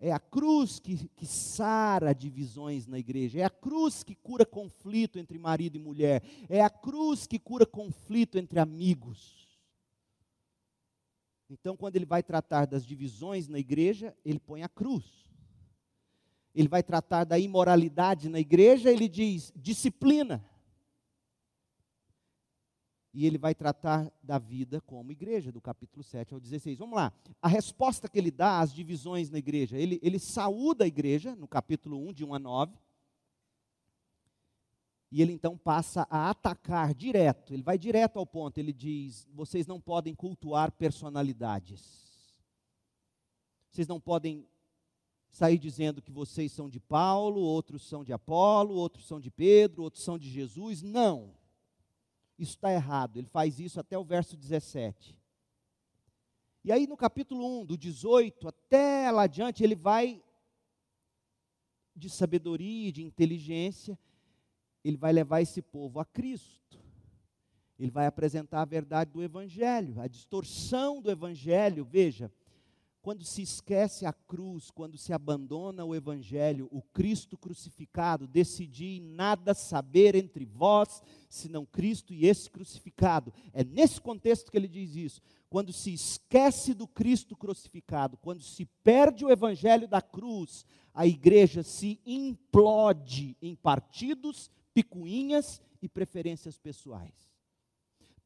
É 0.04 0.10
a 0.10 0.18
cruz 0.18 0.80
que, 0.80 1.08
que 1.14 1.24
sara 1.24 2.12
divisões 2.12 2.88
na 2.88 2.98
igreja. 2.98 3.38
É 3.38 3.44
a 3.44 3.50
cruz 3.50 4.02
que 4.02 4.16
cura 4.16 4.44
conflito 4.44 5.16
entre 5.16 5.38
marido 5.38 5.76
e 5.76 5.78
mulher. 5.78 6.24
É 6.48 6.60
a 6.60 6.68
cruz 6.68 7.24
que 7.24 7.38
cura 7.38 7.64
conflito 7.64 8.36
entre 8.36 8.58
amigos. 8.58 9.48
Então, 11.48 11.76
quando 11.76 11.94
ele 11.94 12.04
vai 12.04 12.20
tratar 12.20 12.66
das 12.66 12.84
divisões 12.84 13.46
na 13.46 13.60
igreja, 13.60 14.12
ele 14.24 14.40
põe 14.40 14.64
a 14.64 14.68
cruz. 14.68 15.04
Ele 16.52 16.66
vai 16.66 16.82
tratar 16.82 17.22
da 17.22 17.38
imoralidade 17.38 18.28
na 18.28 18.40
igreja, 18.40 18.90
ele 18.90 19.08
diz 19.08 19.52
disciplina. 19.54 20.44
E 23.14 23.26
ele 23.26 23.36
vai 23.36 23.54
tratar 23.54 24.10
da 24.22 24.38
vida 24.38 24.80
como 24.80 25.12
igreja, 25.12 25.52
do 25.52 25.60
capítulo 25.60 26.02
7 26.02 26.32
ao 26.32 26.40
16. 26.40 26.78
Vamos 26.78 26.96
lá. 26.96 27.12
A 27.42 27.48
resposta 27.48 28.08
que 28.08 28.18
ele 28.18 28.30
dá 28.30 28.60
às 28.60 28.72
divisões 28.72 29.28
na 29.28 29.38
igreja, 29.38 29.76
ele, 29.76 30.00
ele 30.02 30.18
saúda 30.18 30.84
a 30.84 30.86
igreja, 30.86 31.36
no 31.36 31.46
capítulo 31.46 31.98
1, 32.08 32.12
de 32.14 32.24
1 32.24 32.34
a 32.34 32.38
9. 32.38 32.78
E 35.10 35.20
ele 35.20 35.32
então 35.32 35.58
passa 35.58 36.06
a 36.08 36.30
atacar 36.30 36.94
direto, 36.94 37.52
ele 37.52 37.62
vai 37.62 37.76
direto 37.76 38.18
ao 38.18 38.26
ponto, 38.26 38.56
ele 38.56 38.72
diz: 38.72 39.28
vocês 39.34 39.66
não 39.66 39.78
podem 39.78 40.14
cultuar 40.14 40.72
personalidades. 40.72 42.02
Vocês 43.70 43.86
não 43.86 44.00
podem 44.00 44.46
sair 45.30 45.58
dizendo 45.58 46.00
que 46.00 46.10
vocês 46.10 46.50
são 46.52 46.68
de 46.68 46.80
Paulo, 46.80 47.40
outros 47.40 47.86
são 47.86 48.02
de 48.02 48.12
Apolo, 48.12 48.74
outros 48.74 49.06
são 49.06 49.20
de 49.20 49.30
Pedro, 49.30 49.82
outros 49.82 50.02
são 50.02 50.18
de 50.18 50.30
Jesus. 50.30 50.82
Não. 50.82 51.34
Isso 52.38 52.52
está 52.52 52.72
errado. 52.72 53.18
Ele 53.18 53.28
faz 53.28 53.58
isso 53.60 53.78
até 53.78 53.96
o 53.98 54.04
verso 54.04 54.36
17. 54.36 55.16
E 56.64 56.70
aí 56.70 56.86
no 56.86 56.96
capítulo 56.96 57.62
1, 57.62 57.66
do 57.66 57.76
18 57.76 58.48
até 58.48 59.10
lá 59.10 59.22
adiante, 59.22 59.64
ele 59.64 59.74
vai 59.74 60.22
de 61.94 62.08
sabedoria, 62.08 62.92
de 62.92 63.02
inteligência, 63.02 63.98
ele 64.84 64.96
vai 64.96 65.12
levar 65.12 65.40
esse 65.40 65.60
povo 65.60 66.00
a 66.00 66.04
Cristo. 66.04 66.80
Ele 67.78 67.90
vai 67.90 68.06
apresentar 68.06 68.62
a 68.62 68.66
verdade 68.66 69.10
do 69.10 69.22
Evangelho, 69.22 70.00
a 70.00 70.06
distorção 70.06 71.00
do 71.00 71.10
Evangelho. 71.10 71.84
Veja, 71.84 72.30
quando 73.02 73.24
se 73.24 73.42
esquece 73.42 74.06
a 74.06 74.12
cruz, 74.12 74.70
quando 74.70 74.96
se 74.96 75.12
abandona 75.12 75.84
o 75.84 75.92
Evangelho, 75.92 76.68
o 76.70 76.80
Cristo 76.80 77.36
crucificado, 77.36 78.28
decidi 78.28 79.00
nada 79.00 79.54
saber 79.54 80.14
entre 80.14 80.44
vós, 80.44 81.02
senão 81.28 81.66
Cristo 81.66 82.14
e 82.14 82.26
esse 82.26 82.48
crucificado. 82.48 83.34
É 83.52 83.64
nesse 83.64 84.00
contexto 84.00 84.52
que 84.52 84.56
ele 84.56 84.68
diz 84.68 84.94
isso. 84.94 85.20
Quando 85.50 85.72
se 85.72 85.92
esquece 85.92 86.72
do 86.72 86.86
Cristo 86.86 87.36
crucificado, 87.36 88.16
quando 88.16 88.40
se 88.40 88.66
perde 88.84 89.24
o 89.24 89.30
Evangelho 89.30 89.88
da 89.88 90.00
cruz, 90.00 90.64
a 90.94 91.04
igreja 91.04 91.64
se 91.64 92.00
implode 92.06 93.36
em 93.42 93.56
partidos, 93.56 94.48
picuinhas 94.72 95.60
e 95.82 95.88
preferências 95.88 96.56
pessoais 96.56 97.31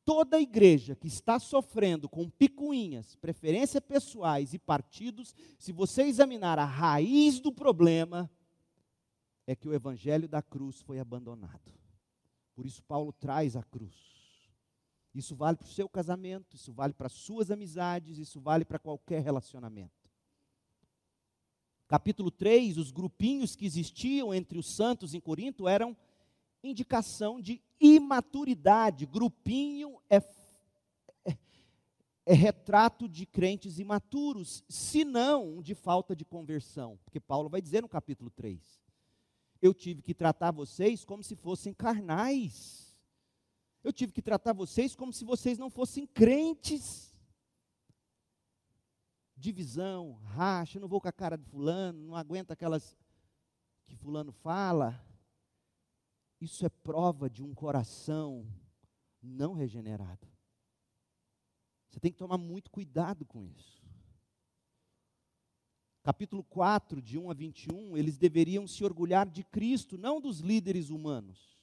toda 0.07 0.41
igreja 0.41 0.95
que 0.95 1.09
está 1.09 1.39
sofrendo 1.41 2.09
com 2.09 2.31
picuinhas, 2.31 3.17
preferências 3.17 3.83
pessoais 3.83 4.55
e 4.55 4.59
partidos, 4.59 5.35
se 5.59 5.73
você 5.73 6.05
examinar 6.05 6.61
a 6.61 6.65
raiz 6.65 7.41
do 7.41 7.53
problema, 7.53 8.31
é 9.47 9.57
que 9.57 9.69
o 9.69 9.75
evangelho 9.75 10.29
da 10.29 10.41
cruz 10.41 10.81
foi 10.81 11.01
abandonado. 11.01 11.75
Por 12.55 12.65
isso, 12.65 12.83
Paulo 12.85 13.13
traz 13.13 13.57
a 13.57 13.65
cruz. 13.65 13.95
Isso 15.13 15.35
vale 15.35 15.57
para 15.57 15.67
o 15.67 15.71
seu 15.71 15.89
casamento, 15.89 16.55
isso 16.55 16.73
vale 16.73 16.93
para 16.93 17.09
as 17.09 17.13
suas 17.13 17.51
amizades, 17.51 18.19
isso 18.19 18.41
vale 18.41 18.65
para 18.65 18.79
qualquer 18.79 19.23
relacionamento. 19.23 20.11
Capítulo 21.89 22.31
3, 22.31 22.79
os 22.79 22.91
grupinhos 22.91 23.57
que 23.57 23.67
existiam 23.67 24.33
entre 24.33 24.59
os 24.59 24.67
santos 24.75 25.15
em 25.15 25.21
Corinto 25.21 25.67
eram 25.67 25.97
indicação 26.67 27.41
de 27.41 27.63
imaturidade. 27.81 29.07
Grupinho 29.07 30.01
é, 30.09 30.17
é, 31.25 31.39
é, 32.27 32.35
retrato 32.35 33.09
de 33.09 33.27
crentes 33.27 33.79
imaturos, 33.79 34.65
se 34.69 35.05
não 35.05 35.63
de 35.63 35.75
falta 35.75 36.15
de 36.15 36.25
conversão. 36.25 36.99
Porque 37.05 37.21
Paulo 37.21 37.49
vai 37.49 37.61
dizer 37.61 37.83
no 37.83 37.89
capítulo 37.89 38.31
3: 38.31 38.61
Eu 39.61 39.73
tive 39.73 40.03
que 40.03 40.15
tratar 40.15 40.51
vocês 40.51 41.05
como 41.05 41.23
se 41.23 41.37
fossem 41.37 41.73
carnais. 41.73 42.87
Eu 43.85 43.93
tive 43.93 44.13
que 44.13 44.21
tratar 44.21 44.53
vocês 44.53 44.97
como 44.97 45.13
se 45.13 45.25
vocês 45.25 45.59
não 45.59 45.71
fossem 45.71 46.07
crentes. 46.07 47.15
Divisão, 49.37 50.15
racha, 50.25 50.81
não 50.81 50.89
vou 50.89 51.01
com 51.01 51.07
a 51.07 51.13
cara 51.13 51.37
de 51.37 51.45
fulano, 51.45 51.99
não 52.01 52.17
aguento 52.17 52.51
aquelas 52.51 52.97
que 53.87 53.95
fulano 53.95 54.33
fala. 54.33 55.01
Isso 56.41 56.65
é 56.67 56.69
prova 56.69 57.31
de 57.31 57.43
um 57.43 57.55
coração 57.55 58.47
não 59.23 59.55
regenerado. 59.55 60.27
Você 61.89 61.99
tem 61.99 62.13
que 62.13 62.19
tomar 62.19 62.39
muito 62.39 62.71
cuidado 62.71 63.25
com 63.25 63.43
isso. 63.45 63.83
Capítulo 66.03 66.45
4, 66.45 67.03
de 67.03 67.19
1 67.19 67.31
a 67.31 67.35
21, 67.35 67.97
eles 67.97 68.17
deveriam 68.17 68.67
se 68.67 68.85
orgulhar 68.85 69.27
de 69.27 69.43
Cristo, 69.43 69.99
não 69.99 70.21
dos 70.21 70.41
líderes 70.41 70.89
humanos. 70.91 71.57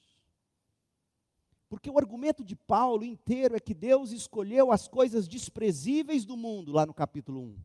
Porque 1.68 1.88
o 1.88 1.96
argumento 1.96 2.44
de 2.44 2.54
Paulo 2.54 3.04
inteiro 3.04 3.56
é 3.56 3.60
que 3.60 3.72
Deus 3.72 4.10
escolheu 4.10 4.70
as 4.70 4.86
coisas 4.86 5.26
desprezíveis 5.26 6.24
do 6.24 6.36
mundo, 6.36 6.72
lá 6.72 6.84
no 6.84 6.92
capítulo 6.92 7.40
1. 7.40 7.58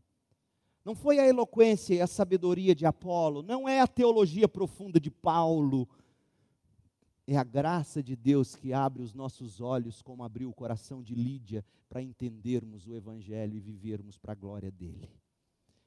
Não 0.85 0.95
foi 0.95 1.19
a 1.19 1.27
eloquência 1.27 1.95
e 1.95 2.01
a 2.01 2.07
sabedoria 2.07 2.73
de 2.73 2.85
Apolo, 2.85 3.43
não 3.43 3.67
é 3.67 3.81
a 3.81 3.87
teologia 3.87 4.47
profunda 4.47 4.99
de 4.99 5.11
Paulo, 5.11 5.87
é 7.33 7.37
a 7.37 7.43
graça 7.43 8.01
de 8.01 8.15
Deus 8.15 8.55
que 8.55 8.73
abre 8.73 9.03
os 9.03 9.13
nossos 9.13 9.61
olhos, 9.61 10.01
como 10.01 10.23
abriu 10.23 10.49
o 10.49 10.53
coração 10.53 11.03
de 11.03 11.13
Lídia, 11.13 11.63
para 11.87 12.01
entendermos 12.01 12.87
o 12.87 12.95
Evangelho 12.95 13.55
e 13.55 13.59
vivermos 13.59 14.17
para 14.17 14.31
a 14.31 14.35
glória 14.35 14.71
dele. 14.71 15.09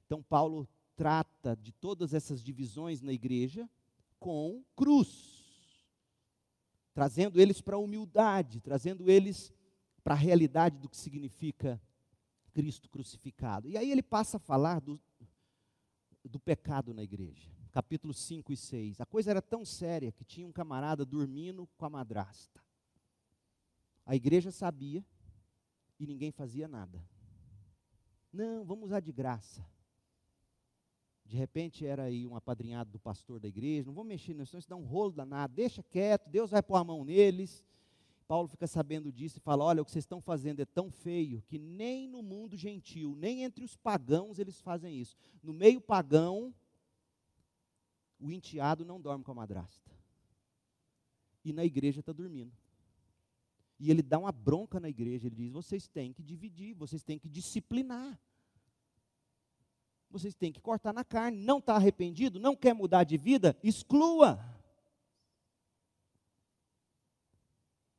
Então, 0.07 0.23
Paulo 0.23 0.69
trata 0.95 1.57
de 1.57 1.73
todas 1.73 2.15
essas 2.15 2.43
divisões 2.43 3.01
na 3.01 3.13
igreja 3.13 3.69
com 4.21 4.63
cruz, 4.77 5.85
trazendo 6.95 7.41
eles 7.41 7.61
para 7.61 7.75
a 7.75 7.81
humildade, 7.81 8.61
trazendo 8.61 9.11
eles 9.11 9.53
para 10.05 10.15
a 10.15 10.19
realidade 10.19 10.79
do 10.79 10.89
que 10.89 10.97
significa 10.97 11.81
Cristo 12.53 12.89
crucificado. 12.89 13.69
E 13.69 13.77
aí 13.77 13.91
ele 13.91 14.03
passa 14.03 14.37
a 14.37 14.41
falar 14.41 14.81
do, 14.81 15.01
do 16.25 16.39
pecado 16.39 16.95
na 16.95 17.03
igreja 17.03 17.62
capítulos 17.73 18.19
5 18.19 18.53
e 18.53 18.57
6. 18.57 19.01
A 19.01 19.07
coisa 19.07 19.31
era 19.31 19.41
tão 19.43 19.65
séria 19.65 20.13
que 20.13 20.25
tinha 20.25 20.47
um 20.47 20.53
camarada 20.53 21.05
dormindo 21.05 21.67
com 21.77 21.87
a 21.87 21.91
madrasta. 21.91 22.63
A 24.05 24.15
igreja 24.15 24.53
sabia 24.53 25.05
e 25.99 26.07
ninguém 26.07 26.31
fazia 26.31 26.69
nada. 26.69 27.03
Não, 28.33 28.65
vamos 28.65 28.87
usar 28.87 29.01
de 29.01 29.11
graça. 29.11 29.65
De 31.25 31.37
repente 31.37 31.87
era 31.87 32.05
aí 32.05 32.27
um 32.27 32.37
apadrinhado 32.37 32.91
do 32.91 32.99
pastor 32.99 33.41
da 33.41 33.49
igreja, 33.49 33.87
não 33.87 33.95
vamos 33.95 34.09
mexer 34.09 34.35
nisso, 34.35 34.59
isso 34.59 34.69
dá 34.69 34.77
um 34.77 34.85
rolo 34.85 35.13
danado, 35.13 35.55
deixa 35.55 35.83
quieto, 35.83 36.29
Deus 36.29 36.51
vai 36.51 36.63
pôr 36.63 36.77
a 36.77 36.85
mão 36.85 37.05
neles. 37.05 37.65
Paulo 38.29 38.49
fica 38.49 38.67
sabendo 38.67 39.11
disso 39.11 39.39
e 39.39 39.41
fala: 39.41 39.65
olha, 39.65 39.81
o 39.81 39.85
que 39.85 39.91
vocês 39.91 40.05
estão 40.05 40.21
fazendo 40.21 40.61
é 40.61 40.65
tão 40.65 40.91
feio 40.91 41.43
que 41.47 41.59
nem 41.59 42.07
no 42.07 42.23
mundo 42.23 42.57
gentil, 42.57 43.17
nem 43.17 43.45
entre 43.45 43.65
os 43.65 43.77
pagãos 43.77 44.39
eles 44.39 44.61
fazem 44.61 44.95
isso. 44.95 45.17
No 45.43 45.53
meio 45.55 45.81
pagão, 45.81 46.55
o 48.23 48.31
enteado 48.31 48.85
não 48.85 49.01
dorme 49.01 49.25
com 49.25 49.33
a 49.33 49.35
madrasta. 49.35 49.91
E 51.45 51.53
na 51.53 51.65
igreja 51.65 52.01
está 52.01 52.13
dormindo. 52.13 52.57
E 53.81 53.91
ele 53.91 54.01
dá 54.01 54.17
uma 54.17 54.31
bronca 54.31 54.79
na 54.79 54.89
igreja, 54.89 55.27
ele 55.27 55.35
diz: 55.35 55.51
vocês 55.51 55.89
têm 55.89 56.13
que 56.13 56.23
dividir, 56.23 56.73
vocês 56.75 57.03
têm 57.03 57.19
que 57.19 57.29
disciplinar. 57.29 58.19
Vocês 60.09 60.35
têm 60.35 60.53
que 60.53 60.61
cortar 60.61 60.93
na 60.93 61.03
carne. 61.03 61.43
Não 61.43 61.59
está 61.59 61.75
arrependido, 61.75 62.39
não 62.39 62.55
quer 62.55 62.75
mudar 62.75 63.03
de 63.03 63.17
vida, 63.17 63.57
exclua. 63.63 64.39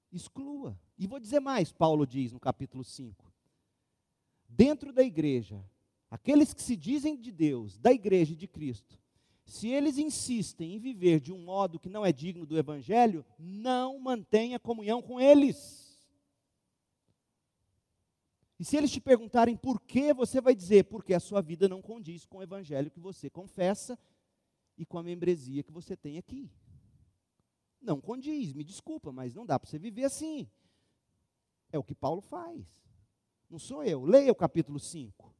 Exclua. 0.09 0.79
E 0.97 1.05
vou 1.05 1.19
dizer 1.19 1.41
mais, 1.41 1.73
Paulo 1.73 2.07
diz 2.07 2.31
no 2.31 2.39
capítulo 2.39 2.83
5. 2.83 3.33
Dentro 4.47 4.93
da 4.93 5.03
igreja, 5.03 5.67
aqueles 6.09 6.53
que 6.53 6.61
se 6.61 6.77
dizem 6.77 7.19
de 7.19 7.31
Deus, 7.31 7.77
da 7.77 7.91
igreja 7.91 8.35
de 8.35 8.47
Cristo, 8.47 9.02
se 9.45 9.67
eles 9.67 9.97
insistem 9.97 10.75
em 10.75 10.79
viver 10.79 11.19
de 11.19 11.31
um 11.31 11.39
modo 11.39 11.79
que 11.79 11.89
não 11.89 12.05
é 12.05 12.11
digno 12.11 12.45
do 12.45 12.57
Evangelho, 12.57 13.25
não 13.37 13.99
mantenha 13.99 14.59
comunhão 14.59 15.01
com 15.01 15.19
eles. 15.19 15.83
E 18.59 18.65
se 18.65 18.77
eles 18.77 18.91
te 18.91 19.01
perguntarem 19.01 19.57
por 19.57 19.81
que, 19.81 20.13
você 20.13 20.39
vai 20.39 20.55
dizer, 20.55 20.85
porque 20.85 21.13
a 21.13 21.19
sua 21.19 21.41
vida 21.41 21.67
não 21.67 21.81
condiz 21.81 22.25
com 22.25 22.37
o 22.37 22.43
Evangelho 22.43 22.89
que 22.89 22.99
você 22.99 23.29
confessa 23.29 23.99
e 24.77 24.85
com 24.85 24.97
a 24.97 25.03
membresia 25.03 25.63
que 25.63 25.71
você 25.71 25.97
tem 25.97 26.17
aqui. 26.17 26.49
Não 27.81 27.99
condiz, 27.99 28.53
me 28.53 28.63
desculpa, 28.63 29.11
mas 29.11 29.33
não 29.33 29.45
dá 29.45 29.59
para 29.59 29.69
você 29.69 29.77
viver 29.77 30.05
assim. 30.05 30.49
É 31.71 31.77
o 31.77 31.83
que 31.83 31.93
Paulo 31.93 32.21
faz. 32.21 32.65
Não 33.49 33.59
sou 33.59 33.83
eu. 33.83 34.05
Leia 34.05 34.31
o 34.31 34.35
capítulo 34.35 34.79
5. 34.79 35.35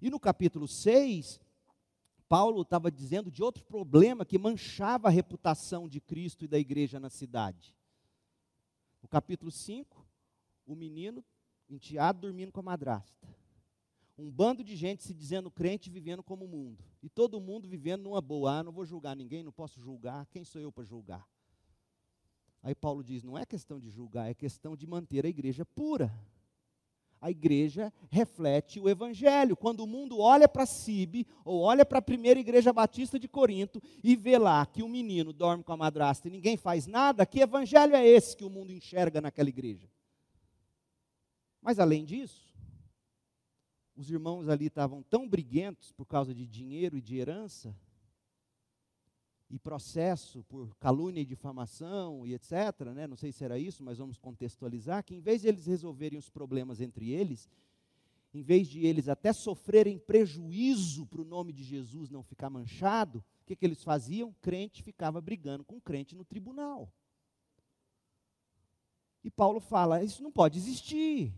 E 0.00 0.08
no 0.08 0.20
capítulo 0.20 0.68
6, 0.68 1.40
Paulo 2.28 2.62
estava 2.62 2.90
dizendo 2.90 3.30
de 3.30 3.42
outro 3.42 3.64
problema 3.64 4.24
que 4.24 4.38
manchava 4.38 5.08
a 5.08 5.10
reputação 5.10 5.88
de 5.88 6.00
Cristo 6.00 6.44
e 6.44 6.48
da 6.48 6.58
igreja 6.58 7.00
na 7.00 7.08
cidade. 7.08 7.74
No 9.02 9.08
capítulo 9.08 9.50
5, 9.50 10.06
o 10.66 10.74
menino 10.74 11.24
enteado 11.70 12.20
dormindo 12.20 12.52
com 12.52 12.60
a 12.60 12.62
madrasta. 12.62 13.26
Um 14.18 14.30
bando 14.30 14.62
de 14.62 14.76
gente 14.76 15.04
se 15.04 15.14
dizendo 15.14 15.50
crente 15.50 15.88
vivendo 15.88 16.22
como 16.22 16.44
o 16.44 16.48
mundo. 16.48 16.84
E 17.02 17.08
todo 17.08 17.40
mundo 17.40 17.68
vivendo 17.68 18.02
numa 18.02 18.20
boa. 18.20 18.58
Ah, 18.58 18.62
não 18.64 18.72
vou 18.72 18.84
julgar 18.84 19.14
ninguém, 19.16 19.42
não 19.42 19.52
posso 19.52 19.80
julgar. 19.80 20.26
Quem 20.26 20.44
sou 20.44 20.60
eu 20.60 20.72
para 20.72 20.84
julgar? 20.84 21.26
Aí 22.62 22.74
Paulo 22.74 23.02
diz: 23.02 23.22
não 23.22 23.38
é 23.38 23.46
questão 23.46 23.78
de 23.78 23.88
julgar, 23.88 24.28
é 24.28 24.34
questão 24.34 24.76
de 24.76 24.86
manter 24.86 25.24
a 25.24 25.28
igreja 25.28 25.64
pura 25.64 26.12
a 27.20 27.30
igreja 27.30 27.92
reflete 28.10 28.78
o 28.78 28.88
evangelho. 28.88 29.56
Quando 29.56 29.80
o 29.80 29.86
mundo 29.86 30.18
olha 30.18 30.48
para 30.48 30.66
Sibe, 30.66 31.26
ou 31.44 31.60
olha 31.60 31.84
para 31.84 31.98
a 31.98 32.02
primeira 32.02 32.38
igreja 32.38 32.72
batista 32.72 33.18
de 33.18 33.28
Corinto, 33.28 33.82
e 34.02 34.14
vê 34.16 34.38
lá 34.38 34.64
que 34.66 34.82
o 34.82 34.88
menino 34.88 35.32
dorme 35.32 35.64
com 35.64 35.72
a 35.72 35.76
madrasta 35.76 36.28
e 36.28 36.30
ninguém 36.30 36.56
faz 36.56 36.86
nada, 36.86 37.26
que 37.26 37.40
evangelho 37.40 37.94
é 37.94 38.06
esse 38.06 38.36
que 38.36 38.44
o 38.44 38.50
mundo 38.50 38.72
enxerga 38.72 39.20
naquela 39.20 39.48
igreja? 39.48 39.88
Mas 41.60 41.78
além 41.78 42.04
disso, 42.04 42.48
os 43.96 44.10
irmãos 44.10 44.48
ali 44.48 44.66
estavam 44.66 45.02
tão 45.02 45.28
briguentos 45.28 45.90
por 45.92 46.06
causa 46.06 46.34
de 46.34 46.46
dinheiro 46.46 46.96
e 46.96 47.00
de 47.00 47.16
herança, 47.16 47.74
e 49.50 49.58
processo 49.58 50.42
por 50.44 50.74
calúnia 50.76 51.22
e 51.22 51.26
difamação 51.26 52.26
e 52.26 52.34
etc., 52.34 52.52
né? 52.94 53.06
não 53.06 53.16
sei 53.16 53.32
se 53.32 53.44
era 53.44 53.58
isso, 53.58 53.82
mas 53.82 53.98
vamos 53.98 54.18
contextualizar, 54.18 55.02
que 55.02 55.14
em 55.14 55.20
vez 55.20 55.42
de 55.42 55.48
eles 55.48 55.66
resolverem 55.66 56.18
os 56.18 56.28
problemas 56.28 56.80
entre 56.80 57.10
eles, 57.10 57.48
em 58.34 58.42
vez 58.42 58.68
de 58.68 58.84
eles 58.84 59.08
até 59.08 59.32
sofrerem 59.32 59.98
prejuízo 59.98 61.06
para 61.06 61.22
o 61.22 61.24
nome 61.24 61.52
de 61.52 61.64
Jesus 61.64 62.10
não 62.10 62.22
ficar 62.22 62.50
manchado, 62.50 63.24
o 63.42 63.46
que, 63.46 63.56
que 63.56 63.64
eles 63.64 63.82
faziam? 63.82 64.34
Crente 64.42 64.82
ficava 64.82 65.20
brigando 65.20 65.64
com 65.64 65.80
crente 65.80 66.14
no 66.14 66.24
tribunal. 66.24 66.92
E 69.24 69.30
Paulo 69.30 69.60
fala: 69.60 70.04
isso 70.04 70.22
não 70.22 70.30
pode 70.30 70.58
existir. 70.58 71.32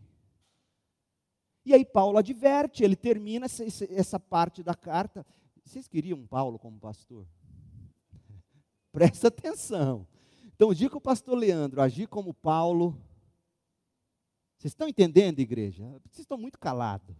E 1.64 1.72
aí 1.72 1.84
Paulo 1.84 2.18
adverte, 2.18 2.82
ele 2.82 2.96
termina 2.96 3.46
essa, 3.46 3.64
essa 3.92 4.18
parte 4.18 4.62
da 4.62 4.74
carta. 4.74 5.24
Vocês 5.64 5.86
queriam 5.86 6.26
Paulo 6.26 6.58
como 6.58 6.80
pastor? 6.80 7.26
Presta 8.92 9.28
atenção. 9.28 10.06
Então, 10.54 10.74
que 10.90 10.96
o 10.96 11.00
pastor 11.00 11.36
Leandro 11.36 11.80
agir 11.80 12.06
como 12.06 12.34
Paulo, 12.34 13.00
vocês 14.58 14.72
estão 14.72 14.88
entendendo, 14.88 15.38
igreja? 15.38 15.84
Vocês 16.04 16.20
estão 16.20 16.36
muito 16.36 16.58
calados. 16.58 17.16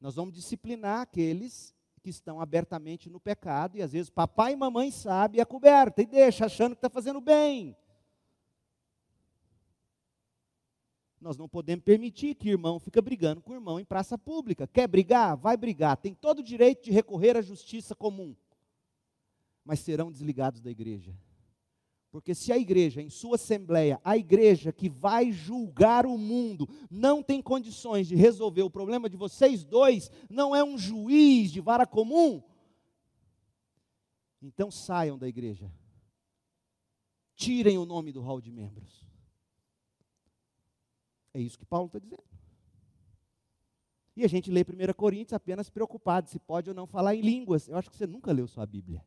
Nós 0.00 0.14
vamos 0.14 0.34
disciplinar 0.34 1.02
aqueles 1.02 1.74
que 2.02 2.10
estão 2.10 2.40
abertamente 2.40 3.10
no 3.10 3.20
pecado, 3.20 3.76
e 3.76 3.82
às 3.82 3.92
vezes 3.92 4.10
papai 4.10 4.54
e 4.54 4.56
mamãe 4.56 4.90
sabem 4.90 5.38
e 5.38 5.40
é 5.42 5.44
coberta, 5.44 6.00
e 6.02 6.06
deixa 6.06 6.46
achando 6.46 6.72
que 6.72 6.78
está 6.78 6.88
fazendo 6.88 7.20
bem. 7.20 7.76
Nós 11.20 11.36
não 11.36 11.48
podemos 11.48 11.84
permitir 11.84 12.34
que 12.34 12.48
irmão 12.48 12.80
fica 12.80 13.02
brigando 13.02 13.42
com 13.42 13.52
irmão 13.52 13.78
em 13.78 13.84
praça 13.84 14.16
pública. 14.16 14.66
Quer 14.66 14.88
brigar? 14.88 15.36
Vai 15.36 15.56
brigar. 15.56 15.96
Tem 15.96 16.14
todo 16.14 16.38
o 16.38 16.42
direito 16.42 16.84
de 16.84 16.90
recorrer 16.90 17.36
à 17.36 17.42
justiça 17.42 17.94
comum. 17.94 18.34
Mas 19.64 19.80
serão 19.80 20.10
desligados 20.10 20.62
da 20.62 20.70
igreja. 20.70 21.14
Porque 22.10 22.34
se 22.34 22.52
a 22.52 22.58
igreja, 22.58 23.00
em 23.00 23.10
sua 23.10 23.36
assembleia, 23.36 24.00
a 24.02 24.16
igreja 24.16 24.72
que 24.72 24.88
vai 24.88 25.30
julgar 25.30 26.06
o 26.06 26.18
mundo, 26.18 26.68
não 26.90 27.22
tem 27.22 27.40
condições 27.40 28.08
de 28.08 28.16
resolver 28.16 28.62
o 28.62 28.70
problema 28.70 29.08
de 29.08 29.16
vocês 29.16 29.62
dois, 29.62 30.10
não 30.28 30.56
é 30.56 30.64
um 30.64 30.76
juiz 30.76 31.52
de 31.52 31.60
vara 31.60 31.86
comum, 31.86 32.42
então 34.42 34.70
saiam 34.70 35.18
da 35.18 35.28
igreja. 35.28 35.72
Tirem 37.36 37.78
o 37.78 37.86
nome 37.86 38.10
do 38.10 38.20
hall 38.20 38.40
de 38.40 38.50
membros. 38.50 39.09
É 41.32 41.40
isso 41.40 41.58
que 41.58 41.64
Paulo 41.64 41.86
está 41.86 41.98
dizendo. 41.98 42.24
E 44.16 44.24
a 44.24 44.28
gente 44.28 44.50
lê 44.50 44.62
1 44.62 44.92
Coríntios 44.94 45.32
apenas 45.32 45.70
preocupado 45.70 46.28
se 46.28 46.38
pode 46.38 46.68
ou 46.68 46.74
não 46.74 46.86
falar 46.86 47.14
em 47.14 47.20
línguas. 47.20 47.68
Eu 47.68 47.76
acho 47.76 47.90
que 47.90 47.96
você 47.96 48.06
nunca 48.06 48.32
leu 48.32 48.46
sua 48.46 48.66
Bíblia. 48.66 49.04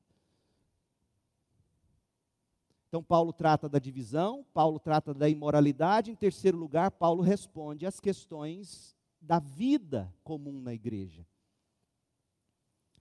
Então, 2.88 3.04
Paulo 3.04 3.34
trata 3.34 3.68
da 3.68 3.80
divisão, 3.80 4.46
Paulo 4.54 4.80
trata 4.80 5.14
da 5.14 5.28
imoralidade. 5.28 6.12
Em 6.12 6.16
terceiro 6.16 6.58
lugar, 6.58 6.92
Paulo 6.92 7.24
responde 7.24 7.86
às 7.86 8.00
questões 8.00 8.96
da 9.20 9.40
vida 9.40 10.14
comum 10.24 10.62
na 10.62 10.74
igreja. 10.74 11.26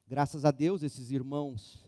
Graças 0.06 0.44
a 0.44 0.50
Deus, 0.50 0.82
esses 0.82 1.10
irmãos 1.10 1.84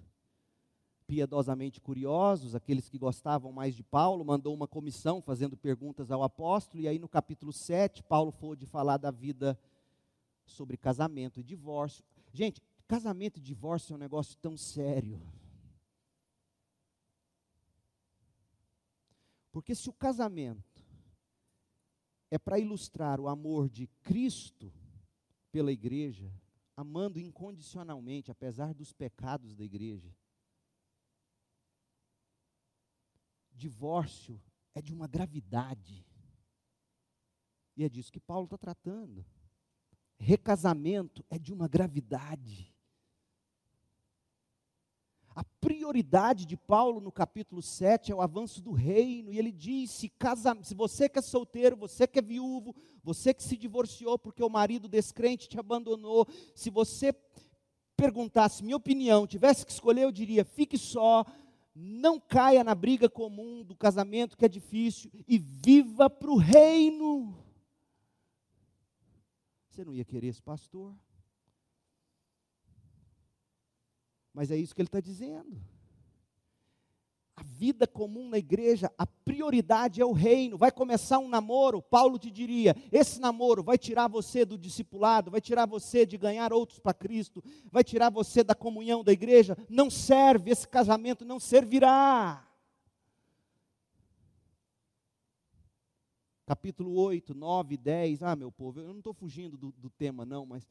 piedosamente 1.06 1.80
curiosos, 1.80 2.54
aqueles 2.54 2.88
que 2.88 2.98
gostavam 2.98 3.52
mais 3.52 3.74
de 3.74 3.82
Paulo, 3.82 4.24
mandou 4.24 4.54
uma 4.54 4.66
comissão 4.66 5.20
fazendo 5.20 5.56
perguntas 5.56 6.10
ao 6.10 6.22
apóstolo, 6.22 6.82
e 6.82 6.88
aí 6.88 6.98
no 6.98 7.08
capítulo 7.08 7.52
7, 7.52 8.02
Paulo 8.02 8.30
foi 8.30 8.56
de 8.56 8.66
falar 8.66 8.96
da 8.96 9.10
vida 9.10 9.58
sobre 10.46 10.76
casamento 10.76 11.40
e 11.40 11.42
divórcio. 11.42 12.04
Gente, 12.32 12.60
casamento 12.86 13.38
e 13.38 13.42
divórcio 13.42 13.92
é 13.92 13.96
um 13.96 13.98
negócio 13.98 14.36
tão 14.38 14.56
sério. 14.56 15.20
Porque 19.52 19.74
se 19.74 19.88
o 19.88 19.92
casamento 19.92 20.84
é 22.30 22.38
para 22.38 22.58
ilustrar 22.58 23.20
o 23.20 23.28
amor 23.28 23.68
de 23.68 23.86
Cristo 24.02 24.72
pela 25.52 25.70
igreja, 25.70 26.32
amando 26.76 27.20
incondicionalmente, 27.20 28.32
apesar 28.32 28.74
dos 28.74 28.92
pecados 28.92 29.54
da 29.54 29.62
igreja, 29.62 30.12
divórcio 33.54 34.40
é 34.74 34.82
de 34.82 34.92
uma 34.92 35.06
gravidade. 35.06 36.04
E 37.76 37.84
é 37.84 37.88
disso 37.88 38.12
que 38.12 38.20
Paulo 38.20 38.44
está 38.44 38.58
tratando. 38.58 39.24
Recasamento 40.18 41.24
é 41.28 41.38
de 41.38 41.52
uma 41.52 41.68
gravidade. 41.68 42.72
A 45.34 45.42
prioridade 45.60 46.46
de 46.46 46.56
Paulo 46.56 47.00
no 47.00 47.10
capítulo 47.10 47.60
7 47.60 48.12
é 48.12 48.14
o 48.14 48.22
avanço 48.22 48.62
do 48.62 48.70
reino, 48.70 49.32
e 49.32 49.38
ele 49.38 49.50
diz: 49.50 49.90
se, 49.90 50.08
casa, 50.08 50.56
se 50.62 50.74
você 50.74 51.08
que 51.08 51.18
é 51.18 51.22
solteiro, 51.22 51.76
você 51.76 52.06
que 52.06 52.20
é 52.20 52.22
viúvo, 52.22 52.74
você 53.02 53.34
que 53.34 53.42
se 53.42 53.56
divorciou 53.56 54.16
porque 54.16 54.44
o 54.44 54.48
marido 54.48 54.88
descrente 54.88 55.48
te 55.48 55.58
abandonou, 55.58 56.28
se 56.54 56.70
você 56.70 57.12
perguntasse 57.96 58.62
minha 58.62 58.76
opinião, 58.76 59.26
tivesse 59.26 59.66
que 59.66 59.72
escolher, 59.72 60.02
eu 60.02 60.12
diria: 60.12 60.44
fique 60.44 60.78
só, 60.78 61.24
não 61.74 62.20
caia 62.20 62.62
na 62.62 62.74
briga 62.74 63.08
comum 63.08 63.64
do 63.64 63.74
casamento 63.74 64.36
que 64.36 64.44
é 64.44 64.48
difícil 64.48 65.10
e 65.26 65.38
viva 65.38 66.08
para 66.08 66.30
o 66.30 66.36
reino. 66.36 67.36
Você 69.68 69.84
não 69.84 69.94
ia 69.94 70.04
querer 70.04 70.28
esse 70.28 70.42
pastor? 70.42 70.94
Mas 74.32 74.50
é 74.50 74.56
isso 74.56 74.74
que 74.74 74.80
ele 74.80 74.88
está 74.88 75.00
dizendo 75.00 75.73
a 77.36 77.42
vida 77.42 77.86
comum 77.86 78.28
na 78.28 78.38
igreja, 78.38 78.92
a 78.96 79.06
prioridade 79.06 80.00
é 80.00 80.04
o 80.04 80.12
reino. 80.12 80.56
Vai 80.56 80.70
começar 80.70 81.18
um 81.18 81.28
namoro, 81.28 81.82
Paulo 81.82 82.18
te 82.18 82.30
diria: 82.30 82.76
esse 82.92 83.20
namoro 83.20 83.62
vai 83.62 83.76
tirar 83.76 84.08
você 84.08 84.44
do 84.44 84.56
discipulado, 84.56 85.30
vai 85.30 85.40
tirar 85.40 85.66
você 85.66 86.06
de 86.06 86.16
ganhar 86.16 86.52
outros 86.52 86.78
para 86.78 86.94
Cristo, 86.94 87.42
vai 87.70 87.82
tirar 87.82 88.10
você 88.10 88.44
da 88.44 88.54
comunhão 88.54 89.02
da 89.02 89.12
igreja. 89.12 89.56
Não 89.68 89.90
serve, 89.90 90.50
esse 90.50 90.68
casamento 90.68 91.24
não 91.24 91.40
servirá. 91.40 92.43
Capítulo 96.46 96.92
8, 96.92 97.34
9, 97.34 97.76
10. 97.76 98.22
Ah, 98.22 98.36
meu 98.36 98.52
povo, 98.52 98.80
eu 98.80 98.88
não 98.88 98.98
estou 98.98 99.14
fugindo 99.14 99.56
do, 99.56 99.72
do 99.72 99.88
tema, 99.88 100.26
não, 100.26 100.44
mas 100.44 100.66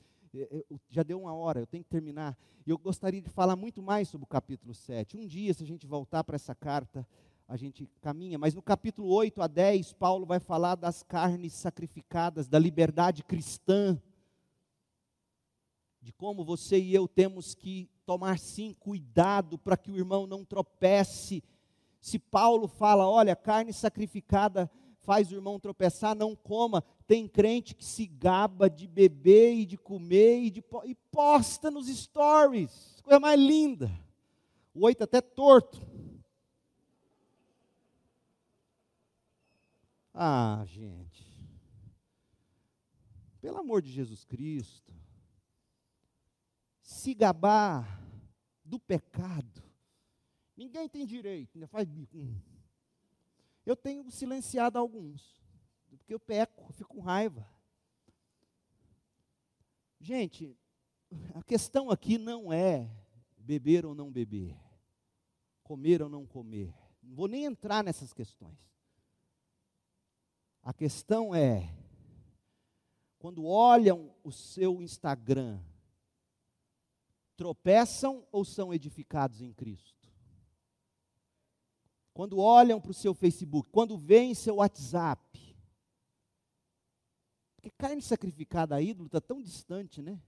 já 0.90 1.04
deu 1.04 1.22
uma 1.22 1.34
hora, 1.34 1.60
eu 1.60 1.68
tenho 1.68 1.84
que 1.84 1.90
terminar. 1.90 2.38
E 2.66 2.70
eu 2.70 2.78
gostaria 2.78 3.22
de 3.22 3.30
falar 3.30 3.56
muito 3.56 3.82
mais 3.82 4.08
sobre 4.08 4.24
o 4.26 4.28
capítulo 4.28 4.74
7. 4.74 5.18
Um 5.18 5.26
dia, 5.26 5.54
se 5.54 5.64
a 5.64 5.68
gente 5.68 5.86
voltar 5.86 6.24
para 6.24 6.36
essa 6.36 6.56
carta, 6.56 7.08
a 7.48 7.58
gente 7.58 7.88
caminha. 8.02 8.38
Mas 8.38 8.54
no 8.54 8.62
capítulo 8.62 9.10
8 9.10 9.42
a 9.42 9.48
10, 9.48 9.94
Paulo 9.94 10.26
vai 10.26 10.40
falar 10.40 10.76
das 10.76 11.04
carnes 11.04 11.54
sacrificadas, 11.54 12.48
da 12.48 12.58
liberdade 12.58 13.24
cristã. 13.24 14.00
De 16.02 16.12
como 16.12 16.44
você 16.44 16.80
e 16.80 16.94
eu 16.94 17.08
temos 17.08 17.56
que 17.56 17.90
tomar 18.06 18.38
sim 18.38 18.76
cuidado 18.80 19.58
para 19.58 19.78
que 19.78 19.92
o 19.92 19.98
irmão 19.98 20.28
não 20.28 20.44
tropece. 20.44 21.44
Se 22.00 22.20
Paulo 22.20 22.68
fala, 22.68 23.08
olha, 23.08 23.36
carne 23.36 23.72
sacrificada 23.72 24.70
faz 25.04 25.32
o 25.32 25.36
irmão 25.36 25.60
tropeçar, 25.60 26.16
não 26.16 26.36
coma. 26.36 26.84
Tem 27.06 27.28
crente 27.28 27.76
que 27.76 27.86
se 27.86 28.08
gaba 28.08 28.70
de 28.70 28.88
beber 28.88 29.54
e 29.54 29.66
de 29.66 29.78
comer 29.78 30.42
e, 30.44 30.50
de, 30.50 30.64
e 30.86 30.96
posta 31.12 31.70
nos 31.70 31.88
stories. 31.88 33.02
Coisa 33.04 33.20
mais 33.20 33.40
linda. 33.40 33.92
O 34.74 34.86
oito 34.86 35.04
até 35.04 35.22
torto. 35.22 35.80
Ah, 40.14 40.64
gente. 40.66 41.24
Pelo 43.42 43.58
amor 43.58 43.82
de 43.82 43.92
Jesus 43.92 44.24
Cristo. 44.24 44.94
Se 46.82 47.14
gabar 47.14 48.02
do 48.64 48.80
pecado. 48.80 49.62
Ninguém 50.56 50.88
tem 50.88 51.06
direito, 51.06 51.56
ainda 51.56 51.68
faz 51.68 51.90
bico. 51.90 52.18
Hum. 52.18 52.53
Eu 53.66 53.76
tenho 53.76 54.10
silenciado 54.12 54.78
alguns, 54.78 55.42
porque 55.90 56.14
eu 56.14 56.20
peco, 56.20 56.66
eu 56.68 56.74
fico 56.74 56.96
com 56.96 57.02
raiva. 57.02 57.48
Gente, 60.00 60.58
a 61.34 61.42
questão 61.42 61.90
aqui 61.90 62.18
não 62.18 62.52
é 62.52 62.90
beber 63.38 63.86
ou 63.86 63.96
não 63.96 64.12
beber, 64.12 64.58
comer 65.64 66.02
ou 66.02 66.10
não 66.10 66.26
comer. 66.26 66.74
Não 67.02 67.16
vou 67.16 67.28
nem 67.28 67.46
entrar 67.46 67.84
nessas 67.84 68.14
questões. 68.14 68.60
A 70.62 70.74
questão 70.74 71.34
é, 71.34 71.74
quando 73.18 73.46
olham 73.46 74.14
o 74.24 74.32
seu 74.32 74.82
Instagram, 74.82 75.62
tropeçam 77.36 78.26
ou 78.32 78.44
são 78.44 78.74
edificados 78.74 79.42
em 79.42 79.54
Cristo? 79.54 80.03
Quando 82.14 82.40
olham 82.40 82.80
para 82.80 82.92
o 82.92 82.94
seu 82.94 83.14
Facebook, 83.14 83.70
quando 83.72 83.98
veem 83.98 84.34
seu 84.34 84.56
WhatsApp. 84.56 85.22
Porque 87.56 87.72
carne 87.78 88.02
sacrificada 88.02 88.76
a 88.76 88.82
ídolo 88.82 89.08
está 89.08 89.22
tão 89.22 89.42
distante, 89.42 90.02
né? 90.02 90.22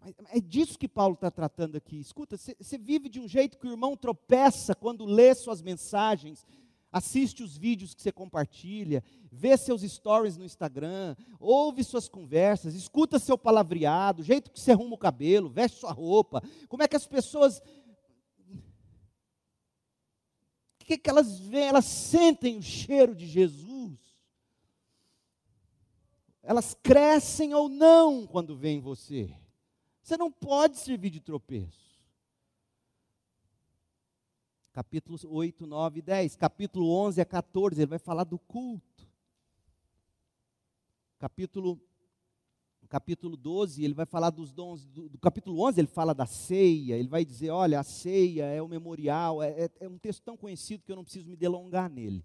Mas 0.00 0.14
é 0.30 0.40
disso 0.40 0.78
que 0.78 0.88
Paulo 0.88 1.14
está 1.14 1.30
tratando 1.30 1.76
aqui. 1.76 1.98
Escuta, 1.98 2.36
você 2.36 2.78
vive 2.78 3.08
de 3.08 3.20
um 3.20 3.28
jeito 3.28 3.58
que 3.58 3.66
o 3.66 3.70
irmão 3.70 3.96
tropeça 3.96 4.74
quando 4.74 5.04
lê 5.04 5.34
suas 5.34 5.60
mensagens, 5.60 6.46
assiste 6.90 7.42
os 7.42 7.56
vídeos 7.56 7.94
que 7.94 8.00
você 8.00 8.10
compartilha, 8.10 9.02
vê 9.30 9.56
seus 9.56 9.82
stories 9.82 10.36
no 10.36 10.44
Instagram, 10.44 11.14
ouve 11.38 11.84
suas 11.84 12.08
conversas, 12.08 12.74
escuta 12.74 13.18
seu 13.18 13.36
palavreado, 13.36 14.22
o 14.22 14.24
jeito 14.24 14.50
que 14.50 14.58
você 14.58 14.72
arruma 14.72 14.94
o 14.94 14.98
cabelo, 14.98 15.50
veste 15.50 15.78
sua 15.78 15.92
roupa, 15.92 16.42
como 16.68 16.82
é 16.82 16.88
que 16.88 16.96
as 16.96 17.06
pessoas 17.06 17.60
que, 20.88 20.96
que 20.96 21.10
elas 21.10 21.38
veem? 21.38 21.68
Elas 21.68 21.84
sentem 21.84 22.56
o 22.56 22.62
cheiro 22.62 23.14
de 23.14 23.26
Jesus. 23.26 23.98
Elas 26.42 26.74
crescem 26.82 27.52
ou 27.52 27.68
não 27.68 28.26
quando 28.26 28.56
veem 28.56 28.80
você. 28.80 29.36
Você 30.02 30.16
não 30.16 30.32
pode 30.32 30.78
servir 30.78 31.10
de 31.10 31.20
tropeço. 31.20 32.00
Capítulos 34.72 35.24
8, 35.24 35.66
9 35.66 35.98
e 35.98 36.02
10. 36.02 36.36
Capítulo 36.36 36.90
11 36.90 37.20
a 37.20 37.24
14, 37.26 37.82
ele 37.82 37.86
vai 37.86 37.98
falar 37.98 38.24
do 38.24 38.38
culto. 38.38 39.06
Capítulo 41.18 41.78
capítulo 42.88 43.36
12, 43.36 43.84
ele 43.84 43.92
vai 43.92 44.06
falar 44.06 44.30
dos 44.30 44.50
dons, 44.50 44.86
do, 44.86 45.08
do, 45.08 45.18
capítulo 45.18 45.60
11 45.66 45.80
ele 45.80 45.86
fala 45.86 46.14
da 46.14 46.26
ceia, 46.26 46.96
ele 46.96 47.08
vai 47.08 47.24
dizer, 47.24 47.50
olha, 47.50 47.78
a 47.78 47.84
ceia 47.84 48.46
é 48.46 48.62
o 48.62 48.68
memorial, 48.68 49.42
é, 49.42 49.64
é, 49.64 49.70
é, 49.80 49.88
um 49.88 49.98
texto 49.98 50.22
tão 50.22 50.36
conhecido 50.36 50.82
que 50.84 50.90
eu 50.90 50.96
não 50.96 51.04
preciso 51.04 51.28
me 51.28 51.36
delongar 51.36 51.90
nele. 51.90 52.24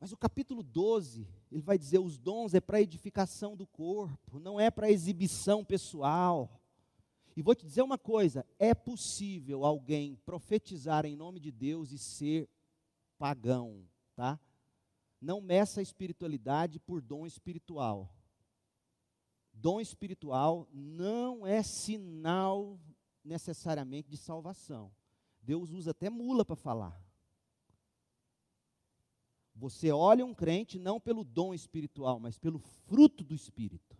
Mas 0.00 0.12
o 0.12 0.16
capítulo 0.16 0.62
12, 0.62 1.26
ele 1.52 1.62
vai 1.62 1.78
dizer, 1.78 1.98
os 1.98 2.18
dons 2.18 2.52
é 2.52 2.60
para 2.60 2.80
edificação 2.80 3.56
do 3.56 3.66
corpo, 3.66 4.40
não 4.40 4.58
é 4.58 4.70
para 4.70 4.90
exibição 4.90 5.64
pessoal. 5.64 6.60
E 7.36 7.42
vou 7.42 7.54
te 7.54 7.64
dizer 7.64 7.82
uma 7.82 7.98
coisa, 7.98 8.44
é 8.58 8.74
possível 8.74 9.64
alguém 9.64 10.16
profetizar 10.24 11.06
em 11.06 11.14
nome 11.14 11.38
de 11.38 11.52
Deus 11.52 11.92
e 11.92 11.98
ser 11.98 12.48
pagão, 13.18 13.84
tá? 14.16 14.40
Não 15.20 15.40
meça 15.40 15.80
a 15.80 15.82
espiritualidade 15.82 16.80
por 16.80 17.00
dom 17.00 17.26
espiritual 17.26 18.10
dom 19.60 19.80
espiritual 19.80 20.68
não 20.72 21.46
é 21.46 21.62
sinal 21.62 22.78
necessariamente 23.24 24.08
de 24.08 24.16
salvação. 24.16 24.90
Deus 25.42 25.70
usa 25.70 25.90
até 25.90 26.08
mula 26.08 26.44
para 26.44 26.56
falar. 26.56 27.00
Você 29.54 29.92
olha 29.92 30.24
um 30.24 30.34
crente 30.34 30.78
não 30.78 30.98
pelo 30.98 31.22
dom 31.22 31.52
espiritual, 31.52 32.18
mas 32.18 32.38
pelo 32.38 32.58
fruto 32.58 33.22
do 33.22 33.34
espírito. 33.34 33.96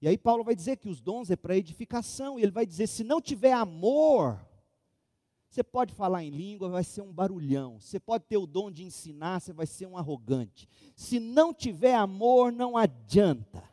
E 0.00 0.06
aí 0.06 0.18
Paulo 0.18 0.44
vai 0.44 0.54
dizer 0.54 0.76
que 0.76 0.88
os 0.88 1.00
dons 1.00 1.30
é 1.30 1.36
para 1.36 1.56
edificação, 1.56 2.38
e 2.38 2.42
ele 2.42 2.52
vai 2.52 2.66
dizer: 2.66 2.86
se 2.86 3.02
não 3.02 3.20
tiver 3.20 3.52
amor, 3.52 4.38
você 5.48 5.64
pode 5.64 5.94
falar 5.94 6.22
em 6.22 6.30
língua, 6.30 6.68
vai 6.68 6.84
ser 6.84 7.00
um 7.00 7.12
barulhão. 7.12 7.80
Você 7.80 7.98
pode 7.98 8.24
ter 8.24 8.36
o 8.36 8.46
dom 8.46 8.70
de 8.70 8.84
ensinar, 8.84 9.40
você 9.40 9.52
vai 9.52 9.66
ser 9.66 9.86
um 9.86 9.96
arrogante. 9.96 10.68
Se 10.94 11.18
não 11.18 11.54
tiver 11.54 11.94
amor, 11.94 12.52
não 12.52 12.76
adianta. 12.76 13.68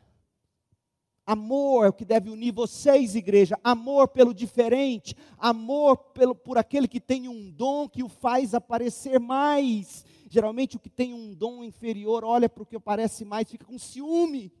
Amor 1.26 1.86
é 1.86 1.88
o 1.88 1.92
que 1.92 2.04
deve 2.04 2.30
unir 2.30 2.52
vocês, 2.52 3.16
igreja. 3.16 3.58
Amor 3.64 4.06
pelo 4.06 4.32
diferente. 4.32 5.16
Amor 5.36 5.96
pelo, 5.96 6.36
por 6.36 6.56
aquele 6.56 6.86
que 6.86 7.00
tem 7.00 7.28
um 7.28 7.50
dom 7.50 7.88
que 7.88 8.04
o 8.04 8.08
faz 8.08 8.54
aparecer 8.54 9.18
mais. 9.18 10.04
Geralmente, 10.28 10.76
o 10.76 10.78
que 10.78 10.88
tem 10.88 11.12
um 11.12 11.34
dom 11.34 11.64
inferior 11.64 12.22
olha 12.22 12.48
para 12.48 12.62
o 12.62 12.66
que 12.66 12.76
aparece 12.76 13.24
mais, 13.24 13.50
fica 13.50 13.64
com 13.64 13.76
ciúme. 13.76 14.52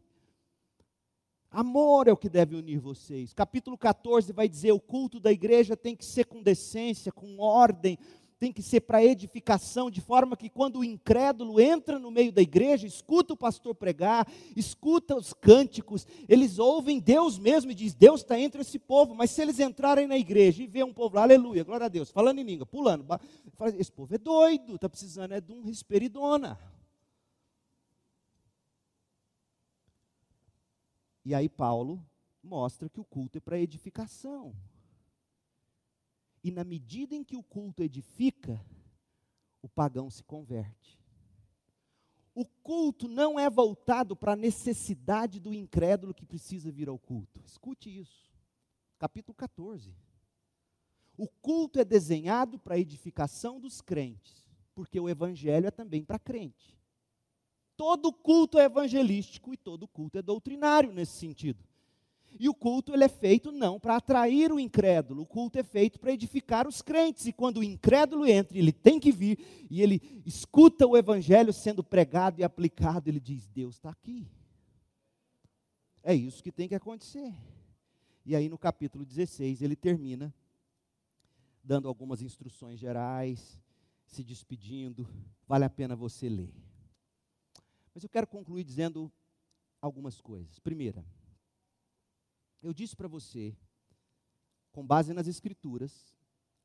Amor 1.52 2.08
é 2.08 2.12
o 2.12 2.16
que 2.16 2.28
deve 2.28 2.56
unir 2.56 2.80
vocês. 2.80 3.32
Capítulo 3.32 3.78
14 3.78 4.32
vai 4.32 4.48
dizer: 4.48 4.72
o 4.72 4.80
culto 4.80 5.20
da 5.20 5.30
igreja 5.30 5.76
tem 5.76 5.94
que 5.94 6.04
ser 6.04 6.24
com 6.24 6.42
decência, 6.42 7.12
com 7.12 7.38
ordem, 7.38 7.96
tem 8.38 8.52
que 8.52 8.62
ser 8.62 8.82
para 8.82 9.04
edificação, 9.04 9.90
de 9.90 10.00
forma 10.00 10.36
que 10.36 10.50
quando 10.50 10.80
o 10.80 10.84
incrédulo 10.84 11.58
entra 11.58 11.98
no 11.98 12.10
meio 12.10 12.30
da 12.30 12.42
igreja, 12.42 12.86
escuta 12.86 13.32
o 13.32 13.36
pastor 13.36 13.74
pregar, 13.74 14.30
escuta 14.54 15.16
os 15.16 15.32
cânticos, 15.32 16.06
eles 16.28 16.58
ouvem 16.58 17.00
Deus 17.00 17.38
mesmo 17.38 17.70
e 17.70 17.74
diz: 17.74 17.94
Deus 17.94 18.20
está 18.20 18.38
entre 18.38 18.60
esse 18.60 18.78
povo. 18.78 19.14
Mas 19.14 19.30
se 19.30 19.40
eles 19.40 19.58
entrarem 19.58 20.06
na 20.06 20.18
igreja 20.18 20.62
e 20.62 20.66
ver 20.66 20.84
um 20.84 20.92
povo 20.92 21.16
lá, 21.16 21.22
aleluia, 21.22 21.64
glória 21.64 21.86
a 21.86 21.88
Deus, 21.88 22.10
falando 22.10 22.38
em 22.38 22.44
língua, 22.44 22.66
pulando, 22.66 23.06
esse 23.78 23.90
povo 23.90 24.14
é 24.14 24.18
doido, 24.18 24.74
está 24.74 24.88
precisando 24.88 25.32
é 25.32 25.40
de 25.40 25.52
um 25.52 25.62
risperidona. 25.62 26.58
E 31.24 31.34
aí 31.34 31.48
Paulo 31.48 32.04
mostra 32.42 32.88
que 32.88 33.00
o 33.00 33.04
culto 33.04 33.38
é 33.38 33.40
para 33.40 33.58
edificação. 33.58 34.54
E 36.46 36.52
na 36.52 36.62
medida 36.62 37.12
em 37.12 37.24
que 37.24 37.36
o 37.36 37.42
culto 37.42 37.82
edifica, 37.82 38.64
o 39.60 39.68
pagão 39.68 40.08
se 40.08 40.22
converte. 40.22 40.96
O 42.32 42.44
culto 42.44 43.08
não 43.08 43.36
é 43.36 43.50
voltado 43.50 44.14
para 44.14 44.34
a 44.34 44.36
necessidade 44.36 45.40
do 45.40 45.52
incrédulo 45.52 46.14
que 46.14 46.24
precisa 46.24 46.70
vir 46.70 46.88
ao 46.88 47.00
culto. 47.00 47.40
Escute 47.44 47.90
isso. 47.98 48.32
Capítulo 48.96 49.34
14. 49.34 49.92
O 51.16 51.26
culto 51.26 51.80
é 51.80 51.84
desenhado 51.84 52.60
para 52.60 52.76
a 52.76 52.78
edificação 52.78 53.58
dos 53.58 53.80
crentes, 53.80 54.48
porque 54.72 55.00
o 55.00 55.08
evangelho 55.08 55.66
é 55.66 55.72
também 55.72 56.04
para 56.04 56.16
crente. 56.16 56.78
Todo 57.76 58.12
culto 58.12 58.56
é 58.56 58.66
evangelístico 58.66 59.52
e 59.52 59.56
todo 59.56 59.88
culto 59.88 60.16
é 60.16 60.22
doutrinário 60.22 60.92
nesse 60.92 61.18
sentido. 61.18 61.64
E 62.38 62.48
o 62.48 62.54
culto 62.54 62.92
ele 62.92 63.04
é 63.04 63.08
feito 63.08 63.50
não 63.50 63.80
para 63.80 63.96
atrair 63.96 64.52
o 64.52 64.60
incrédulo, 64.60 65.22
o 65.22 65.26
culto 65.26 65.58
é 65.58 65.62
feito 65.62 65.98
para 65.98 66.12
edificar 66.12 66.66
os 66.68 66.82
crentes. 66.82 67.26
E 67.26 67.32
quando 67.32 67.58
o 67.58 67.64
incrédulo 67.64 68.26
entra, 68.26 68.58
ele 68.58 68.72
tem 68.72 69.00
que 69.00 69.10
vir 69.10 69.66
e 69.70 69.80
ele 69.80 70.22
escuta 70.24 70.86
o 70.86 70.96
evangelho 70.96 71.52
sendo 71.52 71.82
pregado 71.82 72.40
e 72.40 72.44
aplicado, 72.44 73.08
ele 73.08 73.20
diz: 73.20 73.46
Deus 73.48 73.76
está 73.76 73.90
aqui. 73.90 74.26
É 76.02 76.14
isso 76.14 76.42
que 76.42 76.52
tem 76.52 76.68
que 76.68 76.74
acontecer. 76.74 77.34
E 78.24 78.36
aí 78.36 78.48
no 78.48 78.58
capítulo 78.58 79.04
16 79.04 79.62
ele 79.62 79.76
termina 79.76 80.34
dando 81.62 81.88
algumas 81.88 82.22
instruções 82.22 82.78
gerais, 82.78 83.60
se 84.06 84.22
despedindo. 84.22 85.08
Vale 85.48 85.64
a 85.64 85.70
pena 85.70 85.96
você 85.96 86.28
ler. 86.28 86.54
Mas 87.94 88.04
eu 88.04 88.08
quero 88.08 88.26
concluir 88.26 88.62
dizendo 88.62 89.10
algumas 89.80 90.20
coisas. 90.20 90.58
Primeira, 90.58 91.04
eu 92.66 92.74
disse 92.74 92.96
para 92.96 93.06
você, 93.06 93.56
com 94.72 94.84
base 94.84 95.14
nas 95.14 95.28
Escrituras, 95.28 96.12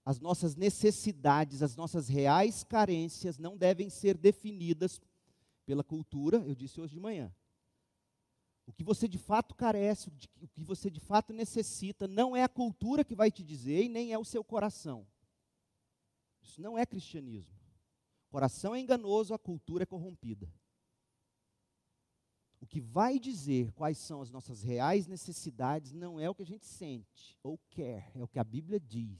as 0.04 0.20
nossas 0.20 0.56
necessidades, 0.56 1.62
as 1.62 1.76
nossas 1.76 2.08
reais 2.08 2.64
carências 2.64 3.38
não 3.38 3.56
devem 3.56 3.89
ser 3.89 4.18
definidas 4.18 4.99
pela 5.64 5.84
cultura, 5.84 6.38
eu 6.38 6.56
disse 6.56 6.82
hoje 6.82 6.93
de 6.93 6.99
manhã. 6.99 7.32
O 8.66 8.74
que 8.74 8.84
você 8.84 9.08
de 9.08 9.20
fato 9.20 9.54
carece, 9.54 10.10
o 10.39 10.47
que 10.47 10.64
você 10.64 10.89
de 10.89 10.99
fato 10.99 11.34
necessita, 11.34 12.08
não 12.08 12.36
é 12.36 12.43
a 12.43 12.49
cultura 12.49 13.04
que 13.04 13.16
vai 13.16 13.30
te 13.30 13.43
dizer 13.43 13.84
e 13.84 13.89
nem 13.89 14.12
é 14.12 14.18
o 14.18 14.26
seu 14.26 14.43
coração. 14.43 15.06
Isso 16.41 16.60
não 16.62 16.78
é 16.78 16.86
cristianismo. 16.86 17.56
O 18.28 18.32
coração 18.32 18.74
é 18.74 18.80
enganoso, 18.80 19.34
a 19.34 19.39
cultura 19.39 19.84
é 19.84 19.86
corrompida. 19.86 20.52
O 22.62 22.68
que 22.68 22.80
vai 22.80 23.20
dizer 23.20 23.72
quais 23.72 23.97
são 23.97 24.22
as 24.22 24.30
nossas 24.30 24.62
reais 24.62 25.07
necessidades 25.07 25.91
não 25.91 26.20
é 26.20 26.30
o 26.30 26.36
que 26.36 26.43
a 26.43 26.45
gente 26.45 26.66
sente 26.66 27.36
ou 27.41 27.59
quer, 27.72 28.12
é 28.16 28.24
o 28.24 28.28
que 28.28 28.38
a 28.38 28.43
Bíblia 28.43 28.80
diz. 28.80 29.20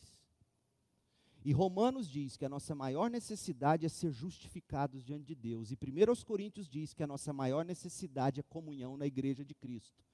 E 1.44 1.52
Romanos 1.52 2.08
diz 2.08 2.38
que 2.38 2.46
a 2.46 2.50
nossa 2.50 2.76
maior 2.76 3.10
necessidade 3.10 3.84
é 3.84 3.89
ser 3.89 4.12
justificados 4.12 5.04
diante 5.04 5.26
de 5.26 5.34
Deus. 5.34 5.72
E 5.72 5.76
1 5.76 6.24
Coríntios 6.24 6.70
diz 6.70 6.94
que 6.94 7.02
a 7.02 7.08
nossa 7.08 7.34
maior 7.34 7.66
necessidade 7.66 8.39
é 8.39 8.44
comunhão 8.44 8.96
na 8.96 9.08
igreja 9.08 9.44
de 9.44 9.56
Cristo. 9.56 10.06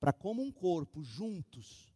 Para 0.00 0.12
como 0.12 0.42
um 0.42 0.50
corpo, 0.50 1.04
juntos, 1.04 1.94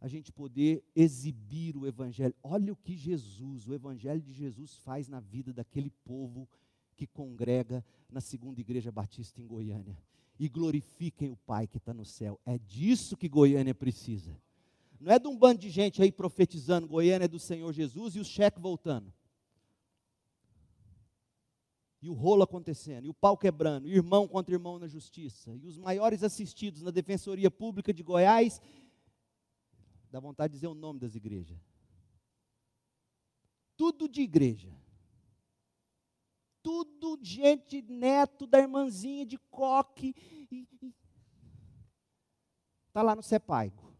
a 0.00 0.08
gente 0.08 0.32
poder 0.32 0.82
exibir 0.96 1.76
o 1.76 1.86
Evangelho. 1.86 2.34
Olha 2.42 2.72
o 2.72 2.76
que 2.76 2.96
Jesus, 2.96 3.68
o 3.68 3.74
Evangelho 3.74 4.22
de 4.22 4.32
Jesus 4.32 4.76
faz 4.76 5.06
na 5.06 5.20
vida 5.20 5.52
daquele 5.52 5.90
povo 5.90 6.48
que 6.94 7.06
congrega 7.06 7.84
na 8.08 8.20
segunda 8.20 8.60
igreja 8.60 8.90
batista 8.90 9.40
em 9.40 9.46
Goiânia. 9.46 9.98
E 10.38 10.48
glorifiquem 10.48 11.30
o 11.30 11.36
Pai 11.36 11.66
que 11.66 11.76
está 11.76 11.92
no 11.92 12.04
céu. 12.04 12.40
É 12.44 12.58
disso 12.58 13.16
que 13.16 13.28
Goiânia 13.28 13.74
precisa. 13.74 14.36
Não 15.00 15.12
é 15.12 15.18
de 15.18 15.28
um 15.28 15.36
bando 15.36 15.60
de 15.60 15.70
gente 15.70 16.02
aí 16.02 16.10
profetizando, 16.10 16.88
Goiânia 16.88 17.26
é 17.26 17.28
do 17.28 17.38
Senhor 17.38 17.72
Jesus 17.72 18.16
e 18.16 18.20
o 18.20 18.24
cheque 18.24 18.58
voltando. 18.58 19.12
E 22.00 22.08
o 22.08 22.12
rolo 22.12 22.42
acontecendo, 22.42 23.06
e 23.06 23.08
o 23.08 23.14
pau 23.14 23.36
quebrando, 23.36 23.88
e 23.88 23.92
irmão 23.92 24.28
contra 24.28 24.54
irmão 24.54 24.78
na 24.78 24.86
justiça, 24.86 25.54
e 25.56 25.66
os 25.66 25.78
maiores 25.78 26.22
assistidos 26.22 26.82
na 26.82 26.90
Defensoria 26.90 27.50
Pública 27.50 27.94
de 27.94 28.02
Goiás, 28.02 28.60
dá 30.10 30.20
vontade 30.20 30.52
de 30.52 30.58
dizer 30.58 30.66
o 30.66 30.74
nome 30.74 31.00
das 31.00 31.14
igrejas. 31.14 31.58
Tudo 33.76 34.06
de 34.08 34.20
igreja 34.20 34.70
tudo 36.64 37.18
gente 37.22 37.82
neto 37.82 38.46
da 38.46 38.58
irmãzinha 38.58 39.26
de 39.26 39.36
coque. 39.50 40.14
Está 42.88 43.02
lá 43.02 43.14
no 43.14 43.22
Sepaigo. 43.22 43.92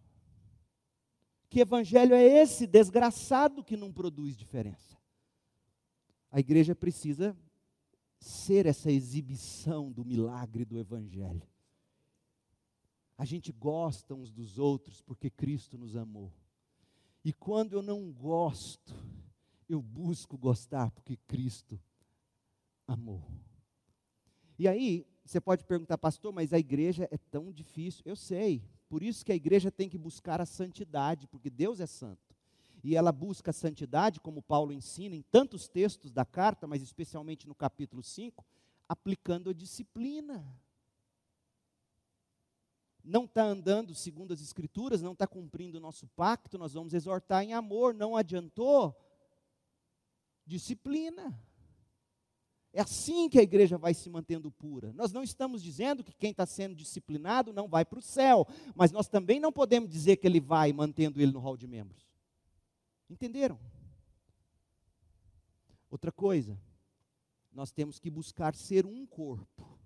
Que 1.51 1.61
evangelho 1.61 2.15
é 2.15 2.25
esse 2.25 2.67
desgraçado 2.67 3.63
que 3.63 3.77
não 3.77 3.93
produz 3.93 4.35
diferença? 4.35 4.97
A 6.31 6.41
igreja 6.41 6.75
precisa 6.75 7.37
ser 8.19 8.65
essa 8.65 8.91
exibição 8.91 9.93
do 9.93 10.03
milagre 10.03 10.65
do 10.65 10.79
evangelho. 10.79 11.47
A 13.19 13.27
gente 13.27 13.53
gosta 13.53 14.15
uns 14.15 14.33
dos 14.33 14.59
outros 14.59 15.03
porque 15.03 15.29
Cristo 15.29 15.77
nos 15.77 15.95
amou. 15.95 16.33
E 17.23 17.31
quando 17.33 17.75
eu 17.75 17.83
não 17.83 18.11
gosto, 18.11 18.95
Eu 19.69 19.81
busco 19.81 20.37
gostar 20.37 20.91
porque 20.91 21.17
Cristo 21.17 21.81
amou. 22.87 23.23
E 24.59 24.69
aí, 24.69 25.07
você 25.25 25.41
pode 25.41 25.65
perguntar, 25.65 25.99
pastor, 25.99 26.33
mas 26.33 26.53
a 26.53 26.59
igreja 26.59 27.09
é 27.11 27.19
tão 27.19 27.51
difícil. 27.51 28.03
Eu 28.05 28.15
sei. 28.15 28.63
Por 28.89 29.03
isso 29.03 29.25
que 29.25 29.33
a 29.33 29.35
igreja 29.35 29.71
tem 29.71 29.89
que 29.89 29.99
buscar 29.99 30.41
a 30.41 30.47
santidade, 30.47 31.27
porque 31.27 31.51
Deus 31.51 31.81
é 31.81 31.87
santo. 31.87 32.35
E 32.83 32.95
ela 32.95 33.11
busca 33.11 33.51
a 33.51 33.55
santidade, 33.55 34.21
como 34.21 34.43
Paulo 34.43 34.73
ensina 34.73 35.17
em 35.17 35.23
tantos 35.23 35.67
textos 35.67 36.13
da 36.13 36.25
carta, 36.25 36.67
mas 36.67 36.83
especialmente 36.83 37.49
no 37.49 37.55
capítulo 37.55 38.03
5, 38.03 38.45
aplicando 38.87 39.49
a 39.49 39.55
disciplina. 39.55 40.47
Não 43.03 43.25
está 43.25 43.43
andando 43.43 43.95
segundo 43.95 44.33
as 44.33 44.41
Escrituras, 44.41 45.01
não 45.01 45.13
está 45.13 45.27
cumprindo 45.27 45.79
o 45.79 45.81
nosso 45.81 46.07
pacto, 46.09 46.59
nós 46.59 46.75
vamos 46.75 46.93
exortar 46.93 47.43
em 47.43 47.55
amor, 47.55 47.95
não 47.95 48.17
adiantou? 48.17 48.95
Disciplina. 50.47 51.39
É 52.77 52.81
assim 52.81 53.29
que 53.29 53.39
a 53.39 53.43
igreja 53.43 53.79
vai 53.79 53.95
se 53.95 54.11
mantendo 54.11 54.51
pura. 54.51 54.93
Nós 54.95 55.13
não 55.13 55.23
estamos 55.23 55.63
dizendo 55.63 56.03
que 56.03 56.13
quem 56.13 56.33
está 56.33 56.45
sendo 56.45 56.75
disciplinado 56.75 57.53
não 57.53 57.69
vai 57.69 57.85
para 57.85 58.01
o 58.01 58.03
céu, 58.03 58.45
mas 58.75 58.91
nós 58.91 59.07
também 59.07 59.39
não 59.39 59.53
podemos 59.53 59.89
dizer 59.89 60.17
que 60.17 60.27
ele 60.27 60.41
vai 60.41 60.73
mantendo 60.73 61.23
ele 61.23 61.31
no 61.31 61.39
hall 61.39 61.57
de 61.57 61.69
membros. 61.69 62.05
Entenderam? 63.09 63.61
Outra 65.89 66.11
coisa, 66.11 66.61
nós 67.53 67.71
temos 67.71 68.01
que 68.01 68.11
buscar 68.11 68.57
ser 68.57 68.85
um 68.85 69.07
corpo, 69.07 69.79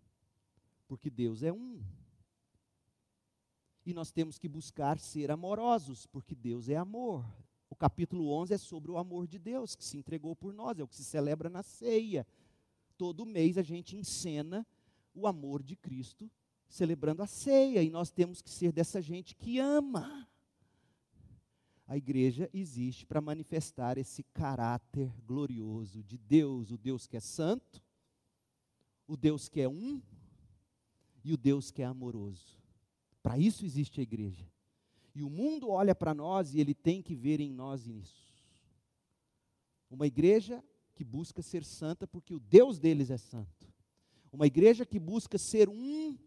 porque 0.87 1.11
Deus 1.11 1.43
é 1.43 1.53
um. 1.53 1.83
E 3.85 3.93
nós 3.93 4.11
temos 4.11 4.39
que 4.39 4.49
buscar 4.49 4.99
ser 4.99 5.31
amorosos, 5.31 6.07
porque 6.07 6.35
Deus 6.35 6.71
é 6.71 6.77
amor. 6.77 7.23
O 7.69 7.77
capítulo 7.77 8.31
11 8.31 8.55
é 8.55 8.59
sobre 8.59 8.91
o 8.91 8.97
amor 8.97 9.27
de 9.27 9.39
Deus 9.39 9.77
que 9.77 9.85
se 9.85 9.99
entregou 9.99 10.35
por 10.35 10.55
nós, 10.55 10.79
é 10.79 10.83
o 10.83 10.89
que 10.89 10.97
se 10.97 11.05
celebra 11.05 11.51
na 11.51 11.63
ceia 11.63 12.27
todo 12.99 13.25
mês 13.25 13.57
a 13.57 13.63
gente 13.63 13.97
encena 13.97 14.67
o 15.15 15.27
amor 15.27 15.63
de 15.63 15.77
Cristo, 15.77 16.31
celebrando 16.69 17.23
a 17.23 17.27
ceia, 17.27 17.83
e 17.83 17.89
nós 17.89 18.11
temos 18.11 18.43
que 18.43 18.51
ser 18.51 18.73
dessa 18.73 19.01
gente 19.01 19.35
que 19.35 19.59
ama. 19.59 20.29
A 21.87 21.97
igreja 21.97 22.51
existe 22.53 23.07
para 23.07 23.21
manifestar 23.21 23.97
esse 23.97 24.23
caráter 24.23 25.11
glorioso 25.25 26.03
de 26.03 26.19
Deus, 26.19 26.71
o 26.71 26.77
Deus 26.77 27.07
que 27.07 27.17
é 27.17 27.21
santo, 27.21 27.83
o 29.07 29.17
Deus 29.17 29.49
que 29.49 29.61
é 29.61 29.69
um 29.69 30.03
e 31.25 31.33
o 31.33 31.37
Deus 31.37 31.71
que 31.71 31.81
é 31.81 31.87
amoroso. 31.87 32.59
Para 33.23 33.39
isso 33.39 33.65
existe 33.65 34.01
a 34.01 34.03
igreja. 34.03 34.47
E 35.15 35.23
o 35.23 35.31
mundo 35.31 35.71
olha 35.71 35.95
para 35.95 36.13
nós 36.13 36.55
e 36.55 36.61
ele 36.61 36.75
tem 36.75 37.01
que 37.01 37.15
ver 37.15 37.41
em 37.41 37.51
nós 37.51 37.87
isso. 37.87 38.29
Uma 39.91 40.07
igreja 40.07 40.63
que 40.99 41.05
busca 41.05 41.41
ser 41.41 41.65
santa 41.65 42.09
porque 42.09 42.35
o 42.35 42.41
Deus 42.41 42.81
deles 42.81 43.09
é 43.09 43.17
santo. 43.17 43.73
Uma 44.33 44.49
igreja 44.49 44.85
que 44.85 44.99
busca 44.99 45.39
ser 45.39 45.69
um 45.69 46.19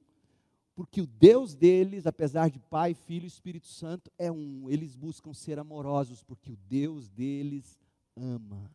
porque 0.73 1.01
o 1.01 1.05
Deus 1.05 1.53
deles, 1.53 2.07
apesar 2.07 2.49
de 2.49 2.57
Pai, 2.57 2.93
Filho 2.93 3.25
e 3.25 3.27
Espírito 3.27 3.67
Santo, 3.67 4.09
é 4.17 4.31
um. 4.31 4.69
Eles 4.69 4.95
buscam 4.95 5.33
ser 5.33 5.59
amorosos 5.59 6.23
porque 6.23 6.49
o 6.49 6.55
Deus 6.55 7.09
deles 7.09 7.77
ama. 8.15 8.71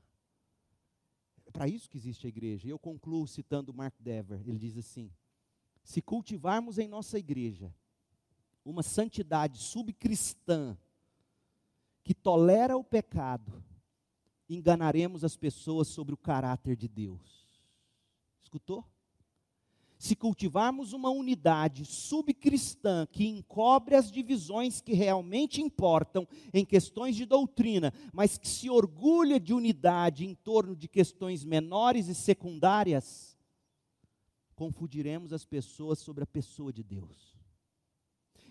É 1.46 1.50
para 1.50 1.66
isso 1.66 1.88
que 1.88 1.96
existe 1.96 2.26
a 2.26 2.28
igreja. 2.28 2.66
E 2.66 2.70
eu 2.70 2.78
concluo 2.78 3.26
citando 3.26 3.72
Mark 3.72 3.94
Dever. 3.98 4.42
Ele 4.46 4.58
diz 4.58 4.76
assim: 4.76 5.10
Se 5.82 6.02
cultivarmos 6.02 6.78
em 6.78 6.86
nossa 6.86 7.18
igreja 7.18 7.74
uma 8.66 8.82
santidade 8.82 9.56
subcristã 9.56 10.76
que 12.04 12.12
tolera 12.12 12.76
o 12.76 12.84
pecado, 12.84 13.64
enganaremos 14.48 15.24
as 15.24 15.36
pessoas 15.36 15.88
sobre 15.88 16.14
o 16.14 16.16
caráter 16.16 16.76
de 16.76 16.88
Deus. 16.88 17.46
Escutou? 18.42 18.84
Se 19.98 20.14
cultivarmos 20.14 20.92
uma 20.92 21.08
unidade 21.08 21.84
subcristã 21.86 23.06
que 23.10 23.26
encobre 23.26 23.94
as 23.94 24.10
divisões 24.12 24.80
que 24.80 24.92
realmente 24.92 25.62
importam 25.62 26.28
em 26.52 26.64
questões 26.64 27.16
de 27.16 27.24
doutrina, 27.24 27.92
mas 28.12 28.36
que 28.36 28.46
se 28.46 28.68
orgulha 28.68 29.40
de 29.40 29.54
unidade 29.54 30.26
em 30.26 30.34
torno 30.34 30.76
de 30.76 30.86
questões 30.86 31.44
menores 31.44 32.08
e 32.08 32.14
secundárias, 32.14 33.38
confundiremos 34.54 35.32
as 35.32 35.46
pessoas 35.46 35.98
sobre 35.98 36.24
a 36.24 36.26
pessoa 36.26 36.72
de 36.72 36.82
Deus 36.82 37.35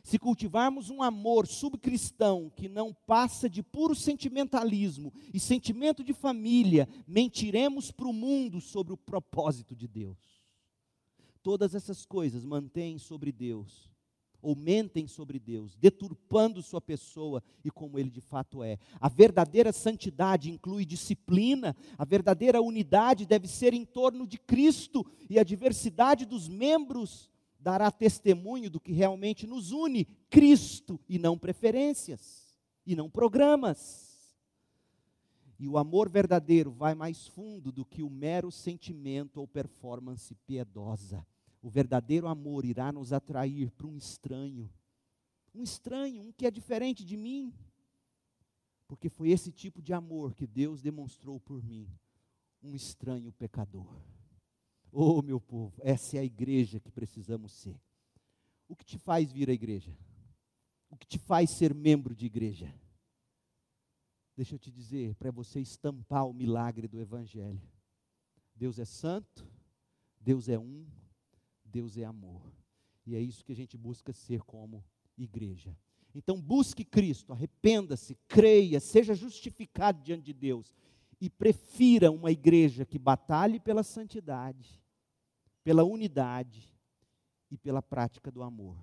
se 0.05 0.19
cultivarmos 0.19 0.91
um 0.91 1.01
amor 1.01 1.47
subcristão 1.47 2.51
que 2.55 2.69
não 2.69 2.93
passa 2.93 3.49
de 3.49 3.63
puro 3.63 3.95
sentimentalismo 3.95 5.11
e 5.33 5.39
sentimento 5.39 6.03
de 6.03 6.13
família, 6.13 6.87
mentiremos 7.07 7.89
para 7.89 8.07
o 8.07 8.13
mundo 8.13 8.61
sobre 8.61 8.93
o 8.93 8.97
propósito 8.97 9.75
de 9.75 9.87
Deus. 9.87 10.19
Todas 11.41 11.73
essas 11.73 12.05
coisas 12.05 12.45
mantêm 12.45 12.99
sobre 12.99 13.31
Deus, 13.31 13.89
ou 14.43 14.55
mentem 14.55 15.07
sobre 15.07 15.39
Deus, 15.39 15.75
deturpando 15.75 16.61
sua 16.61 16.79
pessoa 16.79 17.41
e 17.63 17.71
como 17.71 17.97
ele 17.97 18.11
de 18.11 18.21
fato 18.21 18.63
é. 18.63 18.77
A 19.01 19.09
verdadeira 19.09 19.73
santidade 19.73 20.51
inclui 20.51 20.85
disciplina, 20.85 21.75
a 21.97 22.05
verdadeira 22.05 22.61
unidade 22.61 23.25
deve 23.25 23.47
ser 23.47 23.73
em 23.73 23.83
torno 23.83 24.27
de 24.27 24.37
Cristo 24.37 25.03
e 25.27 25.39
a 25.39 25.43
diversidade 25.43 26.27
dos 26.27 26.47
membros 26.47 27.27
dará 27.65 27.89
testemunho 27.89 28.69
do 28.69 28.79
que 28.79 28.93
realmente 28.93 29.47
nos 29.47 29.71
une, 29.71 30.05
Cristo, 30.29 30.99
e 31.09 31.17
não 31.17 31.35
preferências, 31.35 32.55
e 32.85 32.95
não 32.95 33.09
programas. 33.09 34.37
E 35.57 35.67
o 35.67 35.75
amor 35.75 36.07
verdadeiro 36.07 36.71
vai 36.71 36.93
mais 36.93 37.25
fundo 37.25 37.71
do 37.71 37.83
que 37.83 38.03
o 38.03 38.09
mero 38.09 38.51
sentimento 38.51 39.37
ou 39.37 39.47
performance 39.47 40.35
piedosa. 40.45 41.25
O 41.59 41.67
verdadeiro 41.67 42.27
amor 42.27 42.65
irá 42.65 42.91
nos 42.91 43.11
atrair 43.11 43.71
para 43.71 43.87
um 43.87 43.97
estranho, 43.97 44.69
um 45.51 45.63
estranho, 45.63 46.21
um 46.21 46.31
que 46.31 46.45
é 46.45 46.51
diferente 46.51 47.03
de 47.03 47.17
mim, 47.17 47.51
porque 48.87 49.09
foi 49.09 49.31
esse 49.31 49.51
tipo 49.51 49.81
de 49.81 49.91
amor 49.91 50.35
que 50.35 50.45
Deus 50.45 50.83
demonstrou 50.83 51.39
por 51.39 51.63
mim, 51.63 51.89
um 52.61 52.75
estranho 52.75 53.31
pecador. 53.31 54.14
Oh, 54.97 55.21
meu 55.21 55.41
povo, 55.41 55.73
essa 55.83 56.15
é 56.15 56.21
a 56.21 56.23
igreja 56.23 56.79
que 56.79 56.89
precisamos 56.89 57.51
ser. 57.51 57.77
O 58.65 58.73
que 58.77 58.85
te 58.85 58.97
faz 58.97 59.29
vir 59.29 59.49
à 59.49 59.53
igreja? 59.53 59.91
O 60.89 60.95
que 60.95 61.05
te 61.05 61.19
faz 61.19 61.49
ser 61.49 61.73
membro 61.73 62.15
de 62.15 62.25
igreja? 62.25 62.73
Deixa 64.37 64.55
eu 64.55 64.59
te 64.59 64.71
dizer, 64.71 65.13
para 65.15 65.31
você 65.31 65.59
estampar 65.59 66.25
o 66.25 66.33
milagre 66.33 66.87
do 66.87 66.97
Evangelho. 67.01 67.61
Deus 68.55 68.79
é 68.79 68.85
santo, 68.85 69.45
Deus 70.17 70.47
é 70.47 70.57
um, 70.57 70.87
Deus 71.65 71.97
é 71.97 72.05
amor. 72.05 72.49
E 73.05 73.17
é 73.17 73.19
isso 73.19 73.43
que 73.43 73.51
a 73.51 73.55
gente 73.55 73.75
busca 73.75 74.13
ser 74.13 74.43
como 74.43 74.81
igreja. 75.17 75.77
Então 76.13 76.39
busque 76.39 76.85
Cristo, 76.85 77.33
arrependa-se, 77.33 78.15
creia, 78.29 78.79
seja 78.79 79.13
justificado 79.13 80.01
diante 80.01 80.23
de 80.23 80.33
Deus 80.33 80.73
e 81.19 81.29
prefira 81.29 82.09
uma 82.09 82.31
igreja 82.31 82.85
que 82.85 82.97
batalhe 82.97 83.59
pela 83.59 83.83
santidade 83.83 84.84
pela 85.65 85.83
unidade 85.83 86.71
e 87.49 87.57
pela 87.57 87.81
prática 87.81 88.31
do 88.31 88.43
amor. 88.43 88.77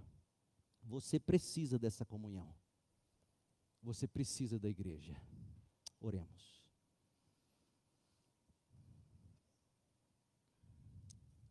Você 0.82 1.20
precisa 1.20 1.78
dessa 1.78 2.04
comunhão. 2.04 2.52
Você 3.80 4.08
precisa 4.08 4.58
da 4.58 4.68
igreja. 4.68 5.16
Oremos. 6.00 6.60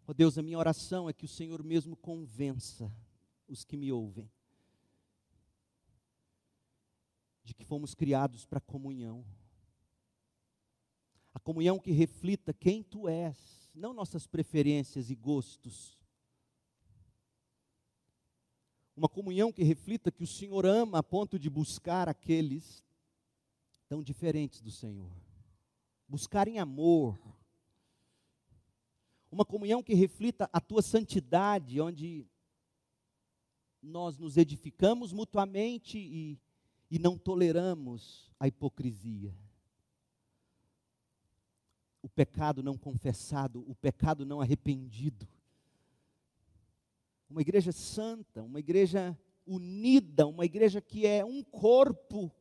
Ó 0.05 0.11
oh 0.11 0.13
Deus, 0.13 0.37
a 0.37 0.43
minha 0.43 0.57
oração 0.57 1.07
é 1.07 1.13
que 1.13 1.23
o 1.23 1.29
Senhor 1.29 1.63
mesmo 1.63 1.95
convença 1.95 2.93
os 3.47 3.63
que 3.63 3.77
me 3.77 3.89
ouvem 3.89 4.29
de 7.41 7.53
que 7.53 7.63
fomos 7.63 7.95
criados 7.95 8.45
para 8.45 8.59
comunhão. 8.59 9.25
A 11.33 11.39
comunhão 11.39 11.79
que 11.79 11.91
reflita 11.91 12.53
quem 12.53 12.83
tu 12.83 13.07
és 13.07 13.60
não 13.73 13.93
nossas 13.93 14.27
preferências 14.27 15.09
e 15.09 15.15
gostos. 15.15 15.97
Uma 18.95 19.07
comunhão 19.07 19.51
que 19.51 19.63
reflita 19.63 20.11
que 20.11 20.23
o 20.23 20.27
Senhor 20.27 20.65
ama 20.65 20.99
a 20.99 21.03
ponto 21.03 21.39
de 21.39 21.49
buscar 21.49 22.09
aqueles 22.09 22.85
tão 23.87 24.03
diferentes 24.03 24.61
do 24.61 24.71
Senhor. 24.71 25.11
Buscar 26.07 26.47
em 26.47 26.59
amor. 26.59 27.17
Uma 29.31 29.45
comunhão 29.45 29.81
que 29.81 29.93
reflita 29.93 30.49
a 30.51 30.59
tua 30.59 30.81
santidade, 30.81 31.79
onde 31.79 32.27
nós 33.81 34.17
nos 34.17 34.35
edificamos 34.35 35.13
mutuamente 35.13 35.97
e, 35.97 36.37
e 36.89 36.99
não 36.99 37.17
toleramos 37.17 38.29
a 38.37 38.47
hipocrisia 38.47 39.33
o 42.01 42.09
pecado 42.09 42.63
não 42.63 42.77
confessado, 42.77 43.63
o 43.67 43.75
pecado 43.75 44.25
não 44.25 44.41
arrependido. 44.41 45.27
Uma 47.29 47.41
igreja 47.41 47.71
santa, 47.71 48.43
uma 48.43 48.59
igreja 48.59 49.17
unida, 49.45 50.27
uma 50.27 50.45
igreja 50.45 50.81
que 50.81 51.05
é 51.05 51.23
um 51.23 51.43
corpo, 51.43 52.31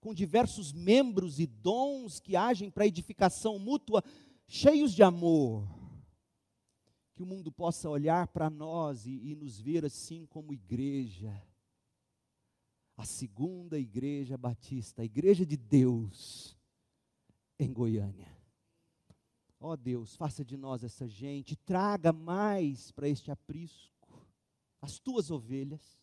com 0.00 0.14
diversos 0.14 0.72
membros 0.72 1.40
e 1.40 1.46
dons 1.46 2.20
que 2.20 2.36
agem 2.36 2.70
para 2.70 2.86
edificação 2.86 3.58
mútua, 3.58 4.02
cheios 4.46 4.92
de 4.92 5.02
amor. 5.02 5.66
Que 7.14 7.22
o 7.22 7.26
mundo 7.26 7.50
possa 7.50 7.88
olhar 7.88 8.28
para 8.28 8.48
nós 8.48 9.06
e, 9.06 9.30
e 9.30 9.34
nos 9.34 9.60
ver 9.60 9.84
assim 9.84 10.24
como 10.26 10.54
igreja. 10.54 11.42
A 12.96 13.04
segunda 13.04 13.78
igreja 13.78 14.36
batista, 14.36 15.02
a 15.02 15.04
igreja 15.04 15.44
de 15.44 15.56
Deus 15.56 16.56
em 17.58 17.72
Goiânia. 17.72 18.37
Ó 19.60 19.72
oh 19.72 19.76
Deus, 19.76 20.14
faça 20.14 20.44
de 20.44 20.56
nós 20.56 20.84
essa 20.84 21.08
gente, 21.08 21.56
traga 21.56 22.12
mais 22.12 22.92
para 22.92 23.08
este 23.08 23.30
aprisco 23.30 23.98
as 24.80 25.00
tuas 25.00 25.30
ovelhas, 25.30 26.00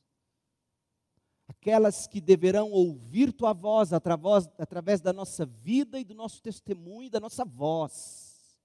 aquelas 1.48 2.07
que 2.07 2.19
deverão 2.19 2.69
ouvir 2.69 3.32
tua 3.32 3.53
voz 3.53 3.94
através, 3.94 4.49
através 4.57 4.99
da 4.99 5.14
nossa 5.14 5.45
vida 5.45 5.98
e 5.98 6.03
do 6.03 6.14
nosso 6.14 6.41
testemunho, 6.41 7.10
da 7.10 7.19
nossa 7.19 7.45
voz. 7.45 8.60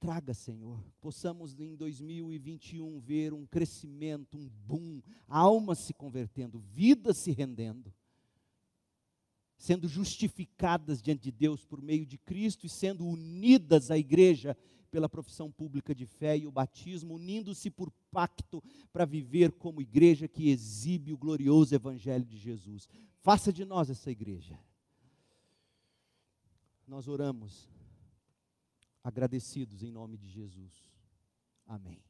Traga, 0.00 0.34
Senhor, 0.34 0.84
possamos 1.00 1.60
em 1.60 1.76
2021 1.76 2.98
ver 2.98 3.32
um 3.32 3.46
crescimento, 3.46 4.36
um 4.36 4.48
boom, 4.48 5.00
almas 5.28 5.78
se 5.78 5.94
convertendo, 5.94 6.58
vidas 6.58 7.18
se 7.18 7.30
rendendo 7.30 7.94
sendo 9.62 9.86
justificadas 9.86 11.00
diante 11.00 11.22
de 11.22 11.30
Deus 11.30 11.64
por 11.64 11.80
meio 11.80 12.04
de 12.04 12.18
Cristo 12.18 12.66
e 12.66 12.68
sendo 12.68 13.06
unidas 13.06 13.92
à 13.92 13.96
igreja 13.96 14.56
pela 14.90 15.08
profissão 15.08 15.52
pública 15.52 15.94
de 15.94 16.04
fé 16.04 16.36
e 16.36 16.48
o 16.48 16.50
batismo, 16.50 17.14
unindo-se 17.14 17.70
por 17.70 17.88
pacto 18.10 18.60
para 18.92 19.04
viver 19.04 19.52
como 19.52 19.80
igreja 19.80 20.26
que 20.26 20.50
exibe 20.50 21.12
o 21.12 21.16
glorioso 21.16 21.76
evangelho 21.76 22.24
de 22.24 22.36
Jesus. 22.36 22.88
Faça 23.20 23.52
de 23.52 23.64
nós 23.64 23.88
essa 23.88 24.10
igreja. 24.10 24.58
Nós 26.84 27.06
oramos 27.06 27.70
agradecidos 29.04 29.84
em 29.84 29.92
nome 29.92 30.18
de 30.18 30.28
Jesus. 30.28 30.90
Amém. 31.68 32.02